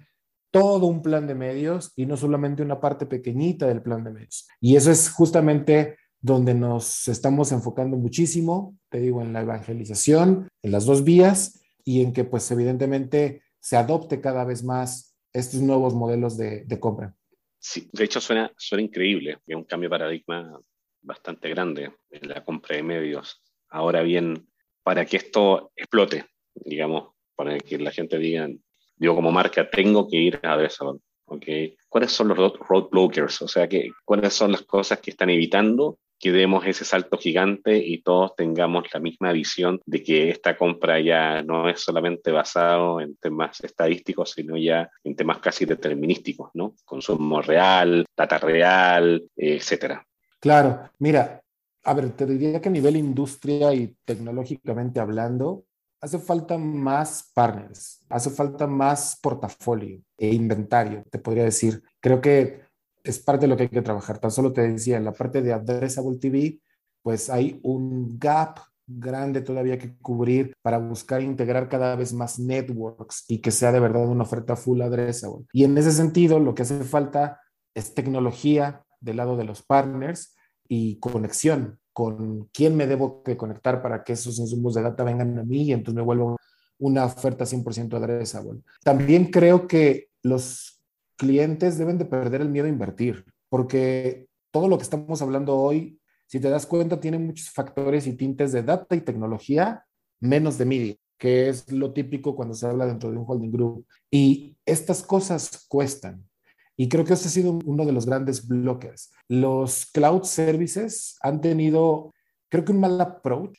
todo 0.50 0.86
un 0.86 1.02
plan 1.02 1.26
de 1.26 1.34
medios 1.34 1.92
y 1.96 2.06
no 2.06 2.16
solamente 2.16 2.62
una 2.62 2.80
parte 2.80 3.06
pequeñita 3.06 3.66
del 3.66 3.82
plan 3.82 4.04
de 4.04 4.10
medios. 4.10 4.48
Y 4.60 4.76
eso 4.76 4.90
es 4.90 5.10
justamente 5.10 5.96
donde 6.20 6.54
nos 6.54 7.08
estamos 7.08 7.52
enfocando 7.52 7.96
muchísimo, 7.96 8.76
te 8.90 8.98
digo, 9.00 9.22
en 9.22 9.32
la 9.32 9.42
evangelización, 9.42 10.48
en 10.62 10.72
las 10.72 10.84
dos 10.84 11.04
vías 11.04 11.60
y 11.84 12.02
en 12.02 12.12
que 12.12 12.24
pues 12.24 12.50
evidentemente 12.50 13.42
se 13.60 13.76
adopte 13.76 14.20
cada 14.20 14.44
vez 14.44 14.64
más 14.64 15.16
estos 15.32 15.60
nuevos 15.60 15.94
modelos 15.94 16.36
de, 16.36 16.66
compra. 16.80 17.14
Sí, 17.58 17.88
de 17.92 18.04
hecho 18.04 18.20
suena, 18.20 18.52
suena 18.56 18.82
increíble, 18.82 19.38
es 19.46 19.56
un 19.56 19.64
cambio 19.64 19.88
de 19.88 19.98
paradigma 19.98 20.60
bastante 21.02 21.48
grande 21.48 21.92
en 22.10 22.28
la 22.28 22.44
compra 22.44 22.76
de 22.76 22.82
medios. 22.82 23.42
Ahora 23.68 24.02
bien, 24.02 24.48
para 24.82 25.04
que 25.04 25.16
esto 25.16 25.72
explote, 25.76 26.26
digamos, 26.54 27.14
para 27.34 27.58
que 27.58 27.78
la 27.78 27.90
gente 27.90 28.18
diga, 28.18 28.48
digo 28.96 29.14
como 29.14 29.32
marca, 29.32 29.68
tengo 29.68 30.08
que 30.08 30.16
ir 30.16 30.40
a 30.42 30.52
Adresalon. 30.52 31.00
¿okay? 31.26 31.76
¿Cuáles 31.88 32.12
son 32.12 32.28
los 32.28 32.58
roadblockers? 32.58 33.42
O 33.42 33.48
sea, 33.48 33.68
¿cuáles 34.04 34.34
son 34.34 34.52
las 34.52 34.62
cosas 34.62 35.00
que 35.00 35.10
están 35.10 35.30
evitando 35.30 35.98
que 36.18 36.32
demos 36.32 36.66
ese 36.66 36.84
salto 36.84 37.16
gigante 37.16 37.78
y 37.78 38.02
todos 38.02 38.34
tengamos 38.34 38.84
la 38.92 39.00
misma 39.00 39.32
visión 39.32 39.80
de 39.86 40.02
que 40.02 40.30
esta 40.30 40.56
compra 40.56 41.00
ya 41.00 41.42
no 41.42 41.68
es 41.68 41.80
solamente 41.80 42.32
basado 42.32 43.00
en 43.00 43.16
temas 43.16 43.60
estadísticos, 43.62 44.32
sino 44.32 44.56
ya 44.56 44.90
en 45.04 45.14
temas 45.14 45.38
casi 45.38 45.64
determinísticos, 45.64 46.50
¿no? 46.54 46.74
Consumo 46.84 47.40
real, 47.42 48.04
data 48.16 48.38
real, 48.38 49.24
etcétera. 49.36 50.04
Claro, 50.40 50.90
mira, 50.98 51.40
a 51.84 51.94
ver, 51.94 52.10
te 52.10 52.26
diría 52.26 52.60
que 52.60 52.68
a 52.68 52.72
nivel 52.72 52.96
industria 52.96 53.72
y 53.72 53.94
tecnológicamente 54.04 55.00
hablando, 55.00 55.64
hace 56.00 56.18
falta 56.18 56.58
más 56.58 57.30
partners, 57.34 58.04
hace 58.08 58.30
falta 58.30 58.66
más 58.66 59.18
portafolio 59.20 60.00
e 60.16 60.28
inventario, 60.28 61.04
te 61.10 61.18
podría 61.18 61.44
decir. 61.44 61.82
Creo 62.00 62.20
que 62.20 62.67
es 63.04 63.18
parte 63.18 63.46
de 63.46 63.48
lo 63.48 63.56
que 63.56 63.64
hay 63.64 63.68
que 63.68 63.82
trabajar. 63.82 64.18
Tan 64.18 64.30
solo 64.30 64.52
te 64.52 64.68
decía, 64.68 64.96
en 64.96 65.04
la 65.04 65.12
parte 65.12 65.42
de 65.42 65.52
Addressable 65.52 66.18
TV, 66.18 66.60
pues 67.02 67.30
hay 67.30 67.60
un 67.62 68.18
gap 68.18 68.60
grande 68.86 69.42
todavía 69.42 69.78
que 69.78 69.96
cubrir 69.98 70.54
para 70.62 70.78
buscar 70.78 71.22
integrar 71.22 71.68
cada 71.68 71.94
vez 71.94 72.12
más 72.12 72.38
networks 72.38 73.24
y 73.28 73.40
que 73.40 73.50
sea 73.50 73.70
de 73.70 73.80
verdad 73.80 74.08
una 74.08 74.22
oferta 74.22 74.56
full 74.56 74.80
addressable. 74.80 75.44
Y 75.52 75.64
en 75.64 75.76
ese 75.76 75.92
sentido, 75.92 76.38
lo 76.38 76.54
que 76.54 76.62
hace 76.62 76.82
falta 76.84 77.40
es 77.74 77.94
tecnología 77.94 78.84
del 79.00 79.18
lado 79.18 79.36
de 79.36 79.44
los 79.44 79.62
partners 79.62 80.34
y 80.66 80.98
conexión 80.98 81.78
con 81.92 82.48
quién 82.52 82.76
me 82.76 82.86
debo 82.86 83.22
que 83.22 83.36
conectar 83.36 83.82
para 83.82 84.04
que 84.04 84.14
esos 84.14 84.38
insumos 84.38 84.74
de 84.74 84.82
data 84.82 85.04
vengan 85.04 85.38
a 85.38 85.44
mí 85.44 85.62
y 85.62 85.72
entonces 85.72 85.96
me 85.96 86.02
vuelvo 86.02 86.36
una 86.78 87.04
oferta 87.04 87.44
100% 87.44 87.96
addressable. 87.96 88.60
También 88.84 89.30
creo 89.30 89.66
que 89.66 90.08
los 90.22 90.77
clientes 91.18 91.76
deben 91.76 91.98
de 91.98 92.06
perder 92.06 92.40
el 92.40 92.48
miedo 92.48 92.66
a 92.66 92.70
invertir, 92.70 93.26
porque 93.50 94.26
todo 94.50 94.68
lo 94.68 94.78
que 94.78 94.84
estamos 94.84 95.20
hablando 95.20 95.56
hoy 95.56 95.98
si 96.28 96.40
te 96.40 96.50
das 96.50 96.66
cuenta, 96.66 97.00
tiene 97.00 97.18
muchos 97.18 97.48
factores 97.50 98.06
y 98.06 98.12
tintes 98.12 98.52
de 98.52 98.62
data 98.62 98.94
y 98.94 99.00
tecnología, 99.00 99.86
menos 100.20 100.58
de 100.58 100.66
media, 100.66 100.94
que 101.16 101.48
es 101.48 101.72
lo 101.72 101.94
típico 101.94 102.36
cuando 102.36 102.54
se 102.54 102.66
habla 102.66 102.84
dentro 102.84 103.10
de 103.10 103.16
un 103.16 103.24
holding 103.26 103.50
group. 103.50 103.86
Y 104.10 104.54
estas 104.66 105.02
cosas 105.02 105.64
cuestan. 105.68 106.28
Y 106.76 106.90
creo 106.90 107.06
que 107.06 107.14
ese 107.14 107.28
ha 107.28 107.30
sido 107.30 107.58
uno 107.64 107.86
de 107.86 107.92
los 107.92 108.04
grandes 108.04 108.46
bloques. 108.46 109.10
Los 109.26 109.86
cloud 109.86 110.24
services 110.24 111.16
han 111.22 111.40
tenido, 111.40 112.12
creo 112.50 112.62
que 112.62 112.72
un 112.72 112.80
mal 112.80 113.00
approach 113.00 113.58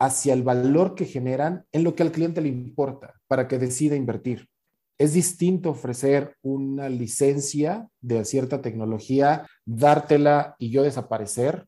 hacia 0.00 0.32
el 0.32 0.42
valor 0.42 0.94
que 0.94 1.04
generan 1.04 1.66
en 1.72 1.84
lo 1.84 1.94
que 1.94 2.04
al 2.04 2.12
cliente 2.12 2.40
le 2.40 2.48
importa 2.48 3.20
para 3.26 3.46
que 3.48 3.58
decida 3.58 3.96
invertir. 3.96 4.48
Es 4.98 5.12
distinto 5.12 5.70
ofrecer 5.70 6.36
una 6.42 6.88
licencia 6.88 7.88
de 8.00 8.24
cierta 8.24 8.60
tecnología, 8.60 9.46
dártela 9.64 10.56
y 10.58 10.70
yo 10.70 10.82
desaparecer, 10.82 11.66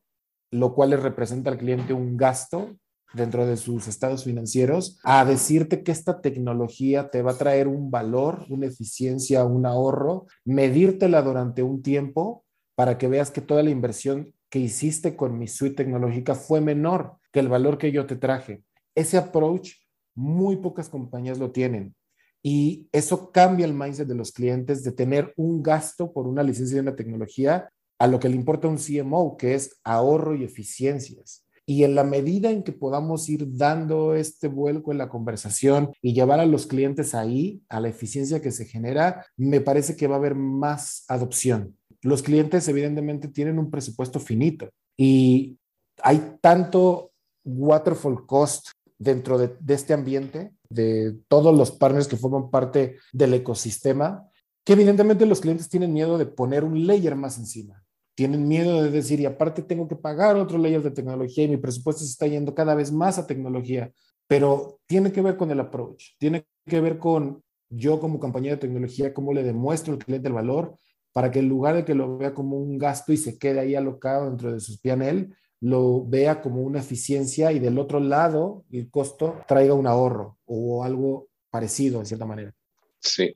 lo 0.51 0.75
cual 0.75 0.89
le 0.89 0.97
representa 0.97 1.49
al 1.49 1.57
cliente 1.57 1.93
un 1.93 2.17
gasto 2.17 2.75
dentro 3.13 3.45
de 3.45 3.55
sus 3.55 3.87
estados 3.87 4.25
financieros, 4.25 4.99
a 5.03 5.23
decirte 5.25 5.81
que 5.83 5.91
esta 5.91 6.21
tecnología 6.21 7.09
te 7.09 7.21
va 7.21 7.31
a 7.31 7.37
traer 7.37 7.67
un 7.67 7.89
valor, 7.89 8.45
una 8.49 8.67
eficiencia, 8.67 9.45
un 9.45 9.65
ahorro, 9.65 10.27
medírtela 10.45 11.21
durante 11.21 11.63
un 11.63 11.81
tiempo 11.81 12.43
para 12.75 12.97
que 12.97 13.07
veas 13.07 13.31
que 13.31 13.41
toda 13.41 13.63
la 13.63 13.69
inversión 13.69 14.33
que 14.49 14.59
hiciste 14.59 15.15
con 15.15 15.37
mi 15.37 15.47
suite 15.47 15.75
tecnológica 15.75 16.35
fue 16.35 16.59
menor 16.59 17.17
que 17.31 17.39
el 17.39 17.47
valor 17.47 17.77
que 17.77 17.91
yo 17.91 18.05
te 18.05 18.17
traje. 18.17 18.63
Ese 18.95 19.17
approach 19.17 19.71
muy 20.15 20.57
pocas 20.57 20.89
compañías 20.89 21.37
lo 21.37 21.51
tienen. 21.51 21.95
Y 22.43 22.87
eso 22.91 23.31
cambia 23.31 23.65
el 23.65 23.73
mindset 23.73 24.07
de 24.07 24.15
los 24.15 24.31
clientes 24.31 24.83
de 24.83 24.91
tener 24.91 25.33
un 25.37 25.61
gasto 25.61 26.11
por 26.11 26.27
una 26.27 26.43
licencia 26.43 26.75
de 26.75 26.81
una 26.81 26.95
tecnología 26.95 27.69
a 27.99 28.07
lo 28.07 28.19
que 28.19 28.29
le 28.29 28.35
importa 28.35 28.67
un 28.67 28.77
CMO, 28.77 29.37
que 29.37 29.53
es 29.53 29.79
ahorro 29.83 30.35
y 30.35 30.43
eficiencias. 30.43 31.45
Y 31.67 31.83
en 31.83 31.93
la 31.93 32.03
medida 32.03 32.49
en 32.49 32.63
que 32.63 32.71
podamos 32.71 33.29
ir 33.29 33.45
dando 33.55 34.15
este 34.15 34.47
vuelco 34.47 34.91
en 34.91 34.97
la 34.97 35.07
conversación 35.07 35.91
y 36.01 36.13
llevar 36.13 36.39
a 36.39 36.47
los 36.47 36.65
clientes 36.65 37.13
ahí, 37.13 37.61
a 37.69 37.79
la 37.79 37.89
eficiencia 37.89 38.41
que 38.41 38.51
se 38.51 38.65
genera, 38.65 39.25
me 39.37 39.61
parece 39.61 39.95
que 39.95 40.07
va 40.07 40.15
a 40.15 40.17
haber 40.17 40.33
más 40.33 41.05
adopción. 41.07 41.77
Los 42.01 42.23
clientes 42.23 42.67
evidentemente 42.67 43.27
tienen 43.27 43.59
un 43.59 43.69
presupuesto 43.69 44.19
finito 44.19 44.69
y 44.97 45.59
hay 46.01 46.37
tanto 46.41 47.11
waterfall 47.45 48.25
cost 48.25 48.69
dentro 48.97 49.37
de, 49.37 49.55
de 49.59 49.73
este 49.75 49.93
ambiente, 49.93 50.51
de 50.73 51.17
todos 51.27 51.55
los 51.55 51.71
partners 51.71 52.07
que 52.07 52.17
forman 52.17 52.49
parte 52.49 52.97
del 53.13 53.33
ecosistema, 53.33 54.27
que 54.63 54.73
evidentemente 54.73 55.25
los 55.25 55.41
clientes 55.41 55.69
tienen 55.69 55.93
miedo 55.93 56.17
de 56.17 56.25
poner 56.25 56.63
un 56.63 56.85
layer 56.85 57.15
más 57.15 57.37
encima. 57.37 57.83
Tienen 58.15 58.47
miedo 58.47 58.83
de 58.83 58.91
decir, 58.91 59.19
y 59.19 59.25
aparte 59.25 59.61
tengo 59.61 59.87
que 59.87 59.95
pagar 59.95 60.35
otro 60.35 60.57
layer 60.57 60.83
de 60.83 60.91
tecnología 60.91 61.45
y 61.45 61.49
mi 61.49 61.57
presupuesto 61.57 62.03
se 62.03 62.11
está 62.11 62.27
yendo 62.27 62.53
cada 62.53 62.75
vez 62.75 62.91
más 62.91 63.17
a 63.17 63.25
tecnología, 63.25 63.91
pero 64.27 64.79
tiene 64.85 65.11
que 65.11 65.21
ver 65.21 65.37
con 65.37 65.49
el 65.51 65.59
approach, 65.59 66.15
tiene 66.19 66.45
que 66.65 66.81
ver 66.81 66.99
con 66.99 67.43
yo 67.69 67.99
como 67.99 68.19
compañía 68.19 68.51
de 68.51 68.57
tecnología, 68.57 69.13
cómo 69.13 69.33
le 69.33 69.43
demuestro 69.43 69.93
al 69.93 69.99
cliente 69.99 70.27
el 70.27 70.33
valor 70.33 70.77
para 71.13 71.31
que 71.31 71.39
en 71.39 71.49
lugar 71.49 71.75
de 71.75 71.85
que 71.85 71.95
lo 71.95 72.17
vea 72.17 72.33
como 72.33 72.57
un 72.57 72.77
gasto 72.77 73.11
y 73.11 73.17
se 73.17 73.37
quede 73.37 73.59
ahí 73.59 73.75
alocado 73.75 74.25
dentro 74.25 74.53
de 74.53 74.59
sus 74.59 74.79
PNL, 74.79 75.33
lo 75.61 76.03
vea 76.05 76.41
como 76.41 76.61
una 76.61 76.79
eficiencia 76.79 77.51
y 77.51 77.59
del 77.59 77.77
otro 77.77 77.99
lado 77.99 78.65
el 78.71 78.89
costo 78.89 79.43
traiga 79.47 79.73
un 79.73 79.87
ahorro 79.87 80.37
o 80.45 80.83
algo 80.83 81.29
parecido 81.49 81.99
en 81.99 82.05
cierta 82.05 82.25
manera. 82.25 82.53
Sí, 82.99 83.35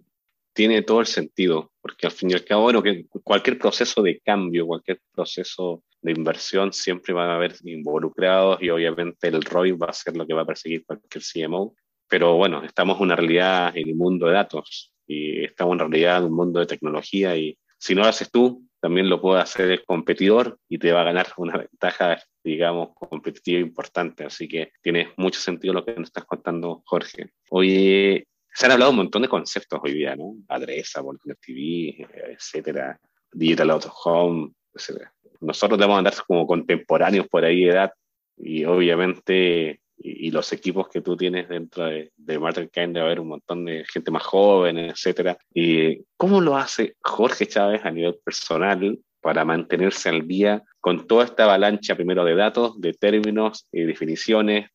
tiene 0.54 0.82
todo 0.82 1.02
el 1.02 1.06
sentido, 1.06 1.72
porque 1.82 2.08
al 2.08 2.14
fin 2.14 2.32
y 2.32 2.34
al 2.34 2.46
cabo, 2.46 2.64
bueno, 2.64 2.82
que 2.82 3.06
cualquier 3.24 3.60
proceso 3.60 4.02
de 4.02 4.20
cambio, 4.20 4.66
cualquier 4.66 5.02
proceso 5.14 5.84
de 6.02 6.12
inversión, 6.12 6.74
siempre 6.74 7.14
van 7.14 7.30
a 7.30 7.36
haber 7.36 7.56
involucrados 7.64 8.62
y 8.62 8.70
obviamente 8.70 9.28
el 9.28 9.44
ROI 9.44 9.74
va 9.74 9.88
a 9.88 9.94
ser 9.94 10.16
lo 10.16 10.26
que 10.26 10.34
va 10.34 10.42
a 10.42 10.48
perseguir 10.48 10.86
cualquier 10.86 11.24
CMO. 11.24 11.76
Pero 12.08 12.38
bueno, 12.38 12.64
estamos 12.64 12.98
en 12.98 13.04
una 13.04 13.16
realidad 13.16 13.76
en 13.76 13.90
el 13.90 13.96
mundo 13.96 14.28
de 14.28 14.34
datos 14.34 14.94
y 15.06 15.44
estamos 15.44 15.74
en 15.74 15.80
realidad 15.80 16.20
en 16.20 16.26
un 16.26 16.36
mundo 16.36 16.60
de 16.60 16.68
tecnología 16.68 17.36
y 17.36 17.58
si 17.78 17.94
no 17.94 18.02
lo 18.02 18.08
haces 18.08 18.32
tú, 18.32 18.66
también 18.86 19.10
lo 19.10 19.20
puede 19.20 19.42
hacer 19.42 19.72
el 19.72 19.84
competidor 19.84 20.60
y 20.70 20.78
te 20.78 20.92
va 20.92 21.02
a 21.02 21.06
ganar 21.06 21.26
una 21.38 21.58
ventaja, 21.58 22.22
digamos, 22.44 22.90
competitiva 22.94 23.60
importante. 23.60 24.26
Así 24.26 24.48
que 24.48 24.74
tiene 24.80 25.12
mucho 25.18 25.40
sentido 25.40 25.74
lo 25.74 25.84
que 25.84 25.96
nos 25.96 26.10
estás 26.10 26.26
contando, 26.26 26.84
Jorge. 26.86 27.32
Oye, 27.50 28.28
se 28.54 28.66
han 28.68 28.74
hablado 28.74 28.92
un 28.92 28.98
montón 28.98 29.24
de 29.24 29.28
conceptos 29.28 29.80
hoy 29.82 29.94
día, 29.94 30.16
¿no? 30.16 30.36
Adresa, 30.50 31.02
TV, 31.42 32.08
etcétera, 32.28 33.00
Digital 33.32 33.72
Out 33.72 33.86
of 33.86 33.94
Home, 34.04 34.52
etcétera. 34.72 35.12
Nosotros 35.42 35.80
debemos 35.80 35.98
andar 35.98 36.14
como 36.28 36.46
contemporáneos 36.46 37.28
por 37.28 37.44
ahí 37.44 37.64
de 37.64 37.72
edad 37.72 37.92
y 38.38 38.66
obviamente 38.66 39.82
y, 39.98 40.32
los 40.32 40.52
equipos 40.54 40.90
que 40.90 41.02
tú 41.02 41.16
tienes 41.16 41.48
dentro 41.48 41.86
de, 41.86 42.12
de 42.16 42.40
Martin 42.40 42.70
debe 42.74 43.02
haber 43.02 43.20
un 43.20 43.30
montón 43.30 43.66
de 43.66 43.86
gente 43.92 44.12
más 44.12 44.24
joven, 44.24 44.78
etcétera. 44.78 45.38
¿Y 45.54 46.04
cómo 46.18 46.42
lo 46.42 46.58
hace 46.58 46.96
Jorge 47.02 47.48
Chávez 47.48 47.86
a 47.86 47.92
nivel 47.92 48.18
personal 48.24 49.00
para 49.22 49.46
mantenerse 49.46 50.10
al 50.10 50.28
día 50.28 50.64
con 50.80 51.08
toda 51.08 51.26
esta 51.26 51.46
avalancha 51.46 51.96
primero 51.96 52.24
de 52.24 52.36
datos, 52.36 52.80
de 52.80 52.94
términos 52.94 53.68
y 53.72 53.82
definiciones, 53.82 54.70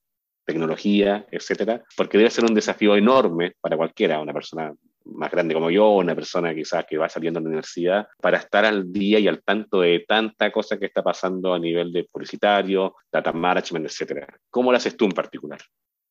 tecnología, 0.45 1.27
etcétera, 1.31 1.85
porque 1.97 2.19
debe 2.19 2.31
ser 2.31 2.45
un 2.45 2.55
desafío 2.55 2.97
enorme 2.97 3.53
para 3.61 3.77
cualquiera, 3.77 4.21
una 4.21 4.33
persona 4.33 4.75
más 5.11 5.31
grande 5.31 5.55
como 5.55 5.71
yo, 5.71 5.91
una 5.91 6.15
persona 6.15 6.55
quizás 6.55 6.85
que 6.89 6.99
va 6.99 7.09
saliendo 7.09 7.41
de 7.41 7.45
la 7.45 7.49
universidad, 7.49 8.09
para 8.21 8.39
estar 8.39 8.65
al 8.65 8.93
día 8.93 9.19
y 9.19 9.29
al 9.29 9.43
tanto 9.43 9.81
de 9.81 10.05
tanta 10.07 10.51
cosa 10.53 10.79
que 10.79 10.87
está 10.87 11.03
pasando 11.03 11.55
a 11.55 11.59
nivel 11.59 11.93
de 11.93 12.05
publicitario, 12.05 12.95
data 13.13 13.33
management, 13.33 13.87
etcétera. 13.87 14.27
¿Cómo 14.51 14.71
lo 14.71 14.77
haces 14.77 14.97
tú 14.97 15.05
en 15.05 15.13
particular? 15.13 15.61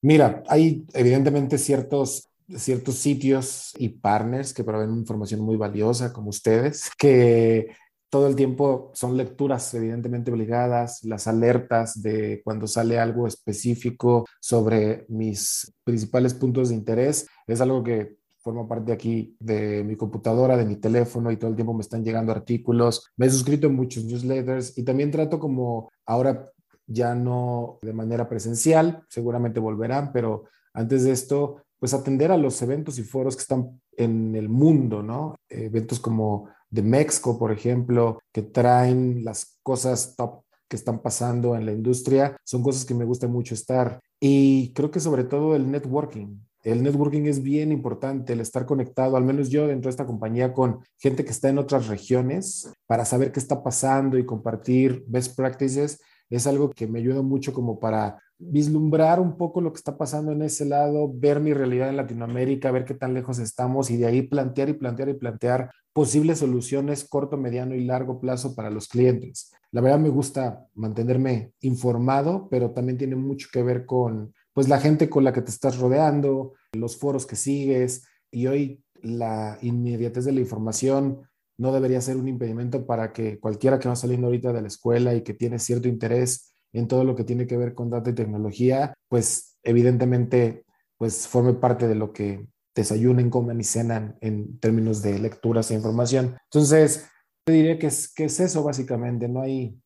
Mira, 0.02 0.44
hay 0.48 0.86
evidentemente 0.94 1.58
ciertos 1.58 2.30
ciertos 2.58 2.96
sitios 2.96 3.74
y 3.78 3.90
partners 3.90 4.54
que 4.54 4.64
proveen 4.64 4.92
información 4.96 5.42
muy 5.42 5.56
valiosa 5.56 6.12
como 6.12 6.30
ustedes, 6.30 6.90
que 6.98 7.68
todo 8.10 8.28
el 8.28 8.36
tiempo 8.36 8.92
son 8.96 9.18
lecturas 9.18 9.72
evidentemente 9.76 10.32
obligadas, 10.32 11.04
las 11.04 11.28
alertas 11.28 12.02
de 12.02 12.42
cuando 12.44 12.66
sale 12.66 12.98
algo 12.98 13.28
específico 13.28 14.26
sobre 14.42 15.06
mis 15.10 15.72
principales 15.84 16.34
puntos 16.34 16.70
de 16.70 16.76
interés. 16.76 17.28
Es 17.46 17.62
algo 17.62 17.84
que 17.84 18.16
forma 18.50 18.68
parte 18.68 18.92
aquí 18.92 19.36
de 19.40 19.84
mi 19.84 19.96
computadora, 19.96 20.58
de 20.58 20.66
mi 20.66 20.78
teléfono 20.78 21.32
y 21.32 21.38
todo 21.38 21.52
el 21.52 21.56
tiempo 21.56 21.74
me 21.74 21.82
están 21.82 22.04
llegando 22.04 22.32
artículos. 22.32 23.08
Me 23.16 23.28
he 23.28 23.30
suscrito 23.30 23.68
en 23.68 23.76
muchos 23.76 24.04
newsletters 24.06 24.76
y 24.78 24.84
también 24.84 25.12
trato 25.12 25.40
como 25.40 25.92
ahora 26.06 26.52
ya 26.88 27.14
no 27.14 27.78
de 27.84 27.94
manera 27.94 28.28
presencial, 28.28 29.04
seguramente 29.08 29.60
volverán, 29.60 30.12
pero 30.12 30.46
antes 30.74 31.04
de 31.04 31.12
esto, 31.12 31.62
pues 31.78 31.94
atender 31.94 32.32
a 32.32 32.38
los 32.38 32.60
eventos 32.64 32.98
y 32.98 33.04
foros 33.04 33.36
que 33.36 33.44
están 33.44 33.80
en 33.96 34.36
el 34.36 34.50
mundo, 34.50 35.04
¿no? 35.04 35.36
Eventos 35.48 36.00
como 36.00 36.50
de 36.72 36.82
México, 36.82 37.38
por 37.38 37.52
ejemplo, 37.52 38.20
que 38.34 38.42
traen 38.42 39.24
las 39.24 39.60
cosas 39.62 40.16
top 40.16 40.42
que 40.68 40.76
están 40.76 41.00
pasando 41.00 41.56
en 41.56 41.66
la 41.66 41.72
industria, 41.72 42.36
son 42.44 42.64
cosas 42.64 42.86
que 42.86 42.94
me 42.96 43.06
gusta 43.06 43.28
mucho 43.28 43.54
estar. 43.54 44.00
Y 44.20 44.74
creo 44.74 44.90
que 44.90 45.00
sobre 45.00 45.24
todo 45.24 45.56
el 45.56 45.70
networking. 45.70 46.38
El 46.72 46.84
networking 46.84 47.24
es 47.24 47.42
bien 47.42 47.72
importante, 47.72 48.34
el 48.34 48.42
estar 48.42 48.66
conectado, 48.66 49.18
al 49.18 49.24
menos 49.24 49.50
yo 49.50 49.68
dentro 49.68 49.90
de 49.90 49.92
esta 49.92 50.06
compañía, 50.06 50.54
con 50.54 50.80
gente 50.98 51.26
que 51.26 51.32
está 51.32 51.50
en 51.50 51.58
otras 51.58 51.88
regiones 51.88 52.72
para 52.86 53.06
saber 53.06 53.32
qué 53.32 53.40
está 53.40 53.64
pasando 53.64 54.18
y 54.18 54.26
compartir 54.26 55.04
best 55.08 55.36
practices, 55.36 56.00
es 56.30 56.46
algo 56.46 56.70
que 56.70 56.88
me 56.88 57.00
ayuda 57.00 57.22
mucho 57.22 57.54
como 57.54 57.80
para 57.80 58.22
vislumbrar 58.38 59.20
un 59.20 59.36
poco 59.36 59.60
lo 59.60 59.74
que 59.74 59.78
está 59.78 59.98
pasando 59.98 60.32
en 60.32 60.42
ese 60.42 60.64
lado, 60.66 61.12
ver 61.14 61.40
mi 61.40 61.54
realidad 61.54 61.90
en 61.90 61.98
Latinoamérica, 61.98 62.72
ver 62.72 62.86
qué 62.86 62.94
tan 62.94 63.14
lejos 63.14 63.40
estamos 63.40 63.92
y 63.92 63.98
de 63.98 64.06
ahí 64.06 64.22
plantear 64.22 64.70
y 64.70 64.74
plantear 64.74 65.10
y 65.10 65.14
plantear 65.16 65.72
posibles 65.92 66.40
soluciones 66.40 67.08
corto, 67.08 67.36
mediano 67.36 67.76
y 67.76 67.84
largo 67.84 68.22
plazo 68.22 68.56
para 68.56 68.70
los 68.70 68.88
clientes. 68.88 69.52
La 69.72 69.82
verdad 69.82 70.00
me 70.00 70.10
gusta 70.10 70.66
mantenerme 70.74 71.52
informado, 71.62 72.48
pero 72.50 72.72
también 72.72 72.98
tiene 72.98 73.16
mucho 73.16 73.50
que 73.52 73.62
ver 73.62 73.86
con 73.86 74.34
pues 74.54 74.70
la 74.70 74.80
gente 74.80 75.10
con 75.10 75.24
la 75.24 75.34
que 75.34 75.42
te 75.42 75.52
estás 75.52 75.78
rodeando, 75.78 76.54
los 76.74 76.98
foros 76.98 77.26
que 77.26 77.36
sigues 77.36 78.08
y 78.32 78.48
hoy 78.48 78.84
la 79.02 79.58
inmediatez 79.62 80.26
de 80.26 80.34
la 80.34 80.42
información 80.42 81.28
no 81.58 81.74
debería 81.74 82.02
ser 82.02 82.18
un 82.18 82.28
impedimento 82.28 82.86
para 82.86 83.12
que 83.12 83.40
cualquiera 83.40 83.80
que 83.80 83.90
va 83.90 83.96
saliendo 83.96 84.28
ahorita 84.28 84.54
de 84.54 84.62
la 84.62 84.68
escuela 84.68 85.14
y 85.14 85.22
que 85.22 85.34
tiene 85.34 85.60
cierto 85.60 85.88
interés 85.88 86.54
en 86.72 86.88
todo 86.88 87.04
lo 87.04 87.16
que 87.16 87.24
tiene 87.24 87.48
que 87.48 87.58
ver 87.58 87.74
con 87.74 87.90
data 87.90 88.12
y 88.12 88.16
tecnología, 88.16 88.94
pues 89.10 89.58
evidentemente 89.64 90.64
pues 90.98 91.28
forme 91.28 91.54
parte 91.54 91.88
de 91.88 91.96
lo 91.96 92.14
que 92.14 92.48
desayunen, 92.76 93.30
comen 93.30 93.60
y 93.60 93.64
cenan 93.64 94.18
en 94.22 94.60
términos 94.60 95.02
de 95.02 95.20
lecturas 95.20 95.72
e 95.72 95.76
información. 95.76 96.38
Entonces, 96.46 97.10
yo 97.46 97.54
diría 97.54 97.80
que 97.80 97.88
es, 97.88 98.14
que 98.14 98.26
es 98.26 98.40
eso 98.40 98.64
básicamente, 98.64 99.28
no 99.28 99.42
hay, 99.42 99.78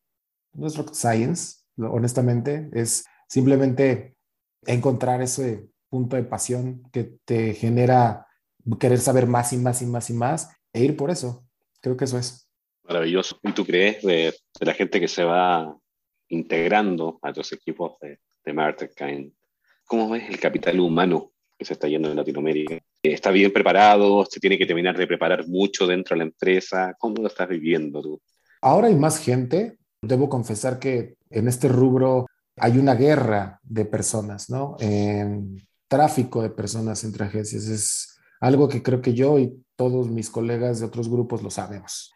no 0.53 0.67
es 0.67 0.75
rocket 0.75 0.95
science, 0.95 1.61
honestamente, 1.77 2.69
es 2.73 3.05
simplemente 3.27 4.15
encontrar 4.65 5.21
ese 5.21 5.67
punto 5.93 6.15
de 6.15 6.23
pasión 6.23 6.81
que 6.91 7.03
te 7.23 7.53
genera 7.53 8.25
querer 8.79 8.97
saber 8.97 9.27
más 9.27 9.53
y 9.53 9.57
más 9.57 9.79
y 9.83 9.85
más 9.85 10.09
y 10.09 10.13
más 10.13 10.49
e 10.73 10.83
ir 10.83 10.97
por 10.97 11.11
eso. 11.11 11.45
Creo 11.81 11.95
que 11.95 12.05
eso 12.05 12.17
es. 12.17 12.49
Maravilloso. 12.83 13.37
¿Y 13.43 13.51
tú 13.51 13.63
crees 13.63 14.01
de, 14.01 14.33
la 14.59 14.73
gente 14.73 14.99
que 14.99 15.07
se 15.07 15.23
va 15.23 15.77
integrando 16.29 17.19
a 17.21 17.29
los 17.29 17.53
equipos 17.53 17.99
de, 17.99 18.17
de 18.43 18.53
Masterkind? 18.53 19.33
¿Cómo 19.85 20.09
ves 20.09 20.27
el 20.27 20.39
capital 20.39 20.79
humano 20.79 21.31
que 21.59 21.63
se 21.63 21.73
está 21.73 21.87
yendo 21.87 22.09
en 22.09 22.15
Latinoamérica? 22.15 22.79
¿Está 23.03 23.29
bien 23.29 23.53
preparado? 23.53 24.25
¿Se 24.25 24.39
tiene 24.39 24.57
que 24.57 24.65
terminar 24.65 24.97
de 24.97 25.05
preparar 25.05 25.47
mucho 25.47 25.85
dentro 25.85 26.15
de 26.15 26.17
la 26.17 26.23
empresa? 26.23 26.95
¿Cómo 26.97 27.21
lo 27.21 27.27
estás 27.27 27.47
viviendo 27.47 28.01
tú? 28.01 28.19
Ahora 28.61 28.87
hay 28.87 28.95
más 28.95 29.19
gente. 29.19 29.77
Debo 30.01 30.27
confesar 30.27 30.79
que 30.79 31.17
en 31.29 31.47
este 31.47 31.67
rubro 31.67 32.25
hay 32.57 32.79
una 32.79 32.95
guerra 32.95 33.59
de 33.61 33.85
personas, 33.85 34.49
¿no? 34.49 34.75
En 34.79 35.61
tráfico 35.93 36.41
de 36.41 36.49
personas 36.49 37.03
entre 37.03 37.25
agencias. 37.25 37.67
Es 37.67 38.17
algo 38.41 38.67
que 38.67 38.81
creo 38.81 38.99
que 38.99 39.13
yo 39.13 39.37
y 39.37 39.63
todos 39.75 40.09
mis 40.09 40.31
colegas 40.31 40.79
de 40.79 40.87
otros 40.87 41.07
grupos 41.07 41.43
lo 41.43 41.51
sabemos. 41.51 42.11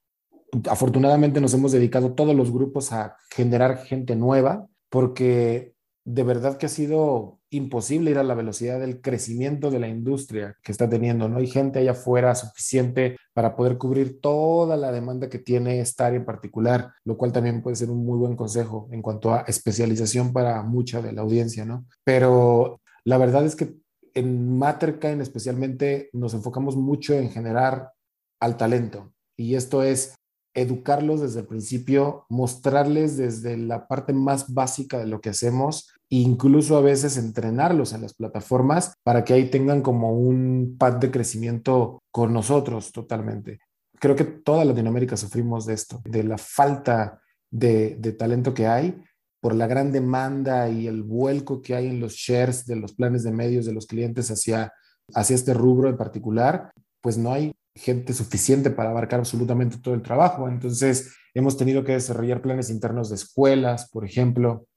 Afortunadamente 0.67 1.39
nos 1.39 1.53
hemos 1.53 1.73
dedicado 1.73 2.13
todos 2.13 2.36
los 2.36 2.51
grupos 2.51 2.91
a 2.91 3.15
generar 3.30 3.78
gente 3.86 4.15
nueva 4.15 4.65
porque 4.89 5.75
de 6.05 6.23
verdad 6.23 6.57
que 6.57 6.65
ha 6.65 6.69
sido 6.69 7.39
imposible 7.51 8.09
ir 8.09 8.17
a 8.17 8.23
la 8.23 8.34
velocidad 8.34 8.80
del 8.80 8.99
crecimiento 8.99 9.69
de 9.69 9.80
la 9.80 9.89
industria 9.89 10.55
que 10.63 10.71
está 10.71 10.89
teniendo. 10.89 11.30
No 11.30 11.38
hay 11.38 11.45
gente 11.45 11.78
allá 11.78 11.91
afuera 11.91 12.34
suficiente 12.34 13.17
para 13.34 13.55
poder 13.55 13.78
cubrir 13.78 14.19
toda 14.19 14.75
la 14.75 14.91
demanda 14.91 15.30
que 15.30 15.38
tiene 15.38 15.82
esta 15.82 16.07
área 16.07 16.17
en 16.17 16.25
particular, 16.25 16.93
lo 17.03 17.15
cual 17.15 17.32
también 17.32 17.61
puede 17.61 17.75
ser 17.75 17.91
un 17.91 18.03
muy 18.03 18.17
buen 18.17 18.36
consejo 18.36 18.89
en 18.91 19.03
cuanto 19.03 19.36
a 19.36 19.41
especialización 19.41 20.34
para 20.34 20.63
mucha 20.63 20.99
de 20.99 21.11
la 21.11 21.21
audiencia, 21.21 21.63
¿no? 21.63 21.86
Pero 22.03 22.82
la 23.08 23.18
verdad 23.18 23.45
es 23.45 23.55
que 23.55 23.74
en 24.16 24.58
Matterkind 24.58 25.22
especialmente 25.22 26.10
nos 26.12 26.34
enfocamos 26.34 26.76
mucho 26.76 27.14
en 27.14 27.30
generar 27.30 27.93
al 28.41 28.58
talento. 28.58 29.14
Y 29.38 29.55
esto 29.55 29.82
es 29.82 30.16
educarlos 30.53 31.22
desde 31.22 31.39
el 31.39 31.47
principio, 31.47 32.26
mostrarles 32.28 33.16
desde 33.16 33.55
la 33.55 33.88
parte 33.88 34.12
más 34.12 34.53
básica 34.53 34.97
de 34.97 35.08
lo 35.08 35.22
que 35.22 35.30
hacemos, 35.30 35.89
incluso 36.10 36.76
a 36.76 36.82
veces 36.82 37.16
entrenarlos 37.16 37.93
en 37.93 38.01
las 38.01 38.14
plataformas 38.14 38.93
para 39.05 39.24
que 39.24 39.34
ahí 39.34 39.49
tengan 39.49 39.82
como 39.82 40.12
un 40.12 40.76
pad 40.78 40.95
de 40.95 41.10
crecimiento 41.10 41.99
con 42.12 42.34
nosotros 42.34 42.91
totalmente. 42.91 43.62
Creo 44.01 44.18
que 44.18 44.26
toda 44.26 44.66
Latinoamérica 44.66 45.16
sufrimos 45.16 45.66
de 45.66 45.76
esto, 45.76 46.01
de 46.03 46.26
la 46.26 46.38
falta 46.38 47.22
de 47.49 48.16
talento 48.20 48.53
que 48.53 48.68
hay 48.68 49.01
por 49.47 49.55
la 49.55 49.65
gran 49.65 49.93
demanda 49.93 50.69
y 50.69 50.87
el 50.87 51.03
vuelco 51.03 51.61
que 51.61 51.73
hay 51.73 51.87
en 51.87 52.01
los 52.01 52.15
shares 52.15 52.65
de 52.65 52.75
los 52.75 52.91
planes 52.91 53.23
de 53.23 53.31
medios 53.31 53.65
de 53.65 53.71
los 53.71 53.85
clientes 53.85 54.29
hacia, 54.29 54.73
hacia 55.13 55.35
este 55.37 55.53
rubro 55.53 55.87
en 55.87 55.95
particular, 55.95 56.69
pues 56.99 57.17
no 57.17 57.31
hay 57.31 57.53
gente 57.73 58.11
suficiente 58.11 58.71
para 58.71 58.89
abarcar 58.89 59.19
absolutamente 59.19 59.77
todo 59.77 59.93
el 59.93 60.01
trabajo. 60.01 60.49
Entonces, 60.49 61.15
hemos 61.33 61.55
tenido 61.55 61.85
que 61.85 61.93
desarrollar 61.93 62.41
planes 62.41 62.69
internos 62.69 63.07
de 63.07 63.15
escuelas, 63.15 63.89
por 63.89 64.03
ejemplo. 64.03 64.67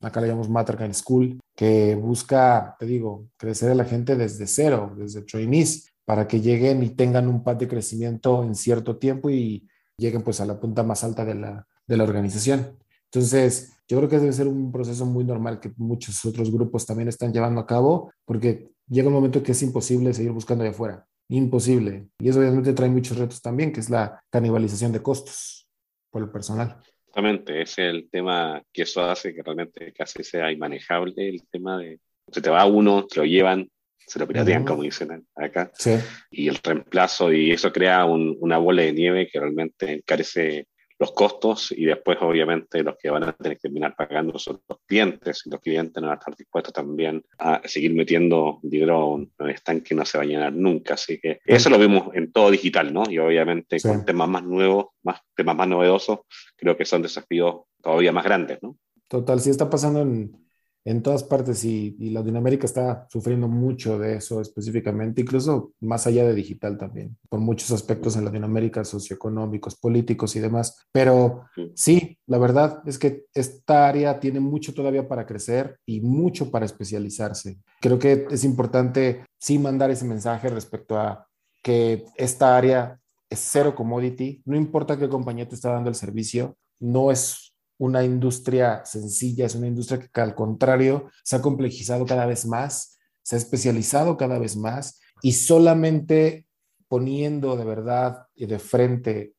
Acá 0.00 0.20
le 0.20 0.28
llamamos 0.28 0.48
Matterkind 0.48 0.94
School, 0.94 1.40
que 1.56 1.96
busca, 1.96 2.76
te 2.78 2.86
digo, 2.86 3.26
crecer 3.36 3.72
a 3.72 3.74
la 3.74 3.84
gente 3.84 4.14
desde 4.14 4.46
cero, 4.46 4.94
desde 4.96 5.22
trainees, 5.22 5.88
para 6.04 6.28
que 6.28 6.40
lleguen 6.40 6.84
y 6.84 6.90
tengan 6.90 7.26
un 7.26 7.42
pad 7.42 7.56
de 7.56 7.66
crecimiento 7.66 8.44
en 8.44 8.54
cierto 8.54 8.96
tiempo 8.96 9.28
y 9.28 9.68
lleguen 9.96 10.22
pues 10.22 10.40
a 10.40 10.46
la 10.46 10.60
punta 10.60 10.84
más 10.84 11.02
alta 11.02 11.24
de 11.24 11.34
la, 11.34 11.66
de 11.84 11.96
la 11.96 12.04
organización. 12.04 12.78
Entonces, 13.12 13.72
yo 13.88 13.98
creo 13.98 14.08
que 14.08 14.18
debe 14.18 14.32
ser 14.32 14.46
un 14.46 14.70
proceso 14.70 15.04
muy 15.04 15.24
normal 15.24 15.58
que 15.60 15.72
muchos 15.76 16.24
otros 16.24 16.50
grupos 16.50 16.86
también 16.86 17.08
están 17.08 17.32
llevando 17.32 17.60
a 17.60 17.66
cabo, 17.66 18.12
porque 18.24 18.70
llega 18.88 19.08
un 19.08 19.14
momento 19.14 19.42
que 19.42 19.52
es 19.52 19.62
imposible 19.62 20.14
seguir 20.14 20.32
buscando 20.32 20.64
de 20.64 20.70
afuera 20.70 21.06
imposible. 21.30 22.08
Y 22.18 22.28
eso 22.28 22.40
obviamente 22.40 22.72
trae 22.72 22.90
muchos 22.90 23.16
retos 23.16 23.40
también, 23.40 23.72
que 23.72 23.80
es 23.80 23.88
la 23.88 24.22
canibalización 24.30 24.92
de 24.92 25.02
costos 25.02 25.68
por 26.10 26.22
el 26.22 26.30
personal. 26.30 26.76
Exactamente, 27.06 27.62
es 27.62 27.78
el 27.78 28.08
tema 28.10 28.62
que 28.72 28.82
eso 28.82 29.02
hace 29.04 29.34
que 29.34 29.42
realmente 29.42 29.92
casi 29.92 30.22
sea 30.22 30.50
inmanejable 30.52 31.28
el 31.28 31.46
tema 31.48 31.78
de, 31.78 32.00
se 32.30 32.40
te 32.40 32.50
va 32.50 32.66
uno, 32.66 33.06
te 33.06 33.20
lo 33.20 33.26
llevan, 33.26 33.68
se 33.98 34.18
lo 34.18 34.26
piratean, 34.26 34.64
como 34.64 34.82
dicen 34.82 35.24
acá, 35.36 35.70
sí. 35.74 35.92
y 36.30 36.48
el 36.48 36.56
reemplazo, 36.56 37.32
y 37.32 37.52
eso 37.52 37.72
crea 37.72 38.04
una 38.04 38.58
bola 38.58 38.82
de 38.82 38.92
nieve 38.92 39.28
que 39.28 39.38
realmente 39.38 39.92
encarece 39.92 40.66
los 41.00 41.12
costos 41.12 41.72
y 41.72 41.86
después 41.86 42.18
obviamente 42.20 42.82
los 42.82 42.96
que 42.98 43.08
van 43.08 43.24
a 43.24 43.32
tener 43.32 43.56
que 43.56 43.62
terminar 43.62 43.96
pagando 43.96 44.38
son 44.38 44.60
los 44.68 44.78
clientes 44.86 45.42
y 45.46 45.50
los 45.50 45.58
clientes 45.60 46.00
no 46.00 46.08
van 46.08 46.18
a 46.18 46.20
estar 46.20 46.36
dispuestos 46.36 46.74
también 46.74 47.24
a 47.38 47.62
seguir 47.64 47.94
metiendo 47.94 48.60
dinero 48.62 49.16
en 49.16 49.32
un 49.38 49.50
estanque 49.50 49.88
que 49.88 49.94
no 49.94 50.04
se 50.04 50.18
va 50.18 50.24
a 50.24 50.26
llenar 50.26 50.52
nunca. 50.52 50.94
Así 50.94 51.18
que 51.18 51.40
eso 51.46 51.70
lo 51.70 51.78
vemos 51.78 52.14
en 52.14 52.30
todo 52.30 52.50
digital, 52.50 52.92
¿no? 52.92 53.04
Y 53.08 53.18
obviamente 53.18 53.80
con 53.80 54.04
temas 54.04 54.28
más 54.28 54.44
nuevos, 54.44 54.88
más, 55.02 55.22
temas 55.34 55.56
más 55.56 55.68
novedosos, 55.68 56.20
creo 56.54 56.76
que 56.76 56.84
son 56.84 57.00
desafíos 57.00 57.62
todavía 57.82 58.12
más 58.12 58.24
grandes, 58.24 58.58
¿no? 58.62 58.76
Total, 59.08 59.40
sí 59.40 59.48
está 59.48 59.70
pasando 59.70 60.02
en, 60.02 60.49
en 60.84 61.02
todas 61.02 61.24
partes 61.24 61.64
y, 61.64 61.96
y, 61.98 62.10
Latinoamérica 62.10 62.66
está 62.66 63.06
sufriendo 63.10 63.48
mucho 63.48 63.98
de 63.98 64.16
eso 64.16 64.40
específicamente, 64.40 65.20
incluso 65.20 65.72
más 65.80 66.06
allá 66.06 66.24
de 66.24 66.34
digital 66.34 66.78
también, 66.78 67.16
por 67.28 67.40
muchos 67.40 67.70
aspectos 67.70 68.16
en 68.16 68.24
Latinoamérica, 68.24 68.84
socioeconómicos, 68.84 69.76
políticos 69.76 70.36
y 70.36 70.40
demás. 70.40 70.78
Pero 70.92 71.44
sí, 71.74 72.18
la 72.26 72.38
verdad 72.38 72.82
es 72.86 72.98
que 72.98 73.26
esta 73.34 73.88
área 73.88 74.18
tiene 74.20 74.40
mucho 74.40 74.72
todavía 74.72 75.06
para 75.06 75.26
crecer 75.26 75.78
y 75.84 76.00
mucho 76.00 76.50
para 76.50 76.66
especializarse. 76.66 77.58
Creo 77.80 77.98
que 77.98 78.26
es 78.30 78.44
importante 78.44 79.24
sí 79.38 79.58
mandar 79.58 79.90
ese 79.90 80.04
mensaje 80.04 80.48
respecto 80.48 80.98
a 80.98 81.26
que 81.62 82.04
esta 82.16 82.56
área 82.56 82.98
es 83.28 83.38
cero 83.38 83.74
commodity, 83.74 84.42
no 84.44 84.56
importa 84.56 84.98
qué 84.98 85.08
compañía 85.08 85.48
te 85.48 85.54
está 85.54 85.70
dando 85.70 85.88
el 85.88 85.94
servicio, 85.94 86.56
no 86.80 87.10
es 87.10 87.49
una 87.80 88.04
industria 88.04 88.84
sencilla, 88.84 89.46
es 89.46 89.54
una 89.54 89.66
industria 89.66 90.06
que 90.12 90.20
al 90.20 90.34
contrario 90.34 91.10
se 91.24 91.36
ha 91.36 91.40
complejizado 91.40 92.04
cada 92.04 92.26
vez 92.26 92.44
más, 92.44 92.98
se 93.22 93.36
ha 93.36 93.38
especializado 93.38 94.18
cada 94.18 94.38
vez 94.38 94.54
más 94.54 95.00
y 95.22 95.32
solamente 95.32 96.46
poniendo 96.88 97.56
de 97.56 97.64
verdad 97.64 98.26
y 98.34 98.44
de 98.44 98.58
frente 98.58 99.32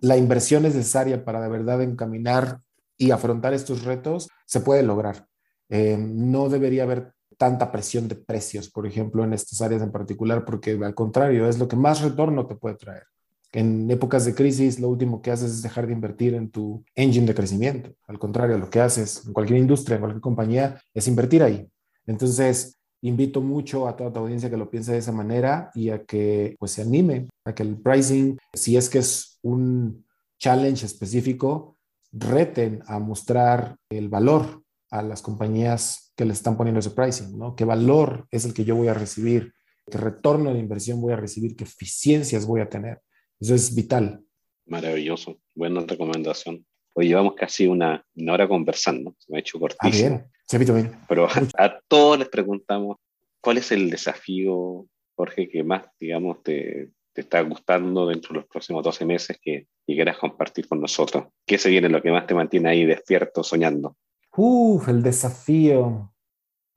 la 0.00 0.18
inversión 0.18 0.64
necesaria 0.64 1.24
para 1.24 1.40
de 1.40 1.48
verdad 1.48 1.80
encaminar 1.82 2.60
y 2.98 3.12
afrontar 3.12 3.54
estos 3.54 3.84
retos, 3.84 4.28
se 4.44 4.60
puede 4.60 4.82
lograr. 4.82 5.26
Eh, 5.70 5.96
no 5.98 6.50
debería 6.50 6.82
haber 6.82 7.14
tanta 7.38 7.72
presión 7.72 8.08
de 8.08 8.16
precios, 8.16 8.68
por 8.68 8.86
ejemplo, 8.86 9.24
en 9.24 9.32
estas 9.32 9.62
áreas 9.62 9.80
en 9.80 9.90
particular, 9.90 10.44
porque 10.44 10.72
al 10.72 10.94
contrario, 10.94 11.48
es 11.48 11.58
lo 11.58 11.66
que 11.66 11.76
más 11.76 12.02
retorno 12.02 12.46
te 12.46 12.56
puede 12.56 12.76
traer. 12.76 13.04
En 13.52 13.90
épocas 13.90 14.24
de 14.24 14.34
crisis, 14.34 14.80
lo 14.80 14.88
último 14.88 15.22
que 15.22 15.30
haces 15.30 15.50
es 15.50 15.62
dejar 15.62 15.86
de 15.86 15.92
invertir 15.92 16.34
en 16.34 16.50
tu 16.50 16.84
engine 16.94 17.26
de 17.26 17.34
crecimiento. 17.34 17.90
Al 18.06 18.18
contrario, 18.18 18.58
lo 18.58 18.68
que 18.68 18.80
haces 18.80 19.24
en 19.26 19.32
cualquier 19.32 19.58
industria, 19.58 19.94
en 19.96 20.00
cualquier 20.00 20.20
compañía, 20.20 20.80
es 20.92 21.08
invertir 21.08 21.42
ahí. 21.42 21.68
Entonces, 22.06 22.78
invito 23.02 23.40
mucho 23.40 23.86
a 23.88 23.96
toda 23.96 24.12
tu 24.12 24.20
audiencia 24.20 24.50
que 24.50 24.56
lo 24.56 24.70
piense 24.70 24.92
de 24.92 24.98
esa 24.98 25.12
manera 25.12 25.70
y 25.74 25.90
a 25.90 26.04
que 26.04 26.56
pues 26.58 26.72
se 26.72 26.82
anime, 26.82 27.28
a 27.44 27.54
que 27.54 27.62
el 27.62 27.80
pricing, 27.80 28.38
si 28.52 28.76
es 28.76 28.88
que 28.88 28.98
es 28.98 29.38
un 29.42 30.04
challenge 30.38 30.84
específico, 30.84 31.76
reten 32.12 32.82
a 32.86 32.98
mostrar 32.98 33.76
el 33.90 34.08
valor 34.08 34.62
a 34.90 35.02
las 35.02 35.22
compañías 35.22 36.12
que 36.16 36.24
le 36.24 36.32
están 36.32 36.56
poniendo 36.56 36.80
ese 36.80 36.90
pricing, 36.90 37.38
¿no? 37.38 37.54
¿Qué 37.54 37.64
valor 37.64 38.26
es 38.30 38.44
el 38.44 38.54
que 38.54 38.64
yo 38.64 38.76
voy 38.76 38.88
a 38.88 38.94
recibir? 38.94 39.52
¿Qué 39.90 39.98
retorno 39.98 40.52
de 40.52 40.58
inversión 40.58 41.00
voy 41.00 41.12
a 41.12 41.16
recibir? 41.16 41.54
¿Qué 41.54 41.64
eficiencias 41.64 42.46
voy 42.46 42.60
a 42.60 42.68
tener? 42.68 43.00
Eso 43.40 43.54
es 43.54 43.74
vital. 43.74 44.24
Maravilloso, 44.66 45.38
buena 45.54 45.80
recomendación. 45.86 46.66
Hoy 46.94 47.08
llevamos 47.08 47.34
casi 47.34 47.66
una, 47.66 48.04
hora 48.28 48.48
conversando, 48.48 49.14
se 49.18 49.30
me 49.30 49.38
ha 49.38 49.40
hecho 49.40 49.60
cortísimo. 49.60 50.16
Ah, 50.16 50.58
bien, 50.58 50.74
bien. 50.74 51.00
Pero 51.08 51.28
a, 51.58 51.80
todos 51.86 52.18
les 52.18 52.28
preguntamos, 52.28 52.96
¿cuál 53.40 53.58
es 53.58 53.70
el 53.70 53.90
desafío, 53.90 54.86
Jorge, 55.14 55.48
que 55.48 55.62
más, 55.62 55.86
digamos, 56.00 56.42
te, 56.42 56.90
te 57.12 57.20
está 57.20 57.42
gustando 57.42 58.08
dentro 58.08 58.32
de 58.32 58.40
los 58.40 58.48
próximos 58.48 58.82
12 58.82 59.04
meses 59.04 59.38
que, 59.40 59.66
que, 59.86 59.94
quieras 59.94 60.16
compartir 60.16 60.66
con 60.66 60.80
nosotros? 60.80 61.26
¿Qué 61.44 61.58
se 61.58 61.68
viene 61.68 61.90
lo 61.90 62.00
que 62.00 62.10
más 62.10 62.26
te 62.26 62.34
mantiene 62.34 62.70
ahí 62.70 62.86
despierto, 62.86 63.44
soñando? 63.44 63.96
Uf, 64.34 64.88
el 64.88 65.02
desafío. 65.02 66.14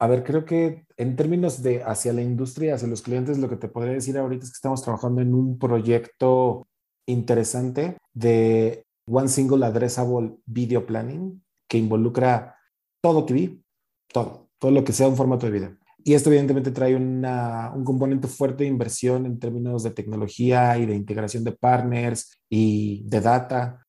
A 0.01 0.07
ver, 0.07 0.23
creo 0.23 0.45
que 0.45 0.85
en 0.95 1.15
términos 1.17 1.61
de 1.61 1.83
hacia 1.83 2.13
la 2.13 2.21
industria, 2.21 2.75
hacia 2.75 2.87
los 2.87 3.01
clientes, 3.01 3.37
lo 3.37 3.49
que 3.49 3.57
te 3.57 3.67
podría 3.67 3.93
decir 3.93 4.17
ahorita 4.17 4.45
es 4.45 4.51
que 4.51 4.55
estamos 4.55 4.81
trabajando 4.81 5.21
en 5.21 5.33
un 5.33 5.59
proyecto 5.59 6.67
interesante 7.05 7.97
de 8.13 8.85
One 9.07 9.27
Single 9.27 9.65
Addressable 9.65 10.37
Video 10.45 10.85
Planning 10.85 11.43
que 11.67 11.77
involucra 11.77 12.55
todo 13.01 13.25
TV, 13.25 13.59
todo, 14.07 14.49
todo 14.57 14.71
lo 14.71 14.83
que 14.85 14.93
sea 14.93 15.09
un 15.09 15.17
formato 15.17 15.45
de 15.45 15.51
video. 15.51 15.77
Y 16.03 16.13
esto 16.13 16.29
evidentemente 16.29 16.71
trae 16.71 16.95
una, 16.95 17.73
un 17.75 17.83
componente 17.83 18.29
fuerte 18.29 18.63
de 18.63 18.69
inversión 18.69 19.25
en 19.25 19.37
términos 19.37 19.83
de 19.83 19.91
tecnología 19.91 20.77
y 20.77 20.85
de 20.85 20.95
integración 20.95 21.43
de 21.43 21.51
partners 21.51 22.39
y 22.49 23.03
de 23.05 23.19
data, 23.19 23.85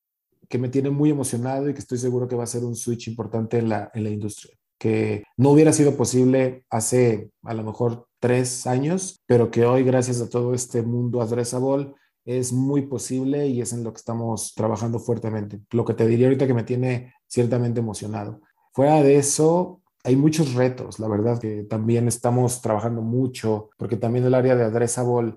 que 0.48 0.58
me 0.58 0.68
tiene 0.68 0.90
muy 0.90 1.10
emocionado 1.10 1.70
y 1.70 1.72
que 1.72 1.78
estoy 1.78 1.98
seguro 1.98 2.26
que 2.26 2.34
va 2.34 2.42
a 2.42 2.48
ser 2.48 2.64
un 2.64 2.74
switch 2.74 3.06
importante 3.06 3.58
en 3.58 3.68
la, 3.68 3.90
en 3.94 4.02
la 4.02 4.10
industria, 4.10 4.56
que 4.80 5.24
no 5.36 5.50
hubiera 5.50 5.74
sido 5.74 5.94
posible 5.94 6.64
hace 6.70 7.30
a 7.44 7.52
lo 7.52 7.62
mejor 7.62 8.06
tres 8.18 8.66
años, 8.66 9.20
pero 9.26 9.50
que 9.50 9.66
hoy 9.66 9.84
gracias 9.84 10.22
a 10.22 10.30
todo 10.30 10.54
este 10.54 10.82
mundo 10.82 11.20
addressable 11.20 11.94
es 12.24 12.52
muy 12.52 12.86
posible 12.86 13.46
y 13.46 13.60
es 13.60 13.74
en 13.74 13.84
lo 13.84 13.92
que 13.92 13.98
estamos 13.98 14.54
trabajando 14.54 14.98
fuertemente. 14.98 15.60
Lo 15.70 15.84
que 15.84 15.92
te 15.92 16.06
diría 16.06 16.26
ahorita 16.26 16.46
que 16.46 16.54
me 16.54 16.64
tiene 16.64 17.12
ciertamente 17.28 17.80
emocionado. 17.80 18.40
Fuera 18.72 19.02
de 19.02 19.16
eso, 19.16 19.82
hay 20.02 20.16
muchos 20.16 20.54
retos, 20.54 20.98
la 20.98 21.08
verdad, 21.08 21.38
que 21.38 21.64
también 21.64 22.08
estamos 22.08 22.62
trabajando 22.62 23.02
mucho, 23.02 23.68
porque 23.76 23.98
también 23.98 24.24
el 24.24 24.34
área 24.34 24.56
de 24.56 24.64
addressable 24.64 25.34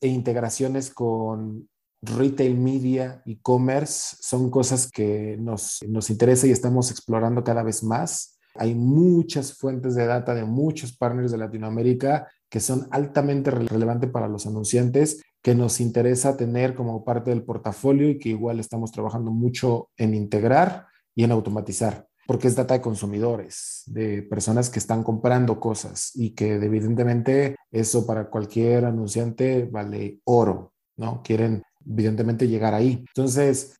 e 0.00 0.06
integraciones 0.06 0.90
con 0.92 1.68
retail 2.00 2.56
media, 2.56 3.22
e-commerce, 3.26 4.16
son 4.20 4.50
cosas 4.50 4.88
que 4.88 5.36
nos, 5.40 5.80
nos 5.88 6.10
interesa 6.10 6.46
y 6.46 6.52
estamos 6.52 6.92
explorando 6.92 7.42
cada 7.42 7.64
vez 7.64 7.82
más. 7.82 8.33
Hay 8.54 8.74
muchas 8.74 9.54
fuentes 9.54 9.94
de 9.94 10.06
data 10.06 10.34
de 10.34 10.44
muchos 10.44 10.96
partners 10.96 11.32
de 11.32 11.38
Latinoamérica 11.38 12.28
que 12.48 12.60
son 12.60 12.86
altamente 12.90 13.50
relevantes 13.50 14.10
para 14.10 14.28
los 14.28 14.46
anunciantes, 14.46 15.22
que 15.42 15.54
nos 15.54 15.80
interesa 15.80 16.36
tener 16.36 16.74
como 16.74 17.04
parte 17.04 17.30
del 17.30 17.42
portafolio 17.42 18.08
y 18.08 18.18
que 18.18 18.30
igual 18.30 18.60
estamos 18.60 18.92
trabajando 18.92 19.30
mucho 19.30 19.90
en 19.96 20.14
integrar 20.14 20.86
y 21.14 21.24
en 21.24 21.32
automatizar 21.32 22.08
porque 22.26 22.48
es 22.48 22.56
data 22.56 22.74
de 22.74 22.80
consumidores, 22.80 23.82
de 23.86 24.22
personas 24.22 24.70
que 24.70 24.78
están 24.78 25.02
comprando 25.02 25.60
cosas 25.60 26.12
y 26.14 26.30
que 26.30 26.54
evidentemente 26.54 27.56
eso 27.70 28.06
para 28.06 28.30
cualquier 28.30 28.86
anunciante 28.86 29.68
vale 29.70 30.20
oro, 30.24 30.72
¿no? 30.96 31.22
Quieren 31.22 31.62
evidentemente 31.86 32.48
llegar 32.48 32.74
ahí. 32.74 33.04
Entonces, 33.08 33.76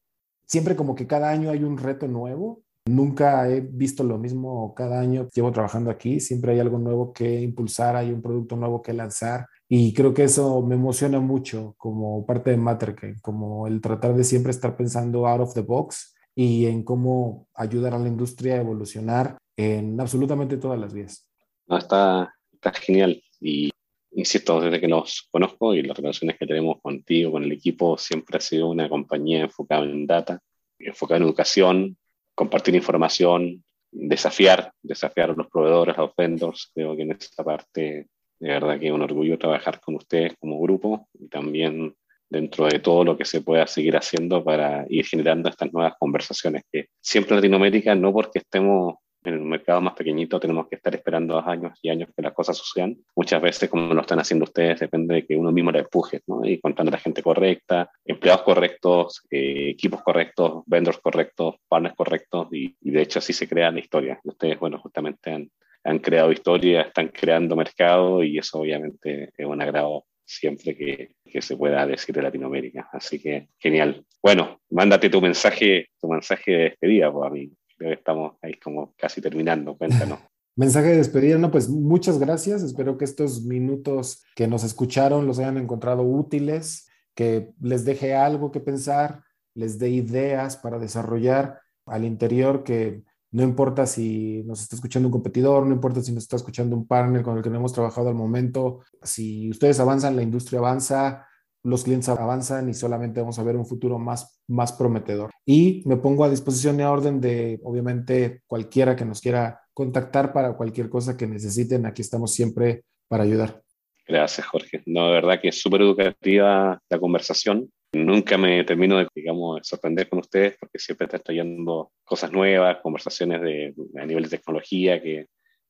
siempre 0.46 0.76
como 0.76 0.94
que 0.94 1.06
cada 1.06 1.30
año 1.30 1.50
hay 1.50 1.64
un 1.64 1.78
reto 1.78 2.06
nuevo. 2.06 2.62
Nunca 2.86 3.48
he 3.48 3.60
visto 3.62 4.04
lo 4.04 4.18
mismo 4.18 4.74
cada 4.74 5.00
año. 5.00 5.28
Llevo 5.34 5.50
trabajando 5.52 5.90
aquí, 5.90 6.20
siempre 6.20 6.52
hay 6.52 6.60
algo 6.60 6.78
nuevo 6.78 7.14
que 7.14 7.40
impulsar, 7.40 7.96
hay 7.96 8.12
un 8.12 8.20
producto 8.20 8.56
nuevo 8.56 8.82
que 8.82 8.92
lanzar. 8.92 9.46
Y 9.68 9.94
creo 9.94 10.12
que 10.12 10.24
eso 10.24 10.60
me 10.60 10.74
emociona 10.74 11.18
mucho 11.18 11.74
como 11.78 12.26
parte 12.26 12.50
de 12.50 12.58
Matterkey, 12.58 13.14
como 13.22 13.66
el 13.66 13.80
tratar 13.80 14.14
de 14.14 14.24
siempre 14.24 14.50
estar 14.50 14.76
pensando 14.76 15.26
out 15.26 15.40
of 15.40 15.54
the 15.54 15.62
box 15.62 16.14
y 16.34 16.66
en 16.66 16.82
cómo 16.82 17.48
ayudar 17.54 17.94
a 17.94 17.98
la 17.98 18.08
industria 18.08 18.54
a 18.54 18.60
evolucionar 18.60 19.38
en 19.56 19.98
absolutamente 19.98 20.58
todas 20.58 20.78
las 20.78 20.92
vías. 20.92 21.26
No, 21.66 21.78
está, 21.78 22.34
está 22.52 22.72
genial 22.72 23.22
y 23.40 23.70
insisto, 24.10 24.60
desde 24.60 24.80
que 24.80 24.88
nos 24.88 25.26
conozco 25.30 25.74
y 25.74 25.82
las 25.82 25.96
relaciones 25.96 26.38
que 26.38 26.46
tenemos 26.46 26.80
contigo, 26.82 27.32
con 27.32 27.44
el 27.44 27.52
equipo, 27.52 27.96
siempre 27.96 28.36
ha 28.36 28.40
sido 28.40 28.68
una 28.68 28.88
compañía 28.90 29.42
enfocada 29.42 29.84
en 29.84 30.06
data, 30.06 30.40
enfocada 30.78 31.18
en 31.18 31.24
educación, 31.24 31.96
compartir 32.34 32.74
información, 32.74 33.64
desafiar, 33.90 34.72
desafiar 34.82 35.30
a 35.30 35.34
los 35.34 35.48
proveedores, 35.48 35.96
a 35.96 36.02
los 36.02 36.16
vendors. 36.16 36.70
Creo 36.74 36.96
que 36.96 37.02
en 37.02 37.12
esta 37.12 37.44
parte, 37.44 38.08
de 38.40 38.48
verdad 38.48 38.78
que 38.78 38.86
es 38.86 38.92
un 38.92 39.02
orgullo 39.02 39.38
trabajar 39.38 39.80
con 39.80 39.94
ustedes 39.96 40.34
como 40.38 40.60
grupo 40.60 41.08
y 41.14 41.28
también 41.28 41.94
dentro 42.28 42.66
de 42.66 42.80
todo 42.80 43.04
lo 43.04 43.16
que 43.16 43.24
se 43.24 43.42
pueda 43.42 43.66
seguir 43.66 43.96
haciendo 43.96 44.42
para 44.42 44.86
ir 44.88 45.06
generando 45.06 45.48
estas 45.48 45.72
nuevas 45.72 45.94
conversaciones, 45.98 46.62
que 46.70 46.88
siempre 47.00 47.36
Latinoamérica, 47.36 47.94
no 47.94 48.12
porque 48.12 48.40
estemos 48.40 48.96
en 49.24 49.40
un 49.40 49.48
mercado 49.48 49.80
más 49.80 49.94
pequeñito 49.94 50.38
tenemos 50.38 50.68
que 50.68 50.76
estar 50.76 50.94
esperando 50.94 51.38
años 51.38 51.78
y 51.82 51.88
años 51.88 52.10
que 52.14 52.22
las 52.22 52.32
cosas 52.32 52.56
sucedan. 52.56 52.96
Muchas 53.16 53.40
veces, 53.40 53.70
como 53.70 53.94
lo 53.94 54.00
están 54.00 54.18
haciendo 54.18 54.44
ustedes, 54.44 54.80
depende 54.80 55.14
de 55.14 55.26
que 55.26 55.36
uno 55.36 55.52
mismo 55.52 55.70
la 55.70 55.80
empuje, 55.80 56.20
¿no? 56.26 56.44
Y 56.44 56.60
contando 56.60 56.90
a 56.90 56.96
la 56.96 56.98
gente 56.98 57.22
correcta, 57.22 57.90
empleados 58.04 58.42
correctos, 58.42 59.22
eh, 59.30 59.70
equipos 59.70 60.02
correctos, 60.02 60.62
vendors 60.66 60.98
correctos, 60.98 61.56
partners 61.68 61.94
correctos, 61.96 62.48
y, 62.52 62.76
de 62.80 63.02
hecho 63.02 63.18
así 63.18 63.32
se 63.32 63.48
crean 63.48 63.78
historias. 63.78 64.18
Ustedes, 64.24 64.58
bueno, 64.58 64.78
justamente 64.78 65.30
han, 65.30 65.50
han 65.84 65.98
creado 65.98 66.32
historia, 66.32 66.82
están 66.82 67.08
creando 67.08 67.56
mercado 67.56 68.22
y 68.22 68.38
eso 68.38 68.60
obviamente 68.60 69.30
es 69.36 69.46
un 69.46 69.60
agrado 69.60 70.04
siempre 70.26 70.74
que, 70.76 71.10
que, 71.30 71.42
se 71.42 71.56
pueda 71.56 71.86
decir 71.86 72.14
de 72.14 72.22
Latinoamérica. 72.22 72.88
Así 72.92 73.20
que 73.20 73.48
genial. 73.58 74.04
Bueno, 74.22 74.60
mándate 74.70 75.10
tu 75.10 75.20
mensaje, 75.20 75.88
tu 76.00 76.08
mensaje 76.08 76.50
de 76.52 76.58
despedida, 76.64 77.12
pues 77.12 77.26
a 77.26 77.30
mí. 77.30 77.50
Creo 77.76 77.90
que 77.90 77.96
estamos 77.96 78.36
ahí 78.42 78.54
como 78.54 78.94
casi 78.96 79.20
terminando. 79.20 79.76
Cuéntanos. 79.76 80.18
Mensaje 80.56 80.88
de 80.88 80.98
despedida, 80.98 81.36
no, 81.36 81.50
pues 81.50 81.68
muchas 81.68 82.18
gracias. 82.18 82.62
Espero 82.62 82.96
que 82.96 83.04
estos 83.04 83.44
minutos 83.44 84.22
que 84.36 84.46
nos 84.46 84.62
escucharon 84.62 85.26
los 85.26 85.40
hayan 85.40 85.58
encontrado 85.58 86.02
útiles, 86.02 86.88
que 87.14 87.50
les 87.60 87.84
deje 87.84 88.14
algo 88.14 88.52
que 88.52 88.60
pensar, 88.60 89.24
les 89.54 89.78
dé 89.80 89.90
ideas 89.90 90.56
para 90.56 90.78
desarrollar 90.78 91.60
al 91.86 92.04
interior 92.04 92.62
que 92.62 93.02
no 93.34 93.42
importa 93.42 93.84
si 93.84 94.44
nos 94.44 94.62
está 94.62 94.76
escuchando 94.76 95.08
un 95.08 95.12
competidor, 95.12 95.66
no 95.66 95.74
importa 95.74 96.00
si 96.00 96.12
nos 96.12 96.22
está 96.22 96.36
escuchando 96.36 96.76
un 96.76 96.86
partner 96.86 97.24
con 97.24 97.36
el 97.36 97.42
que 97.42 97.50
no 97.50 97.56
hemos 97.56 97.72
trabajado 97.72 98.08
al 98.08 98.14
momento. 98.14 98.84
Si 99.02 99.50
ustedes 99.50 99.80
avanzan, 99.80 100.14
la 100.14 100.22
industria 100.22 100.60
avanza, 100.60 101.26
los 101.64 101.84
clientes 101.84 102.08
avanzan 102.10 102.68
y 102.68 102.74
solamente 102.74 103.20
vamos 103.20 103.38
a 103.38 103.42
ver 103.42 103.56
un 103.56 103.66
futuro 103.66 103.98
más, 103.98 104.40
más 104.46 104.72
prometedor. 104.72 105.30
Y 105.46 105.82
me 105.86 105.96
pongo 105.96 106.24
a 106.24 106.30
disposición 106.30 106.78
y 106.78 106.82
a 106.82 106.90
orden 106.90 107.20
de, 107.20 107.58
obviamente, 107.64 108.42
cualquiera 108.46 108.94
que 108.94 109.06
nos 109.06 109.20
quiera 109.20 109.62
contactar 109.72 110.32
para 110.32 110.56
cualquier 110.56 110.90
cosa 110.90 111.16
que 111.16 111.26
necesiten. 111.26 111.86
Aquí 111.86 112.02
estamos 112.02 112.32
siempre 112.32 112.84
para 113.08 113.24
ayudar. 113.24 113.62
Gracias, 114.06 114.46
Jorge. 114.46 114.82
No, 114.84 115.06
de 115.06 115.12
verdad 115.14 115.40
que 115.40 115.48
es 115.48 115.60
súper 115.60 115.80
educativa 115.80 116.78
la 116.88 116.98
conversación. 116.98 117.70
Nunca 117.94 118.36
me 118.36 118.62
termino 118.64 118.98
de, 118.98 119.08
digamos, 119.14 119.66
sorprender 119.66 120.08
con 120.08 120.18
ustedes 120.18 120.56
porque 120.60 120.78
siempre 120.78 121.06
están 121.06 121.22
trayendo 121.22 121.92
cosas 122.04 122.30
nuevas, 122.30 122.78
conversaciones 122.82 123.40
de, 123.40 123.74
a 123.98 124.04
nivel 124.04 124.24
de 124.24 124.36
tecnología 124.36 125.00
que, 125.00 125.26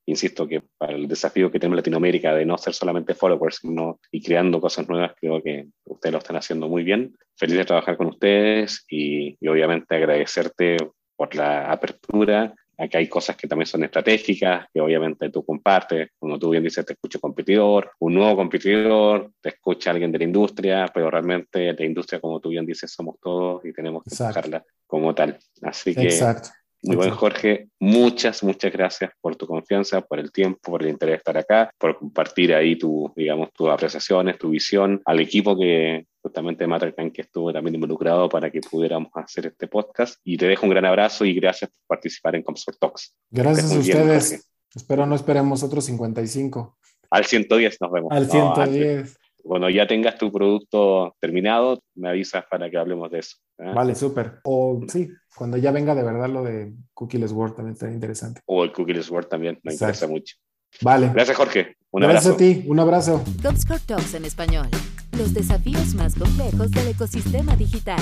insisto, 0.07 0.47
que 0.47 0.63
para 0.79 0.95
el 0.95 1.09
desafío 1.09 1.51
que 1.51 1.59
tenemos 1.59 1.75
en 1.75 1.79
Latinoamérica 1.79 2.35
de 2.35 2.45
no 2.45 2.59
ser 2.59 2.75
solamente 2.75 3.15
followers, 3.15 3.59
sino 3.63 4.01
y 4.11 4.23
creando 4.23 4.61
cosas 4.61 4.89
nuevas, 4.89 5.13
creo 5.21 5.43
que 5.43 5.67
ustedes 5.85 6.13
lo 6.13 6.19
están 6.19 6.37
haciendo 6.37 6.69
muy 6.69 6.83
bien. 6.83 7.17
Feliz 7.37 7.57
de 7.57 7.65
trabajar 7.65 7.97
con 7.97 8.09
ustedes 8.09 8.85
y, 8.89 9.37
y 9.41 9.49
obviamente 9.49 9.95
agradecerte 9.95 10.77
por 11.17 11.35
la 11.35 11.71
apertura 11.71 12.55
Acá 12.77 12.99
hay 12.99 13.09
cosas 13.09 13.37
que 13.37 13.47
también 13.47 13.67
son 13.67 13.85
estratégicas, 13.85 14.67
que 14.73 14.81
obviamente 14.81 15.31
tú 15.31 15.45
compartes. 15.45 16.11
Como 16.19 16.39
tú 16.39 16.51
bien 16.51 16.65
dices, 16.65 16.85
te 16.85 16.95
escucha 16.95 17.19
un 17.19 17.23
competidor, 17.23 17.93
un 18.01 18.15
nuevo 18.15 18.37
competidor, 18.37 19.31
te 19.41 19.51
escucha 19.51 19.91
alguien 19.91 20.11
de 20.11 20.19
la 20.19 20.25
industria, 20.25 20.91
pero 20.93 21.11
realmente 21.11 21.73
la 21.73 21.85
industria, 21.85 22.21
como 22.21 22.41
tú 22.41 22.49
bien 22.49 22.67
dices, 22.67 22.91
somos 22.91 23.17
todos 23.21 23.65
y 23.65 23.73
tenemos 23.73 24.03
que 24.03 24.11
buscarla 24.11 24.65
como 24.87 25.15
tal. 25.15 25.39
Así 25.63 25.95
que 25.95 26.05
Exacto. 26.05 26.51
Muy 26.85 26.97
buen 26.97 27.11
Jorge, 27.11 27.68
muchas, 27.80 28.43
muchas 28.43 28.70
gracias 28.70 29.11
por 29.22 29.37
tu 29.37 29.47
confianza, 29.47 30.03
por 30.03 30.18
el 30.18 30.30
tiempo, 30.30 30.59
por 30.61 30.82
el 30.82 30.91
interés 30.91 31.14
de 31.14 31.16
estar 31.16 31.39
acá, 31.39 31.70
por 31.78 31.97
compartir 31.99 32.55
ahí 32.55 32.76
tu, 32.76 33.11
digamos, 33.16 33.51
tus 33.55 33.70
apreciaciones, 33.70 34.39
tu 34.39 34.51
visión, 34.51 35.01
al 35.07 35.20
equipo 35.20 35.57
que 35.59 36.07
justamente 36.20 36.66
Mattercan 36.66 37.11
que 37.11 37.22
estuvo 37.22 37.53
también 37.55 37.76
involucrado 37.76 38.28
para 38.28 38.51
que 38.51 38.61
pudiéramos 38.61 39.11
hacer 39.14 39.47
este 39.47 39.66
podcast. 39.66 40.20
Y 40.24 40.37
te 40.37 40.47
dejo 40.47 40.66
un 40.66 40.70
gran 40.70 40.85
abrazo 40.85 41.24
y 41.24 41.35
gracias 41.35 41.70
por 41.70 41.97
participar 41.97 42.35
en 42.37 42.43
Comsort 42.43 42.78
Talks. 42.78 43.16
Gracias 43.30 43.72
a 43.72 43.78
ustedes. 43.78 44.51
Espero 44.74 45.07
no 45.07 45.14
esperemos 45.14 45.62
otros 45.62 45.85
55. 45.87 46.76
Al 47.11 47.24
110 47.24 47.80
nos 47.80 47.93
vemos. 47.93 48.12
Al 48.12 48.30
110 48.30 49.18
bueno, 49.45 49.68
ya 49.70 49.86
tengas 49.86 50.16
tu 50.16 50.32
producto 50.32 51.14
terminado, 51.20 51.82
me 51.95 52.09
avisas 52.09 52.45
para 52.51 52.70
que 52.70 52.78
hablemos 52.78 53.11
de 53.11 53.18
eso. 53.20 53.36
¿eh? 53.59 53.72
Vale, 53.74 53.95
súper. 53.95 54.40
O 54.45 54.80
sí, 54.88 55.11
cuando 55.36 55.57
ya 55.57 55.70
venga 55.70 55.95
de 55.95 56.03
verdad 56.03 56.28
lo 56.28 56.42
de 56.42 56.72
Cookieless 56.95 57.32
Word 57.32 57.55
también 57.55 57.74
está 57.74 57.90
interesante. 57.90 58.40
O 58.47 58.64
el 58.64 58.72
Cookieless 58.72 59.11
Word 59.11 59.26
también, 59.26 59.61
me 59.62 59.72
interesa 59.72 60.07
mucho. 60.07 60.36
Vale. 60.80 61.11
Gracias, 61.12 61.36
Jorge. 61.36 61.76
Un 61.90 62.03
Gracias 62.03 62.34
a 62.34 62.36
ti, 62.36 62.64
un 62.66 62.80
abrazo. 62.80 63.22
Talks 63.40 64.14
en 64.14 64.24
español. 64.24 64.66
Los 65.16 65.32
desafíos 65.32 65.95
más 65.95 66.16
complejos 66.16 66.70
del 66.72 66.88
ecosistema 66.88 67.55
digital. 67.55 68.01